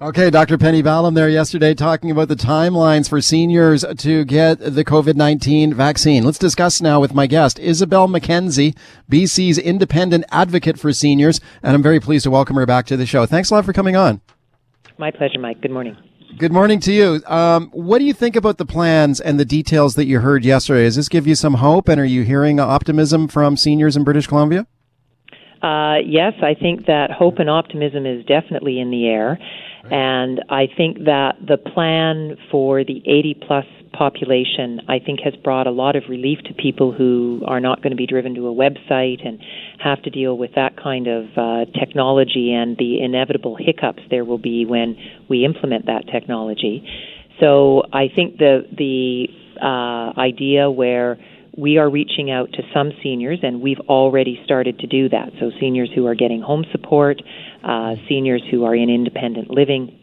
Okay, 0.00 0.28
Dr. 0.28 0.58
Penny 0.58 0.82
Ballem 0.82 1.14
there 1.14 1.28
yesterday 1.28 1.72
talking 1.72 2.10
about 2.10 2.26
the 2.26 2.34
timelines 2.34 3.08
for 3.08 3.20
seniors 3.20 3.84
to 3.98 4.24
get 4.24 4.58
the 4.58 4.84
COVID 4.84 5.14
19 5.14 5.72
vaccine. 5.72 6.24
Let's 6.24 6.36
discuss 6.36 6.82
now 6.82 7.00
with 7.00 7.14
my 7.14 7.28
guest, 7.28 7.58
Isobel 7.58 8.10
Mackenzie, 8.10 8.74
BC's 9.08 9.56
independent 9.56 10.24
advocate 10.30 10.80
for 10.80 10.92
seniors, 10.92 11.40
and 11.62 11.76
I'm 11.76 11.82
very 11.82 12.00
pleased 12.00 12.24
to 12.24 12.30
welcome 12.32 12.56
her 12.56 12.66
back 12.66 12.86
to 12.86 12.96
the 12.96 13.06
show. 13.06 13.24
Thanks 13.24 13.50
a 13.50 13.54
lot 13.54 13.64
for 13.64 13.72
coming 13.72 13.94
on. 13.94 14.20
My 14.98 15.10
pleasure, 15.10 15.38
Mike. 15.38 15.60
Good 15.60 15.70
morning. 15.70 15.96
Good 16.38 16.52
morning 16.52 16.80
to 16.80 16.92
you. 16.92 17.22
Um, 17.26 17.70
what 17.72 17.98
do 17.98 18.04
you 18.04 18.12
think 18.12 18.34
about 18.34 18.58
the 18.58 18.66
plans 18.66 19.20
and 19.20 19.38
the 19.38 19.44
details 19.44 19.94
that 19.94 20.06
you 20.06 20.20
heard 20.20 20.44
yesterday? 20.44 20.84
Does 20.84 20.96
this 20.96 21.08
give 21.08 21.26
you 21.26 21.34
some 21.34 21.54
hope, 21.54 21.88
and 21.88 22.00
are 22.00 22.04
you 22.04 22.22
hearing 22.22 22.58
optimism 22.58 23.28
from 23.28 23.56
seniors 23.56 23.96
in 23.96 24.04
British 24.04 24.26
Columbia? 24.26 24.66
Uh, 25.62 25.96
yes, 26.04 26.34
I 26.42 26.54
think 26.54 26.86
that 26.86 27.10
hope 27.10 27.38
and 27.38 27.48
optimism 27.48 28.04
is 28.04 28.24
definitely 28.26 28.80
in 28.80 28.90
the 28.90 29.06
air. 29.06 29.38
And 29.90 30.42
I 30.48 30.66
think 30.76 31.04
that 31.04 31.36
the 31.46 31.56
plan 31.56 32.36
for 32.50 32.84
the 32.84 33.02
80 33.06 33.40
plus 33.46 33.66
population, 33.96 34.80
I 34.88 34.98
think, 34.98 35.20
has 35.20 35.34
brought 35.36 35.66
a 35.66 35.70
lot 35.70 35.96
of 35.96 36.04
relief 36.08 36.38
to 36.46 36.54
people 36.54 36.92
who 36.92 37.42
are 37.46 37.60
not 37.60 37.82
going 37.82 37.90
to 37.90 37.96
be 37.96 38.06
driven 38.06 38.34
to 38.34 38.48
a 38.48 38.54
website 38.54 39.26
and 39.26 39.40
have 39.78 40.02
to 40.02 40.10
deal 40.10 40.36
with 40.36 40.50
that 40.56 40.76
kind 40.76 41.06
of 41.06 41.24
uh, 41.36 41.64
technology 41.78 42.52
and 42.52 42.76
the 42.76 43.02
inevitable 43.02 43.56
hiccups 43.56 44.02
there 44.10 44.24
will 44.24 44.38
be 44.38 44.64
when 44.66 44.96
we 45.28 45.44
implement 45.44 45.86
that 45.86 46.04
technology. 46.12 46.86
So 47.40 47.82
I 47.92 48.08
think 48.14 48.38
the 48.38 48.66
the 48.76 49.28
uh, 49.60 50.18
idea 50.18 50.70
where 50.70 51.18
we 51.56 51.78
are 51.78 51.88
reaching 51.88 52.30
out 52.30 52.52
to 52.52 52.62
some 52.72 52.90
seniors, 53.02 53.38
and 53.42 53.60
we've 53.60 53.80
already 53.88 54.40
started 54.44 54.78
to 54.80 54.86
do 54.86 55.08
that. 55.08 55.30
So, 55.38 55.50
seniors 55.60 55.90
who 55.94 56.06
are 56.06 56.14
getting 56.14 56.40
home 56.40 56.64
support, 56.72 57.22
uh, 57.62 57.94
seniors 58.08 58.42
who 58.50 58.64
are 58.64 58.74
in 58.74 58.90
independent 58.90 59.50
living, 59.50 59.98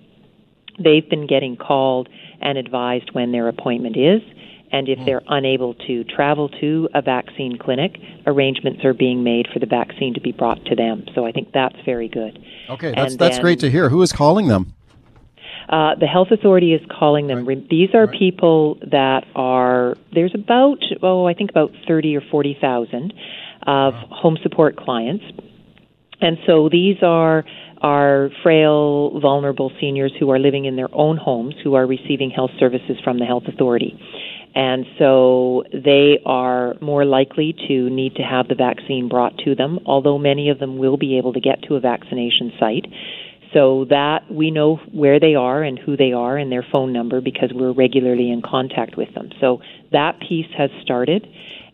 they've 0.82 1.08
been 1.10 1.28
getting 1.28 1.58
called 1.58 2.10
and 2.42 2.58
advised 2.58 3.10
when 3.14 3.32
their 3.32 3.48
appointment 3.48 3.98
is. 3.98 4.22
And 4.74 4.88
if 4.88 5.00
they're 5.06 5.22
unable 5.28 5.74
to 5.74 6.06
travel 6.06 6.48
to 6.62 6.88
a 6.94 7.02
vaccine 7.02 7.58
clinic, 7.58 7.98
arrangements 8.26 8.86
are 8.86 8.94
being 8.94 9.22
made 9.22 9.48
for 9.52 9.60
the 9.60 9.66
vaccine 9.66 10.14
to 10.14 10.22
be 10.22 10.32
brought 10.32 10.64
to 10.66 10.76
them. 10.76 11.06
So 11.14 11.26
I 11.26 11.34
think 11.34 11.52
that's 11.54 11.76
very 11.84 12.08
good. 12.08 12.40
Okay, 12.70 12.94
that's, 12.96 13.18
that's 13.18 13.40
great 13.40 13.60
to 13.60 13.70
hear. 13.70 13.90
Who 13.90 14.02
is 14.02 14.14
calling 14.14 14.48
them? 14.48 14.74
Uh, 15.68 15.96
the 15.96 16.06
health 16.06 16.30
authority 16.32 16.74
is 16.74 16.82
calling 16.90 17.28
them. 17.28 17.46
Right. 17.46 17.68
These 17.70 17.90
are 17.94 18.06
right. 18.06 18.20
people 18.20 18.78
that 18.92 19.26
are 19.36 19.96
there's 20.14 20.34
about 20.34 20.80
oh 21.02 21.28
I 21.28 21.34
think 21.34 21.50
about 21.50 21.72
thirty 21.88 22.16
or 22.16 22.22
forty 22.22 22.58
thousand 22.60 23.14
of 23.68 23.94
wow. 23.94 24.08
home 24.10 24.38
support 24.42 24.76
clients, 24.76 25.24
and 26.22 26.38
so 26.46 26.70
these 26.70 26.98
are 27.02 27.44
are 27.82 28.30
frail, 28.44 29.20
vulnerable 29.20 29.72
seniors 29.82 30.14
who 30.20 30.30
are 30.30 30.38
living 30.38 30.66
in 30.66 30.76
their 30.76 30.94
own 30.94 31.18
homes 31.18 31.56
who 31.64 31.74
are 31.74 31.88
receiving 31.88 32.30
health 32.30 32.52
services 32.60 32.98
from 33.04 33.18
the 33.18 33.26
health 33.26 33.44
authority. 33.48 34.00
And 34.54 34.86
so 35.00 35.64
they 35.74 36.20
are 36.24 36.76
more 36.80 37.06
likely 37.06 37.56
to 37.68 37.90
need 37.90 38.16
to 38.16 38.22
have 38.22 38.48
the 38.48 38.56
vaccine 38.56 39.10
brought 39.10 39.36
to 39.46 39.56
them, 39.56 39.80
although 39.86 40.20
many 40.20 40.50
of 40.50 40.60
them 40.60 40.78
will 40.78 40.98
be 40.98 41.18
able 41.18 41.34
to 41.34 41.40
get 41.40 41.64
to 41.64 41.76
a 41.76 41.80
vaccination 41.80 42.52
site 42.60 42.86
so 43.54 43.86
that 43.90 44.32
we 44.32 44.52
know 44.52 44.78
where 44.94 45.20
they 45.20 45.36
are 45.36 45.64
and 45.64 45.78
who 45.80 45.98
they 45.98 46.14
are 46.14 46.38
and 46.38 46.52
their 46.52 46.66
phone 46.72 46.94
number 46.94 47.20
because 47.22 47.52
we're 47.54 47.74
regularly 47.74 48.32
in 48.32 48.42
contact 48.42 48.96
with 48.98 49.14
them. 49.14 49.30
So 49.42 49.60
that 49.92 50.20
piece 50.20 50.48
has 50.58 50.70
started, 50.82 51.28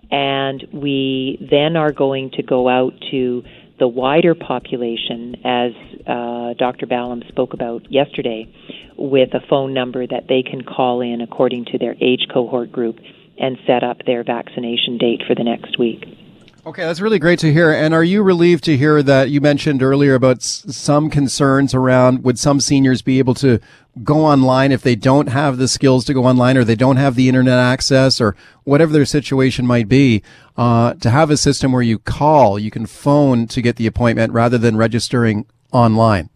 and 0.09 0.65
we 0.73 1.37
then 1.51 1.75
are 1.75 1.91
going 1.91 2.31
to 2.31 2.43
go 2.43 2.67
out 2.69 2.93
to 3.11 3.43
the 3.79 3.87
wider 3.87 4.35
population, 4.35 5.35
as 5.43 5.71
uh, 6.07 6.53
Dr. 6.57 6.87
Ballem 6.87 7.23
spoke 7.27 7.53
about 7.53 7.91
yesterday, 7.91 8.51
with 8.97 9.33
a 9.33 9.41
phone 9.47 9.73
number 9.73 10.07
that 10.07 10.27
they 10.27 10.41
can 10.41 10.63
call 10.63 11.01
in 11.01 11.21
according 11.21 11.65
to 11.65 11.77
their 11.77 11.95
age 12.01 12.27
cohort 12.33 12.71
group 12.71 12.97
and 13.37 13.57
set 13.67 13.83
up 13.83 13.97
their 14.05 14.23
vaccination 14.23 14.97
date 14.97 15.21
for 15.27 15.35
the 15.35 15.43
next 15.43 15.77
week. 15.77 16.05
Okay, 16.65 16.83
that's 16.83 16.99
really 16.99 17.19
great 17.19 17.39
to 17.39 17.53
hear. 17.53 17.71
And 17.71 17.93
are 17.93 18.03
you 18.03 18.23
relieved 18.23 18.65
to 18.65 18.75
hear 18.75 19.01
that 19.01 19.29
you 19.29 19.39
mentioned 19.39 19.81
earlier 19.81 20.15
about 20.15 20.37
s- 20.37 20.65
some 20.67 21.09
concerns 21.09 21.73
around 21.73 22.25
would 22.25 22.37
some 22.37 22.59
seniors 22.59 23.01
be 23.01 23.19
able 23.19 23.35
to 23.35 23.59
go 24.03 24.25
online 24.25 24.71
if 24.71 24.81
they 24.81 24.95
don't 24.95 25.27
have 25.27 25.57
the 25.57 25.67
skills 25.67 26.05
to 26.05 26.13
go 26.13 26.25
online 26.25 26.57
or 26.57 26.63
they 26.63 26.75
don't 26.75 26.97
have 26.97 27.15
the 27.15 27.27
internet 27.27 27.57
access 27.57 28.19
or 28.19 28.35
whatever 28.63 28.93
their 28.93 29.05
situation 29.05 29.65
might 29.65 29.87
be, 29.87 30.23
uh, 30.57 30.93
to 30.95 31.09
have 31.09 31.29
a 31.29 31.37
system 31.37 31.71
where 31.71 31.81
you 31.81 31.99
call, 31.99 32.59
you 32.59 32.71
can 32.71 32.85
phone 32.85 33.47
to 33.47 33.61
get 33.61 33.75
the 33.75 33.87
appointment 33.87 34.33
rather 34.33 34.57
than 34.57 34.77
registering 34.77 35.45
online? 35.71 36.29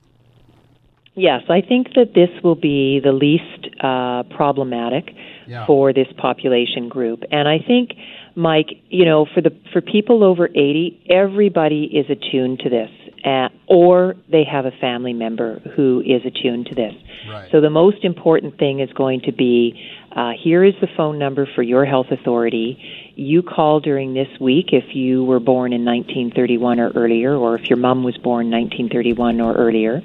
Yes, 1.13 1.43
I 1.49 1.61
think 1.61 1.93
that 1.95 2.13
this 2.15 2.29
will 2.43 2.55
be 2.55 3.01
the 3.03 3.11
least 3.11 3.67
uh, 3.83 4.23
problematic 4.35 5.13
yeah. 5.45 5.65
for 5.65 5.91
this 5.91 6.07
population 6.17 6.87
group. 6.87 7.23
And 7.31 7.47
I 7.47 7.59
think 7.59 7.91
Mike, 8.35 8.69
you 8.89 9.03
know, 9.03 9.25
for 9.33 9.41
the 9.41 9.51
for 9.73 9.81
people 9.81 10.23
over 10.23 10.47
80, 10.47 11.05
everybody 11.09 11.83
is 11.83 12.05
attuned 12.09 12.59
to 12.59 12.69
this, 12.69 12.89
uh, 13.23 13.49
or 13.67 14.15
they 14.29 14.43
have 14.43 14.65
a 14.65 14.71
family 14.71 15.13
member 15.13 15.59
who 15.75 16.01
is 16.01 16.21
attuned 16.25 16.67
to 16.67 16.75
this. 16.75 16.93
Right. 17.29 17.49
So 17.51 17.61
the 17.61 17.69
most 17.69 18.03
important 18.03 18.57
thing 18.57 18.79
is 18.79 18.91
going 18.93 19.21
to 19.21 19.31
be 19.31 19.79
uh, 20.15 20.31
here 20.41 20.63
is 20.63 20.73
the 20.81 20.87
phone 20.97 21.19
number 21.19 21.47
for 21.55 21.61
your 21.61 21.85
health 21.85 22.07
authority. 22.11 22.77
You 23.15 23.43
call 23.43 23.79
during 23.79 24.13
this 24.13 24.27
week 24.39 24.67
if 24.73 24.95
you 24.95 25.23
were 25.23 25.39
born 25.39 25.71
in 25.71 25.85
1931 25.85 26.79
or 26.79 26.89
earlier, 26.91 27.35
or 27.35 27.55
if 27.55 27.69
your 27.69 27.77
mom 27.77 28.03
was 28.03 28.17
born 28.17 28.49
1931 28.51 29.39
or 29.39 29.53
earlier, 29.53 30.01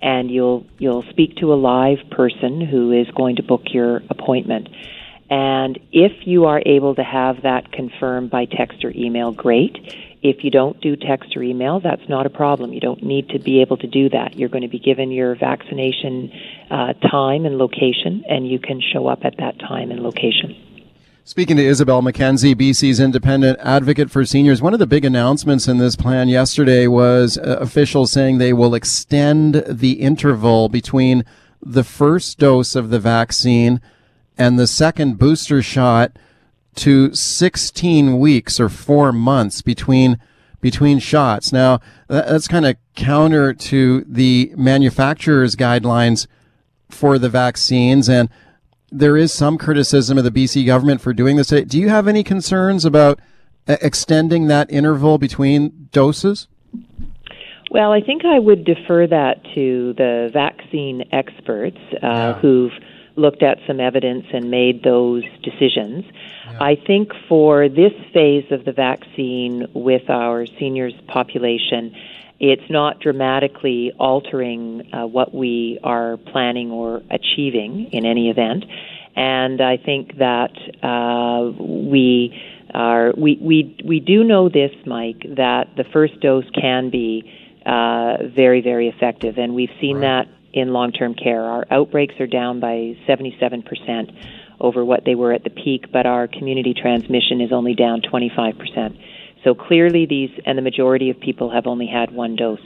and 0.00 0.30
you'll 0.30 0.64
you'll 0.78 1.04
speak 1.10 1.36
to 1.36 1.52
a 1.52 1.56
live 1.56 1.98
person 2.10 2.60
who 2.60 2.92
is 2.92 3.08
going 3.14 3.36
to 3.36 3.42
book 3.42 3.62
your 3.72 4.02
appointment. 4.08 4.68
And 5.28 5.78
if 5.92 6.26
you 6.26 6.46
are 6.46 6.62
able 6.64 6.94
to 6.94 7.02
have 7.02 7.42
that 7.42 7.72
confirmed 7.72 8.30
by 8.30 8.44
text 8.44 8.84
or 8.84 8.92
email, 8.94 9.32
great. 9.32 9.76
If 10.22 10.44
you 10.44 10.50
don't 10.50 10.80
do 10.80 10.94
text 10.94 11.36
or 11.36 11.42
email, 11.42 11.80
that's 11.80 12.08
not 12.08 12.26
a 12.26 12.30
problem. 12.30 12.72
You 12.72 12.80
don't 12.80 13.02
need 13.02 13.30
to 13.30 13.40
be 13.40 13.60
able 13.60 13.76
to 13.78 13.88
do 13.88 14.08
that. 14.10 14.36
You're 14.36 14.48
going 14.48 14.62
to 14.62 14.68
be 14.68 14.78
given 14.78 15.10
your 15.10 15.34
vaccination 15.34 16.30
uh, 16.70 16.92
time 17.10 17.44
and 17.44 17.58
location, 17.58 18.24
and 18.28 18.46
you 18.46 18.60
can 18.60 18.80
show 18.80 19.08
up 19.08 19.24
at 19.24 19.36
that 19.38 19.58
time 19.58 19.90
and 19.90 20.00
location. 20.00 20.54
Speaking 21.24 21.56
to 21.56 21.62
Isobel 21.62 22.02
Mackenzie, 22.02 22.54
BC's 22.54 22.98
independent 22.98 23.58
advocate 23.60 24.10
for 24.10 24.24
seniors, 24.24 24.60
one 24.60 24.72
of 24.72 24.80
the 24.80 24.86
big 24.86 25.04
announcements 25.04 25.68
in 25.68 25.78
this 25.78 25.96
plan 25.96 26.28
yesterday 26.28 26.86
was 26.86 27.38
uh, 27.38 27.58
officials 27.60 28.10
saying 28.12 28.38
they 28.38 28.52
will 28.52 28.74
extend 28.74 29.64
the 29.68 29.92
interval 30.00 30.68
between 30.68 31.24
the 31.60 31.84
first 31.84 32.38
dose 32.38 32.74
of 32.74 32.90
the 32.90 32.98
vaccine 32.98 33.80
and 34.36 34.58
the 34.58 34.66
second 34.66 35.18
booster 35.18 35.62
shot 35.62 36.16
to 36.76 37.14
16 37.14 38.18
weeks 38.18 38.58
or 38.58 38.68
four 38.68 39.12
months 39.12 39.62
between 39.62 40.18
between 40.60 41.00
shots. 41.00 41.52
Now 41.52 41.80
that's 42.08 42.46
kind 42.46 42.66
of 42.66 42.76
counter 42.94 43.52
to 43.52 44.04
the 44.08 44.52
manufacturer's 44.56 45.56
guidelines 45.56 46.26
for 46.88 47.18
the 47.18 47.28
vaccines, 47.28 48.08
and 48.08 48.28
there 48.90 49.16
is 49.16 49.32
some 49.32 49.58
criticism 49.58 50.18
of 50.18 50.24
the 50.24 50.30
BC 50.30 50.64
government 50.66 51.00
for 51.00 51.12
doing 51.12 51.36
this. 51.36 51.48
Do 51.48 51.78
you 51.78 51.88
have 51.88 52.06
any 52.06 52.22
concerns 52.22 52.84
about 52.84 53.18
extending 53.66 54.46
that 54.48 54.70
interval 54.70 55.18
between 55.18 55.88
doses? 55.92 56.48
Well, 57.70 57.90
I 57.90 58.02
think 58.02 58.24
I 58.24 58.38
would 58.38 58.64
defer 58.64 59.06
that 59.06 59.42
to 59.54 59.94
the 59.96 60.28
vaccine 60.32 61.04
experts 61.10 61.78
uh, 61.94 61.96
yeah. 62.02 62.32
who've 62.34 62.72
looked 63.16 63.42
at 63.42 63.58
some 63.66 63.80
evidence 63.80 64.26
and 64.32 64.50
made 64.50 64.82
those 64.82 65.24
decisions. 65.42 66.04
Yeah. 66.52 66.62
I 66.62 66.76
think 66.76 67.12
for 67.28 67.68
this 67.68 67.92
phase 68.12 68.50
of 68.50 68.64
the 68.64 68.72
vaccine 68.72 69.66
with 69.74 70.08
our 70.10 70.46
seniors 70.58 70.94
population, 71.08 71.94
it's 72.40 72.68
not 72.68 73.00
dramatically 73.00 73.92
altering 73.98 74.92
uh, 74.92 75.06
what 75.06 75.32
we 75.34 75.78
are 75.84 76.16
planning 76.16 76.70
or 76.70 77.00
achieving 77.10 77.88
in 77.92 78.04
any 78.04 78.30
event. 78.30 78.64
And 79.14 79.60
I 79.60 79.76
think 79.76 80.18
that 80.18 80.52
uh, 80.82 81.52
we 81.62 82.34
are 82.74 83.12
we, 83.16 83.38
we 83.40 83.76
we 83.84 84.00
do 84.00 84.24
know 84.24 84.48
this, 84.48 84.72
Mike, 84.86 85.22
that 85.36 85.76
the 85.76 85.84
first 85.92 86.18
dose 86.20 86.48
can 86.58 86.90
be 86.90 87.30
uh, 87.64 88.26
very 88.34 88.62
very 88.62 88.88
effective, 88.88 89.38
and 89.38 89.54
we've 89.54 89.70
seen 89.80 89.98
right. 89.98 90.26
that 90.26 90.34
in 90.52 90.72
long 90.72 90.92
term 90.92 91.14
care. 91.14 91.42
Our 91.42 91.66
outbreaks 91.70 92.14
are 92.20 92.26
down 92.26 92.60
by 92.60 92.96
77% 93.08 94.41
over 94.60 94.84
what 94.84 95.04
they 95.04 95.14
were 95.14 95.32
at 95.32 95.44
the 95.44 95.50
peak, 95.50 95.92
but 95.92 96.06
our 96.06 96.28
community 96.28 96.74
transmission 96.74 97.40
is 97.40 97.52
only 97.52 97.74
down 97.74 98.00
25%. 98.00 98.98
So 99.44 99.54
clearly, 99.54 100.06
these, 100.06 100.30
and 100.46 100.56
the 100.56 100.62
majority 100.62 101.10
of 101.10 101.18
people 101.18 101.50
have 101.50 101.66
only 101.66 101.86
had 101.86 102.12
one 102.12 102.36
dose. 102.36 102.60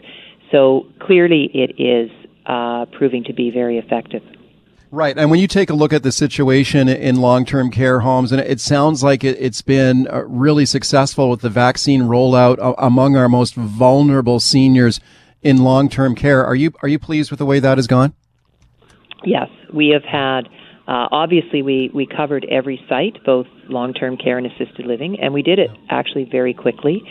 So 0.53 0.87
clearly, 1.01 1.51
it 1.55 1.81
is 1.81 2.11
uh, 2.45 2.87
proving 2.87 3.25
to 3.25 3.33
be 3.33 3.51
very 3.51 3.79
effective. 3.79 4.23
Right. 4.91 5.19
And 5.19 5.31
when 5.31 5.41
you 5.41 5.49
take 5.49 5.69
a 5.69 5.75
look 5.75 5.93
at 5.93 6.05
the 6.05 6.13
situation 6.13 6.89
in 6.89 7.17
long 7.17 7.45
term 7.45 7.71
care 7.71 8.01
homes, 8.01 8.31
and 8.31 8.41
it 8.41 8.61
sounds 8.61 9.03
like 9.03 9.25
it, 9.25 9.41
has 9.41 9.61
been 9.61 10.07
uh, 10.09 10.23
really 10.27 10.65
successful 10.65 11.29
with 11.29 11.41
the 11.41 11.51
vaccine 11.51 12.03
rollout 12.03 12.75
among 12.79 13.17
our 13.17 13.29
most 13.29 13.55
vulnerable 13.55 14.39
seniors 14.39 15.01
in 15.43 15.59
long 15.59 15.89
term 15.89 16.15
care. 16.15 16.45
Are 16.45 16.55
you, 16.55 16.73
are 16.83 16.89
you 16.89 16.99
pleased 16.99 17.31
with 17.31 17.39
the 17.39 17.47
way 17.47 17.59
that 17.59 17.79
has 17.79 17.87
gone? 17.87 18.15
Yes. 19.25 19.49
We 19.73 19.89
have 19.89 20.05
had, 20.05 20.49
uh, 20.87 21.09
obviously, 21.11 21.63
we, 21.63 21.91
we 21.93 22.07
covered 22.07 22.47
every 22.51 22.81
site, 22.89 23.25
both 23.25 23.47
long 23.69 23.93
term 23.93 24.17
care 24.17 24.39
and 24.39 24.47
assisted 24.47 24.87
living, 24.87 25.19
and 25.21 25.35
we 25.35 25.43
did 25.43 25.59
it 25.59 25.71
actually 25.91 26.29
very 26.31 26.55
quickly. 26.55 27.03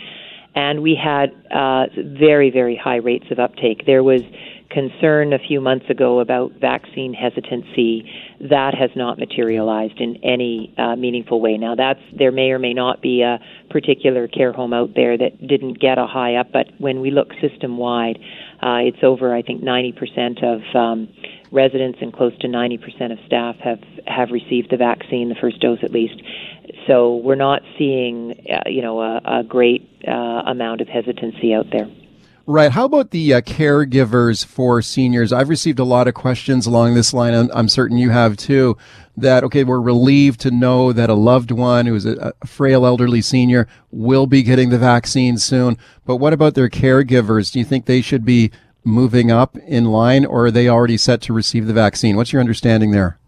And 0.54 0.82
we 0.82 0.94
had 0.96 1.32
uh, 1.54 1.84
very, 2.18 2.50
very 2.50 2.80
high 2.82 2.96
rates 2.96 3.26
of 3.30 3.38
uptake. 3.38 3.84
There 3.84 4.02
was 4.02 4.22
concern 4.70 5.32
a 5.32 5.38
few 5.38 5.60
months 5.60 5.86
ago 5.90 6.20
about 6.20 6.52
vaccine 6.60 7.14
hesitancy 7.14 8.10
that 8.40 8.74
has 8.74 8.90
not 8.96 9.18
materialized 9.18 10.00
in 10.00 10.16
any 10.24 10.74
uh, 10.78 10.96
meaningful 10.96 11.40
way. 11.40 11.56
Now, 11.56 11.74
that's 11.74 12.00
there 12.16 12.32
may 12.32 12.50
or 12.50 12.58
may 12.58 12.72
not 12.72 13.00
be 13.00 13.22
a 13.22 13.38
particular 13.70 14.28
care 14.28 14.52
home 14.52 14.72
out 14.72 14.90
there 14.94 15.16
that 15.16 15.46
didn't 15.46 15.78
get 15.80 15.98
a 15.98 16.06
high 16.06 16.36
up, 16.36 16.52
but 16.52 16.66
when 16.78 17.00
we 17.00 17.10
look 17.10 17.28
system 17.40 17.76
wide, 17.76 18.18
uh, 18.62 18.80
it's 18.80 18.98
over 19.02 19.34
I 19.34 19.42
think 19.42 19.62
90% 19.62 20.42
of 20.42 20.76
um, 20.76 21.08
residents 21.50 21.98
and 22.00 22.12
close 22.12 22.36
to 22.38 22.48
90% 22.48 23.12
of 23.12 23.18
staff 23.26 23.56
have 23.56 23.80
have 24.06 24.30
received 24.30 24.70
the 24.70 24.76
vaccine, 24.76 25.28
the 25.28 25.34
first 25.34 25.60
dose 25.60 25.78
at 25.82 25.90
least. 25.90 26.22
So 26.86 27.16
we're 27.16 27.34
not 27.34 27.62
seeing 27.78 28.46
uh, 28.50 28.68
you 28.68 28.82
know 28.82 29.00
a, 29.00 29.20
a 29.24 29.44
great 29.44 29.88
uh, 30.06 30.10
amount 30.46 30.80
of 30.80 30.88
hesitancy 30.88 31.54
out 31.54 31.66
there. 31.70 31.88
Right. 32.48 32.70
How 32.70 32.84
about 32.84 33.10
the 33.10 33.34
uh, 33.34 33.40
caregivers 33.40 34.46
for 34.46 34.80
seniors? 34.80 35.32
I've 35.32 35.48
received 35.48 35.80
a 35.80 35.84
lot 35.84 36.06
of 36.06 36.14
questions 36.14 36.64
along 36.64 36.94
this 36.94 37.12
line, 37.12 37.34
and 37.34 37.50
I'm 37.52 37.68
certain 37.68 37.98
you 37.98 38.10
have 38.10 38.36
too. 38.36 38.78
That, 39.16 39.42
okay, 39.42 39.64
we're 39.64 39.80
relieved 39.80 40.40
to 40.42 40.52
know 40.52 40.92
that 40.92 41.10
a 41.10 41.14
loved 41.14 41.50
one 41.50 41.86
who's 41.86 42.06
a, 42.06 42.32
a 42.40 42.46
frail 42.46 42.86
elderly 42.86 43.20
senior 43.20 43.66
will 43.90 44.28
be 44.28 44.44
getting 44.44 44.70
the 44.70 44.78
vaccine 44.78 45.38
soon. 45.38 45.76
But 46.04 46.18
what 46.18 46.32
about 46.32 46.54
their 46.54 46.68
caregivers? 46.68 47.50
Do 47.50 47.58
you 47.58 47.64
think 47.64 47.86
they 47.86 48.00
should 48.00 48.24
be 48.24 48.52
moving 48.86 49.30
up 49.30 49.58
in 49.66 49.86
line 49.86 50.24
or 50.24 50.46
are 50.46 50.50
they 50.50 50.68
already 50.68 50.96
set 50.96 51.20
to 51.22 51.32
receive 51.32 51.66
the 51.66 51.72
vaccine? 51.72 52.16
What's 52.16 52.32
your 52.32 52.40
understanding 52.40 52.92
there? 52.92 53.18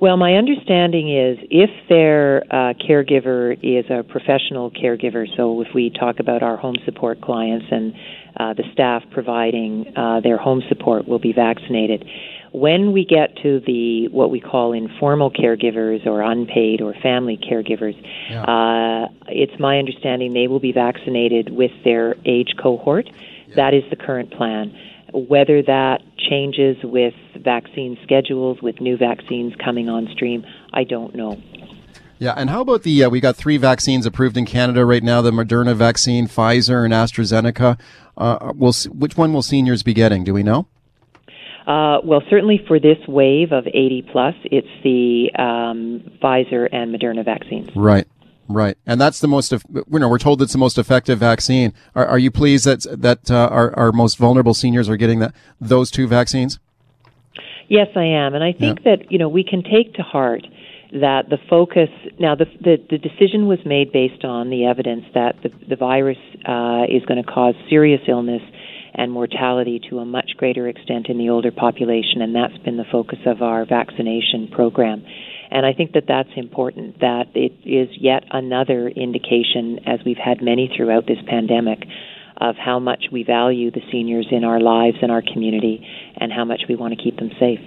Well, 0.00 0.16
my 0.16 0.34
understanding 0.34 1.16
is 1.16 1.38
if 1.48 1.70
their 1.88 2.42
uh, 2.50 2.74
caregiver 2.74 3.56
is 3.62 3.88
a 3.88 4.02
professional 4.02 4.72
caregiver, 4.72 5.28
so 5.36 5.60
if 5.60 5.68
we 5.72 5.90
talk 5.90 6.18
about 6.18 6.42
our 6.42 6.56
home 6.56 6.74
support 6.84 7.20
clients 7.20 7.66
and 7.70 7.94
uh, 8.36 8.52
the 8.54 8.64
staff 8.72 9.04
providing 9.12 9.92
uh, 9.96 10.18
their 10.20 10.38
home 10.38 10.60
support 10.68 11.06
will 11.06 11.20
be 11.20 11.32
vaccinated. 11.32 12.04
When 12.50 12.90
we 12.90 13.04
get 13.04 13.36
to 13.44 13.60
the 13.60 14.08
what 14.08 14.32
we 14.32 14.40
call 14.40 14.72
informal 14.72 15.30
caregivers 15.30 16.04
or 16.04 16.20
unpaid 16.20 16.80
or 16.80 16.94
family 16.94 17.38
caregivers, 17.38 17.94
yeah. 18.28 18.42
uh, 18.42 19.08
it's 19.28 19.58
my 19.60 19.78
understanding 19.78 20.32
they 20.32 20.48
will 20.48 20.60
be 20.60 20.72
vaccinated 20.72 21.50
with 21.50 21.70
their 21.84 22.16
age 22.24 22.54
cohort. 22.60 23.08
Yeah. 23.54 23.70
That 23.70 23.74
is 23.74 23.82
the 23.90 23.96
current 23.96 24.32
plan. 24.32 24.76
Whether 25.12 25.62
that 25.62 25.98
changes 26.16 26.76
with 26.82 27.14
vaccine 27.38 27.98
schedules, 28.02 28.58
with 28.62 28.80
new 28.80 28.96
vaccines 28.96 29.52
coming 29.62 29.88
on 29.88 30.08
stream, 30.12 30.44
I 30.72 30.84
don't 30.84 31.14
know. 31.14 31.40
Yeah, 32.18 32.34
and 32.36 32.50
how 32.50 32.60
about 32.60 32.84
the? 32.84 33.04
Uh, 33.04 33.10
we 33.10 33.20
got 33.20 33.34
three 33.36 33.56
vaccines 33.56 34.06
approved 34.06 34.36
in 34.36 34.46
Canada 34.46 34.84
right 34.84 35.02
now: 35.02 35.22
the 35.22 35.32
Moderna 35.32 35.74
vaccine, 35.74 36.28
Pfizer, 36.28 36.84
and 36.84 36.94
AstraZeneca. 36.94 37.78
Uh, 38.16 38.52
will 38.54 38.72
which 38.92 39.16
one 39.16 39.32
will 39.32 39.42
seniors 39.42 39.82
be 39.82 39.92
getting? 39.92 40.22
Do 40.22 40.32
we 40.32 40.44
know? 40.44 40.68
Uh, 41.66 41.98
well, 42.04 42.22
certainly 42.28 42.60
for 42.66 42.80
this 42.80 42.98
wave 43.06 43.52
of 43.52 43.66
80 43.66 44.06
plus, 44.10 44.34
it's 44.44 44.68
the 44.82 45.30
um, 45.38 46.02
Pfizer 46.20 46.68
and 46.72 46.94
Moderna 46.94 47.24
vaccines. 47.24 47.70
Right. 47.76 48.06
Right, 48.48 48.76
and 48.86 49.00
that's 49.00 49.20
the 49.20 49.28
most. 49.28 49.52
You 49.52 49.84
know, 49.90 50.08
we're 50.08 50.18
told 50.18 50.42
it's 50.42 50.52
the 50.52 50.58
most 50.58 50.76
effective 50.76 51.18
vaccine. 51.18 51.72
Are, 51.94 52.06
are 52.06 52.18
you 52.18 52.30
pleased 52.30 52.64
that 52.64 52.84
that 53.00 53.30
uh, 53.30 53.48
our 53.50 53.76
our 53.78 53.92
most 53.92 54.18
vulnerable 54.18 54.54
seniors 54.54 54.88
are 54.88 54.96
getting 54.96 55.20
that 55.20 55.34
those 55.60 55.90
two 55.90 56.06
vaccines? 56.06 56.58
Yes, 57.68 57.88
I 57.96 58.04
am, 58.04 58.34
and 58.34 58.42
I 58.44 58.52
think 58.52 58.80
yeah. 58.84 58.96
that 58.96 59.12
you 59.12 59.18
know 59.18 59.28
we 59.28 59.44
can 59.44 59.62
take 59.62 59.94
to 59.94 60.02
heart 60.02 60.46
that 60.92 61.30
the 61.30 61.38
focus 61.48 61.88
now 62.18 62.34
the, 62.34 62.44
the, 62.60 62.76
the 62.90 62.98
decision 62.98 63.46
was 63.46 63.58
made 63.64 63.92
based 63.92 64.24
on 64.24 64.50
the 64.50 64.66
evidence 64.66 65.04
that 65.14 65.36
the, 65.42 65.50
the 65.68 65.76
virus 65.76 66.18
uh, 66.46 66.84
is 66.88 67.02
going 67.06 67.22
to 67.22 67.28
cause 67.28 67.54
serious 67.70 68.02
illness 68.08 68.42
and 68.94 69.10
mortality 69.10 69.80
to 69.88 70.00
a 70.00 70.04
much 70.04 70.32
greater 70.36 70.68
extent 70.68 71.06
in 71.08 71.16
the 71.16 71.30
older 71.30 71.50
population, 71.50 72.20
and 72.20 72.34
that's 72.34 72.56
been 72.58 72.76
the 72.76 72.84
focus 72.92 73.18
of 73.24 73.40
our 73.40 73.64
vaccination 73.64 74.48
program. 74.48 75.02
And 75.52 75.66
I 75.66 75.74
think 75.74 75.92
that 75.92 76.04
that's 76.08 76.30
important, 76.34 77.00
that 77.00 77.26
it 77.34 77.52
is 77.62 77.90
yet 78.00 78.24
another 78.30 78.88
indication, 78.88 79.80
as 79.86 80.00
we've 80.04 80.16
had 80.16 80.40
many 80.40 80.72
throughout 80.74 81.06
this 81.06 81.18
pandemic, 81.28 81.84
of 82.38 82.56
how 82.56 82.78
much 82.78 83.04
we 83.12 83.22
value 83.22 83.70
the 83.70 83.82
seniors 83.92 84.26
in 84.30 84.44
our 84.44 84.58
lives 84.58 84.96
and 85.02 85.12
our 85.12 85.20
community 85.20 85.86
and 86.16 86.32
how 86.32 86.46
much 86.46 86.62
we 86.70 86.74
want 86.74 86.96
to 86.96 87.02
keep 87.02 87.18
them 87.18 87.30
safe. 87.38 87.60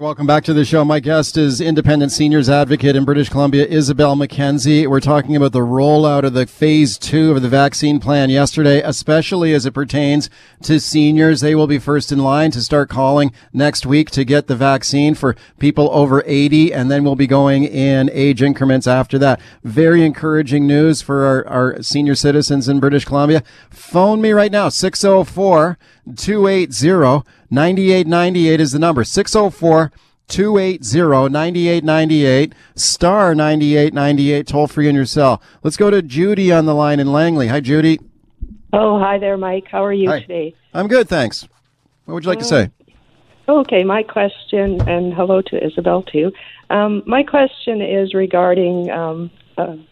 Welcome 0.00 0.26
back 0.26 0.44
to 0.44 0.54
the 0.54 0.64
show. 0.64 0.82
My 0.82 0.98
guest 0.98 1.36
is 1.36 1.60
independent 1.60 2.10
seniors 2.10 2.48
advocate 2.48 2.96
in 2.96 3.04
British 3.04 3.28
Columbia, 3.28 3.66
Isobel 3.66 4.16
Mackenzie. 4.16 4.86
We're 4.86 4.98
talking 4.98 5.36
about 5.36 5.52
the 5.52 5.58
rollout 5.58 6.24
of 6.24 6.32
the 6.32 6.46
phase 6.46 6.96
two 6.96 7.32
of 7.32 7.42
the 7.42 7.50
vaccine 7.50 8.00
plan 8.00 8.30
yesterday, 8.30 8.80
especially 8.80 9.52
as 9.52 9.66
it 9.66 9.72
pertains 9.72 10.30
to 10.62 10.80
seniors. 10.80 11.42
They 11.42 11.54
will 11.54 11.66
be 11.66 11.78
first 11.78 12.12
in 12.12 12.18
line 12.20 12.50
to 12.52 12.62
start 12.62 12.88
calling 12.88 13.34
next 13.52 13.84
week 13.84 14.10
to 14.12 14.24
get 14.24 14.46
the 14.46 14.56
vaccine 14.56 15.14
for 15.14 15.36
people 15.58 15.90
over 15.92 16.22
80, 16.24 16.72
and 16.72 16.90
then 16.90 17.04
we'll 17.04 17.14
be 17.14 17.26
going 17.26 17.64
in 17.64 18.08
age 18.14 18.42
increments 18.42 18.86
after 18.86 19.18
that. 19.18 19.38
Very 19.64 20.02
encouraging 20.02 20.66
news 20.66 21.02
for 21.02 21.26
our, 21.26 21.46
our 21.46 21.82
senior 21.82 22.14
citizens 22.14 22.70
in 22.70 22.80
British 22.80 23.04
Columbia. 23.04 23.42
Phone 23.68 24.22
me 24.22 24.30
right 24.30 24.50
now, 24.50 24.70
604 24.70 25.76
280 26.18 27.26
9898 27.50 28.60
is 28.60 28.72
the 28.72 28.78
number. 28.78 29.04
604 29.04 29.92
280 30.28 31.32
9898 31.32 32.54
star 32.76 33.34
9898 33.34 34.46
toll 34.46 34.66
free 34.66 34.88
in 34.88 34.94
your 34.94 35.04
cell. 35.04 35.42
Let's 35.62 35.76
go 35.76 35.90
to 35.90 36.00
Judy 36.00 36.52
on 36.52 36.66
the 36.66 36.74
line 36.74 37.00
in 37.00 37.12
Langley. 37.12 37.48
Hi, 37.48 37.60
Judy. 37.60 38.00
Oh, 38.72 38.98
hi 39.00 39.18
there, 39.18 39.36
Mike. 39.36 39.66
How 39.68 39.84
are 39.84 39.92
you 39.92 40.08
hi. 40.08 40.20
today? 40.20 40.54
I'm 40.72 40.86
good, 40.86 41.08
thanks. 41.08 41.48
What 42.04 42.14
would 42.14 42.24
you 42.24 42.30
like 42.30 42.38
uh, 42.38 42.42
to 42.42 42.46
say? 42.46 42.70
Okay, 43.48 43.82
my 43.82 44.04
question, 44.04 44.80
and 44.88 45.12
hello 45.12 45.42
to 45.42 45.60
Isobel 45.60 46.06
too. 46.10 46.30
Um, 46.70 47.02
my 47.04 47.24
question 47.24 47.82
is 47.82 48.14
regarding 48.14 48.88
um, 48.90 49.30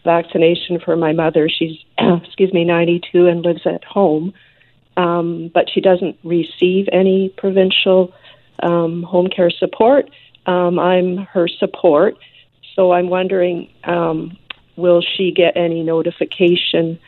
vaccination 0.05 0.79
for 0.79 0.95
my 0.95 1.11
mother. 1.11 1.49
She's, 1.49 1.77
excuse 1.97 2.53
me, 2.53 2.63
92 2.63 3.27
and 3.27 3.43
lives 3.43 3.61
at 3.65 3.83
home 3.83 4.33
um, 4.99 5.49
but 5.53 5.69
she 5.73 5.79
doesn't 5.79 6.17
receive 6.23 6.87
any 6.91 7.33
provincial 7.37 8.13
um, 8.61 9.03
home 9.03 9.27
care 9.33 9.49
support. 9.49 10.09
Um, 10.45 10.77
I'm 10.77 11.17
her 11.17 11.47
support, 11.47 12.15
so 12.75 12.91
I'm 12.91 13.09
wondering 13.09 13.69
um, 13.85 14.37
will 14.75 15.01
she 15.01 15.31
get 15.31 15.55
any 15.55 15.83
notification 15.83 16.99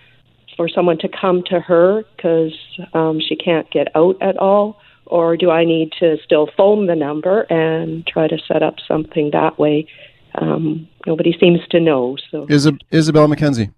for 0.55 0.69
someone 0.69 0.99
to 0.99 1.09
come 1.09 1.43
to 1.47 1.59
her 1.59 2.03
because 2.15 2.53
um, 2.93 3.19
she 3.19 3.35
can't 3.35 3.69
get 3.71 3.93
out 3.95 4.15
at 4.21 4.37
all? 4.37 4.79
Or 5.05 5.35
do 5.35 5.49
I 5.49 5.65
need 5.65 5.91
to 5.99 6.15
still 6.23 6.47
phone 6.55 6.87
the 6.87 6.95
number 6.95 7.41
and 7.49 8.07
try 8.07 8.27
to 8.29 8.37
set 8.47 8.63
up 8.63 8.75
something 8.87 9.31
that 9.33 9.59
way? 9.59 9.87
Um, 10.35 10.87
nobody 11.05 11.35
seems 11.37 11.59
to 11.71 11.81
know. 11.81 12.15
So, 12.29 12.45
Isobel 12.45 13.27
Mackenzie. 13.27 13.71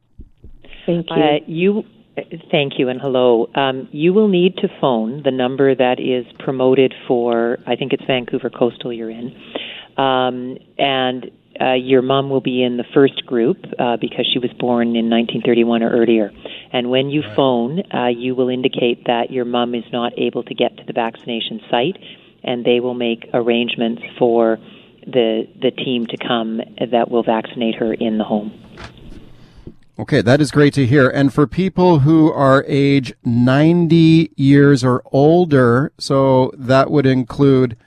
Thank 0.86 1.10
you. 1.10 1.16
Uh, 1.16 1.40
you 1.48 1.84
Thank 2.52 2.78
you 2.78 2.90
and 2.90 3.02
hello. 3.02 3.50
Um, 3.56 3.90
you 3.92 4.14
will 4.14 4.28
need 4.28 4.58
to 4.58 4.68
phone 4.80 5.24
the 5.24 5.32
number 5.32 5.74
that 5.74 6.00
is 6.00 6.26
promoted 6.40 6.94
for, 7.08 7.58
I 7.66 7.76
think 7.76 7.92
it's 7.92 8.04
Vancouver 8.06 8.52
Coastal 8.52 8.94
you're 8.94 9.10
in. 9.10 9.36
Um, 9.98 10.58
and 10.78 11.32
uh, 11.60 11.74
your 11.74 12.04
mom 12.04 12.30
will 12.30 12.42
be 12.42 12.64
in 12.64 12.78
the 12.78 12.84
first 12.94 13.26
group 13.26 13.58
uh, 13.80 13.98
because 13.98 14.30
she 14.32 14.38
was 14.38 14.52
born 14.60 14.90
in 14.90 15.10
1931 15.10 15.82
or 15.82 15.90
earlier. 15.90 16.32
And 16.72 16.92
when 16.92 17.10
you 17.10 17.22
right. 17.22 17.36
phone, 17.36 17.82
uh, 17.92 18.08
you 18.08 18.36
will 18.36 18.50
indicate 18.50 19.06
that 19.06 19.32
your 19.32 19.46
mom 19.46 19.74
is 19.74 19.86
not 19.92 20.14
able 20.18 20.44
to 20.44 20.54
get 20.54 20.78
to 20.78 20.84
the 20.86 20.94
vaccination 20.94 21.62
site, 21.70 21.98
and 22.44 22.64
they 22.64 22.80
will 22.80 22.96
make 22.96 23.28
arrangements 23.34 24.04
for 24.18 24.58
the 25.06 25.48
the 25.62 25.72
team 25.72 26.08
to 26.08 26.18
come 26.18 26.62
that 26.92 27.12
will 27.12 27.24
vaccinate 27.24 27.76
her 27.76 27.94
in 27.94 28.18
the 28.18 28.24
home. 28.24 28.63
Okay, 30.00 30.22
that 30.22 30.42
is 30.42 30.50
great 30.50 30.74
to 30.74 30.88
hear. 30.88 31.08
And 31.08 31.32
for 31.32 31.46
people 31.46 32.00
who 32.00 32.32
are 32.32 32.66
age 32.68 33.14
90 33.24 34.32
years 34.36 34.84
or 34.84 35.04
older, 35.12 35.92
so 36.00 36.52
that 36.58 36.90
would 36.90 37.06
include 37.06 37.78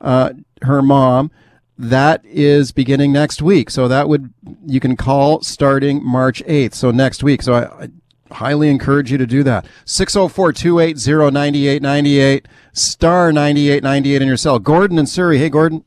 uh, 0.00 0.30
her 0.62 0.80
mom, 0.80 1.30
that 1.76 2.24
is 2.24 2.72
beginning 2.72 3.12
next 3.12 3.42
week. 3.42 3.68
So 3.68 3.88
that 3.88 4.08
would, 4.08 4.32
you 4.66 4.80
can 4.80 4.96
call 4.96 5.42
starting 5.42 6.02
March 6.02 6.42
8th. 6.44 6.74
So 6.74 6.90
next 6.90 7.22
week. 7.22 7.42
So 7.42 7.52
I, 7.52 7.84
I 7.84 7.88
highly 8.32 8.70
encourage 8.70 9.12
you 9.12 9.18
to 9.18 9.26
do 9.26 9.42
that. 9.42 9.66
604 9.84 10.52
280 10.54 11.30
9898, 11.30 12.48
star 12.72 13.32
9898 13.32 14.22
in 14.22 14.28
your 14.28 14.36
cell. 14.38 14.58
Gordon 14.58 14.98
and 14.98 15.08
Surrey. 15.08 15.36
Hey, 15.36 15.50
Gordon. 15.50 15.84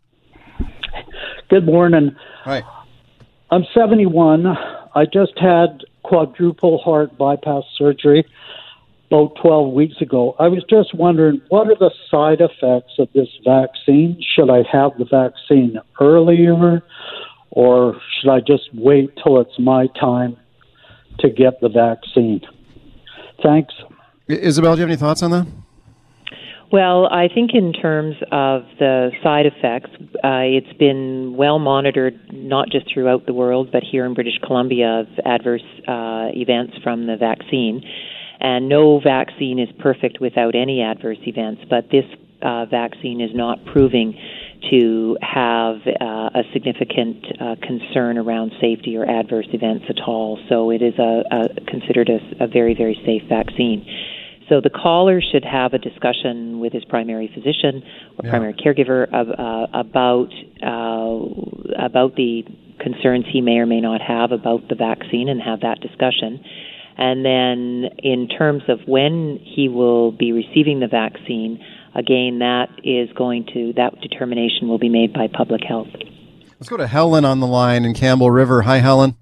Good 1.49 1.65
morning. 1.65 2.15
Hi. 2.43 2.61
I'm 3.49 3.63
71. 3.75 4.45
I 4.95 5.05
just 5.05 5.37
had 5.39 5.81
quadruple 6.03 6.77
heart 6.79 7.17
bypass 7.17 7.63
surgery 7.77 8.25
about 9.07 9.35
12 9.41 9.73
weeks 9.73 10.01
ago. 10.01 10.35
I 10.39 10.47
was 10.47 10.63
just 10.69 10.93
wondering 10.93 11.41
what 11.49 11.67
are 11.67 11.75
the 11.75 11.91
side 12.09 12.41
effects 12.41 12.93
of 12.99 13.09
this 13.13 13.29
vaccine? 13.45 14.21
Should 14.35 14.49
I 14.49 14.63
have 14.71 14.91
the 14.97 15.05
vaccine 15.05 15.79
earlier 15.99 16.83
or 17.51 17.99
should 18.19 18.31
I 18.31 18.39
just 18.39 18.69
wait 18.73 19.11
till 19.23 19.39
it's 19.39 19.59
my 19.59 19.87
time 19.99 20.37
to 21.19 21.29
get 21.29 21.61
the 21.61 21.69
vaccine? 21.69 22.41
Thanks. 23.41 23.73
Isobel, 24.27 24.75
do 24.75 24.81
you 24.81 24.81
have 24.81 24.89
any 24.89 24.95
thoughts 24.95 25.21
on 25.21 25.31
that? 25.31 25.47
Well, 26.73 27.05
I 27.05 27.27
think 27.27 27.51
in 27.53 27.71
terms 27.71 28.15
of 28.31 28.63
the 28.79 29.11
side 29.21 29.45
effects, 29.45 29.91
uh, 30.23 30.41
it's 30.41 30.75
been 30.79 31.35
well 31.37 31.59
monitored, 31.59 32.19
not 32.33 32.71
just 32.71 32.91
throughout 32.91 33.27
the 33.27 33.33
world, 33.33 33.69
but 33.71 33.83
here 33.83 34.07
in 34.07 34.15
British 34.15 34.39
Columbia, 34.43 35.01
of 35.01 35.07
adverse 35.23 35.61
uh, 35.87 36.33
events 36.33 36.73
from 36.83 37.05
the 37.05 37.15
vaccine. 37.15 37.83
And 38.39 38.69
no 38.69 38.99
vaccine 38.99 39.59
is 39.59 39.69
perfect 39.77 40.19
without 40.19 40.55
any 40.55 40.81
adverse 40.81 41.19
events, 41.27 41.61
but 41.69 41.91
this 41.91 42.05
uh, 42.41 42.65
vaccine 42.65 43.21
is 43.21 43.29
not 43.35 43.63
proving 43.65 44.17
to 44.71 45.15
have 45.21 45.75
uh, 45.85 46.33
a 46.33 46.41
significant 46.53 47.23
uh, 47.39 47.55
concern 47.61 48.17
around 48.17 48.51
safety 48.59 48.97
or 48.97 49.05
adverse 49.05 49.47
events 49.53 49.85
at 49.89 50.01
all. 50.07 50.39
So 50.49 50.71
it 50.71 50.81
is 50.81 50.97
a, 50.97 51.21
a 51.29 51.65
considered 51.69 52.09
a, 52.09 52.45
a 52.45 52.47
very, 52.47 52.73
very 52.73 52.99
safe 53.05 53.29
vaccine. 53.29 53.85
So 54.49 54.59
the 54.61 54.69
caller 54.69 55.21
should 55.21 55.45
have 55.45 55.73
a 55.73 55.77
discussion 55.79 56.59
with 56.59 56.73
his 56.73 56.83
primary 56.85 57.27
physician 57.33 57.83
or 58.17 58.25
Yeah. 58.25 58.29
primary 58.29 58.53
caregiver 58.53 59.03
of, 59.11 59.29
uh, 59.29 59.67
about 59.73 60.33
uh, 60.61 61.19
about 61.77 62.15
the 62.15 62.45
concerns 62.79 63.25
he 63.31 63.41
may 63.41 63.57
or 63.59 63.65
may 63.65 63.79
not 63.79 64.01
have 64.01 64.31
about 64.31 64.67
the 64.67 64.75
vaccine 64.75 65.29
and 65.29 65.41
have 65.41 65.61
that 65.61 65.79
discussion. 65.79 66.39
And 66.97 67.25
then 67.25 67.89
in 67.99 68.27
terms 68.27 68.63
of 68.67 68.81
when 68.85 69.39
he 69.41 69.69
will 69.69 70.11
be 70.11 70.31
receiving 70.31 70.79
the 70.79 70.87
vaccine, 70.87 71.59
again 71.95 72.39
that 72.39 72.69
is 72.83 73.09
going 73.13 73.45
to 73.53 73.73
that 73.73 73.99
determination 74.01 74.67
will 74.67 74.77
be 74.77 74.89
made 74.89 75.13
by 75.13 75.27
public 75.27 75.63
health. 75.63 75.87
Let's 76.59 76.69
go 76.69 76.77
to 76.77 76.87
Helen 76.87 77.25
on 77.25 77.39
the 77.39 77.47
line 77.47 77.83
in 77.83 77.93
Campbell 77.93 78.31
River. 78.31 78.61
Hi, 78.61 78.77
Helen. 78.77 79.15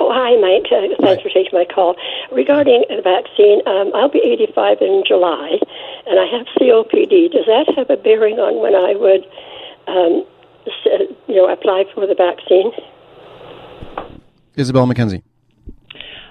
Oh, 0.00 0.08
hi, 0.10 0.32
Mike. 0.40 0.64
Uh, 0.72 0.96
thanks 1.04 1.22
for 1.22 1.28
taking 1.28 1.52
my 1.52 1.66
call. 1.68 1.94
Regarding 2.32 2.84
the 2.88 3.02
vaccine, 3.04 3.60
um, 3.68 3.92
I'll 3.94 4.08
be 4.08 4.24
85 4.24 4.78
in 4.80 5.04
July, 5.06 5.60
and 6.06 6.18
I 6.18 6.24
have 6.24 6.46
COPD. 6.56 7.30
Does 7.30 7.44
that 7.44 7.70
have 7.76 7.90
a 7.90 8.00
bearing 8.00 8.38
on 8.40 8.64
when 8.64 8.74
I 8.74 8.96
would, 8.96 9.28
um, 9.86 10.24
you 11.28 11.36
know, 11.36 11.52
apply 11.52 11.84
for 11.94 12.06
the 12.06 12.14
vaccine? 12.14 12.72
Isobel 14.56 14.88
Mackenzie. 14.88 15.22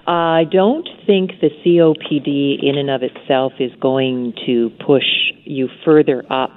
I 0.07 0.45
don't 0.51 0.89
think 1.05 1.39
the 1.39 1.51
COPD 1.63 2.63
in 2.63 2.75
and 2.75 2.89
of 2.89 3.03
itself 3.03 3.53
is 3.59 3.71
going 3.79 4.33
to 4.47 4.71
push 4.83 5.05
you 5.43 5.69
further 5.85 6.23
up 6.31 6.49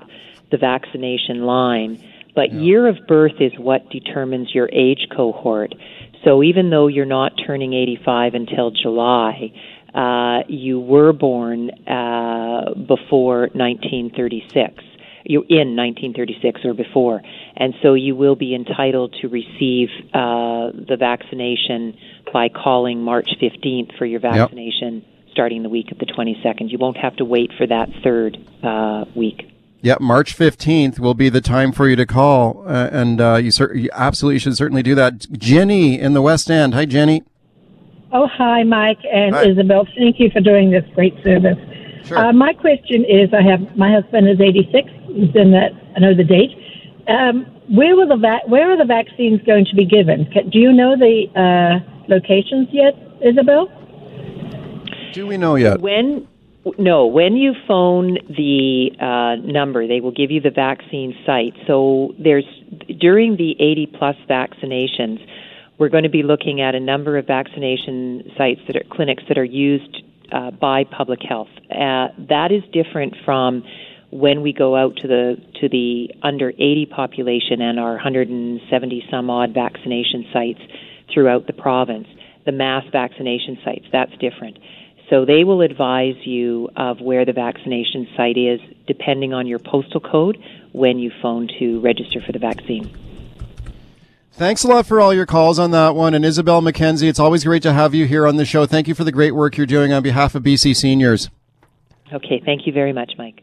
the 0.50 0.56
vaccination 0.56 1.42
line, 1.44 2.02
but 2.34 2.52
year 2.52 2.88
of 2.88 2.96
birth 3.06 3.40
is 3.40 3.52
what 3.58 3.90
determines 3.90 4.54
your 4.54 4.70
age 4.72 5.08
cohort. 5.14 5.74
So 6.24 6.42
even 6.42 6.70
though 6.70 6.86
you're 6.86 7.04
not 7.04 7.32
turning 7.46 7.72
85 7.74 8.34
until 8.34 8.70
July, 8.70 9.52
uh, 9.94 10.44
you 10.48 10.80
were 10.80 11.12
born 11.12 11.70
uh, 11.86 12.74
before 12.74 13.48
1936. 13.52 14.84
You 15.24 15.42
in 15.48 15.76
1936 15.76 16.64
or 16.64 16.74
before, 16.74 17.22
and 17.56 17.74
so 17.80 17.94
you 17.94 18.16
will 18.16 18.34
be 18.34 18.56
entitled 18.56 19.14
to 19.22 19.28
receive 19.28 19.88
uh, 20.12 20.74
the 20.74 20.96
vaccination 20.98 21.96
by 22.32 22.48
calling 22.48 23.04
March 23.04 23.28
15th 23.40 23.96
for 23.98 24.04
your 24.04 24.20
Yep. 24.20 24.32
vaccination 24.32 25.04
starting 25.30 25.62
the 25.62 25.68
week 25.68 25.92
of 25.92 25.98
the 25.98 26.06
22nd. 26.06 26.70
You 26.72 26.78
won't 26.78 26.96
have 26.96 27.14
to 27.16 27.24
wait 27.24 27.52
for 27.56 27.66
that 27.66 27.88
third 28.02 28.36
uh, 28.64 29.04
week. 29.14 29.51
Yep, 29.82 30.00
March 30.00 30.36
15th 30.36 31.00
will 31.00 31.14
be 31.14 31.28
the 31.28 31.40
time 31.40 31.72
for 31.72 31.88
you 31.88 31.96
to 31.96 32.06
call, 32.06 32.62
uh, 32.68 32.88
and 32.92 33.20
uh, 33.20 33.34
you, 33.34 33.50
cer- 33.50 33.74
you 33.74 33.90
absolutely 33.92 34.38
should 34.38 34.56
certainly 34.56 34.82
do 34.82 34.94
that. 34.94 35.28
Jenny 35.32 35.98
in 35.98 36.12
the 36.12 36.22
West 36.22 36.48
End. 36.50 36.72
Hi, 36.74 36.84
Jenny. 36.84 37.24
Oh, 38.12 38.28
hi, 38.28 38.62
Mike 38.62 39.00
and 39.12 39.34
Hi. 39.34 39.46
Isobel. 39.46 39.86
Thank 39.98 40.20
you 40.20 40.30
for 40.30 40.40
doing 40.40 40.70
this 40.70 40.84
great 40.94 41.14
service. 41.24 41.58
Sure. 42.04 42.16
Uh, 42.18 42.32
my 42.32 42.52
question 42.52 43.04
is, 43.04 43.30
I 43.34 43.42
have 43.42 43.76
my 43.76 43.90
husband 43.92 44.28
is 44.28 44.40
86. 44.40 44.88
He's 45.08 45.34
in 45.34 45.50
that. 45.52 45.72
I 45.96 46.00
know 46.00 46.14
the 46.14 46.24
date. 46.24 46.50
Um, 47.08 47.44
where 47.68 47.96
will 47.96 48.06
the 48.08 48.16
va- 48.16 48.42
Where 48.46 48.70
are 48.70 48.76
the 48.76 48.84
vaccines 48.84 49.40
going 49.46 49.64
to 49.64 49.74
be 49.74 49.84
given? 49.84 50.30
Do 50.50 50.58
you 50.58 50.72
know 50.72 50.96
the 50.96 51.26
uh, 51.34 52.04
locations 52.08 52.68
yet, 52.70 52.94
Isobel? 53.20 53.66
Do 55.12 55.26
we 55.26 55.36
know 55.36 55.56
yet? 55.56 55.80
When 55.80 56.28
no, 56.78 57.06
when 57.06 57.36
you 57.36 57.54
phone 57.66 58.18
the 58.28 58.90
uh, 59.00 59.44
number, 59.44 59.88
they 59.88 60.00
will 60.00 60.12
give 60.12 60.30
you 60.30 60.40
the 60.40 60.50
vaccine 60.50 61.14
site. 61.26 61.54
So 61.66 62.14
there's 62.18 62.46
during 63.00 63.36
the 63.36 63.56
80 63.58 63.86
plus 63.98 64.16
vaccinations, 64.28 65.26
we're 65.78 65.88
going 65.88 66.04
to 66.04 66.10
be 66.10 66.22
looking 66.22 66.60
at 66.60 66.74
a 66.74 66.80
number 66.80 67.18
of 67.18 67.26
vaccination 67.26 68.30
sites 68.36 68.60
that 68.66 68.76
are 68.76 68.84
clinics 68.90 69.24
that 69.28 69.38
are 69.38 69.44
used 69.44 70.02
uh, 70.30 70.52
by 70.52 70.84
public 70.84 71.20
health. 71.28 71.48
Uh, 71.70 72.08
that 72.28 72.52
is 72.52 72.62
different 72.72 73.14
from 73.24 73.64
when 74.10 74.42
we 74.42 74.52
go 74.52 74.76
out 74.76 74.94
to 74.96 75.08
the 75.08 75.36
to 75.60 75.68
the 75.68 76.10
under 76.22 76.50
80 76.50 76.86
population 76.94 77.60
and 77.60 77.80
our 77.80 77.92
170 77.92 79.04
some 79.10 79.30
odd 79.30 79.54
vaccination 79.54 80.26
sites 80.32 80.60
throughout 81.12 81.46
the 81.46 81.52
province. 81.52 82.06
The 82.44 82.52
mass 82.52 82.84
vaccination 82.92 83.58
sites, 83.64 83.86
that's 83.90 84.12
different. 84.18 84.58
So 85.12 85.26
they 85.26 85.44
will 85.44 85.60
advise 85.60 86.16
you 86.24 86.70
of 86.74 87.02
where 87.02 87.26
the 87.26 87.34
vaccination 87.34 88.08
site 88.16 88.38
is 88.38 88.60
depending 88.86 89.34
on 89.34 89.46
your 89.46 89.58
postal 89.58 90.00
code 90.00 90.42
when 90.72 90.98
you 90.98 91.12
phone 91.20 91.48
to 91.58 91.80
register 91.80 92.22
for 92.24 92.32
the 92.32 92.38
vaccine. 92.38 92.90
Thanks 94.32 94.64
a 94.64 94.68
lot 94.68 94.86
for 94.86 95.02
all 95.02 95.12
your 95.12 95.26
calls 95.26 95.58
on 95.58 95.70
that 95.72 95.94
one. 95.94 96.14
And 96.14 96.24
Isobel 96.24 96.62
Mackenzie, 96.62 97.08
it's 97.08 97.20
always 97.20 97.44
great 97.44 97.62
to 97.64 97.74
have 97.74 97.94
you 97.94 98.06
here 98.06 98.26
on 98.26 98.36
the 98.36 98.46
show. 98.46 98.64
Thank 98.64 98.88
you 98.88 98.94
for 98.94 99.04
the 99.04 99.12
great 99.12 99.34
work 99.34 99.58
you're 99.58 99.66
doing 99.66 99.92
on 99.92 100.02
behalf 100.02 100.34
of 100.34 100.44
BC 100.44 100.74
seniors. 100.74 101.28
Okay, 102.10 102.40
thank 102.42 102.66
you 102.66 102.72
very 102.72 102.94
much, 102.94 103.12
Mike. 103.18 103.40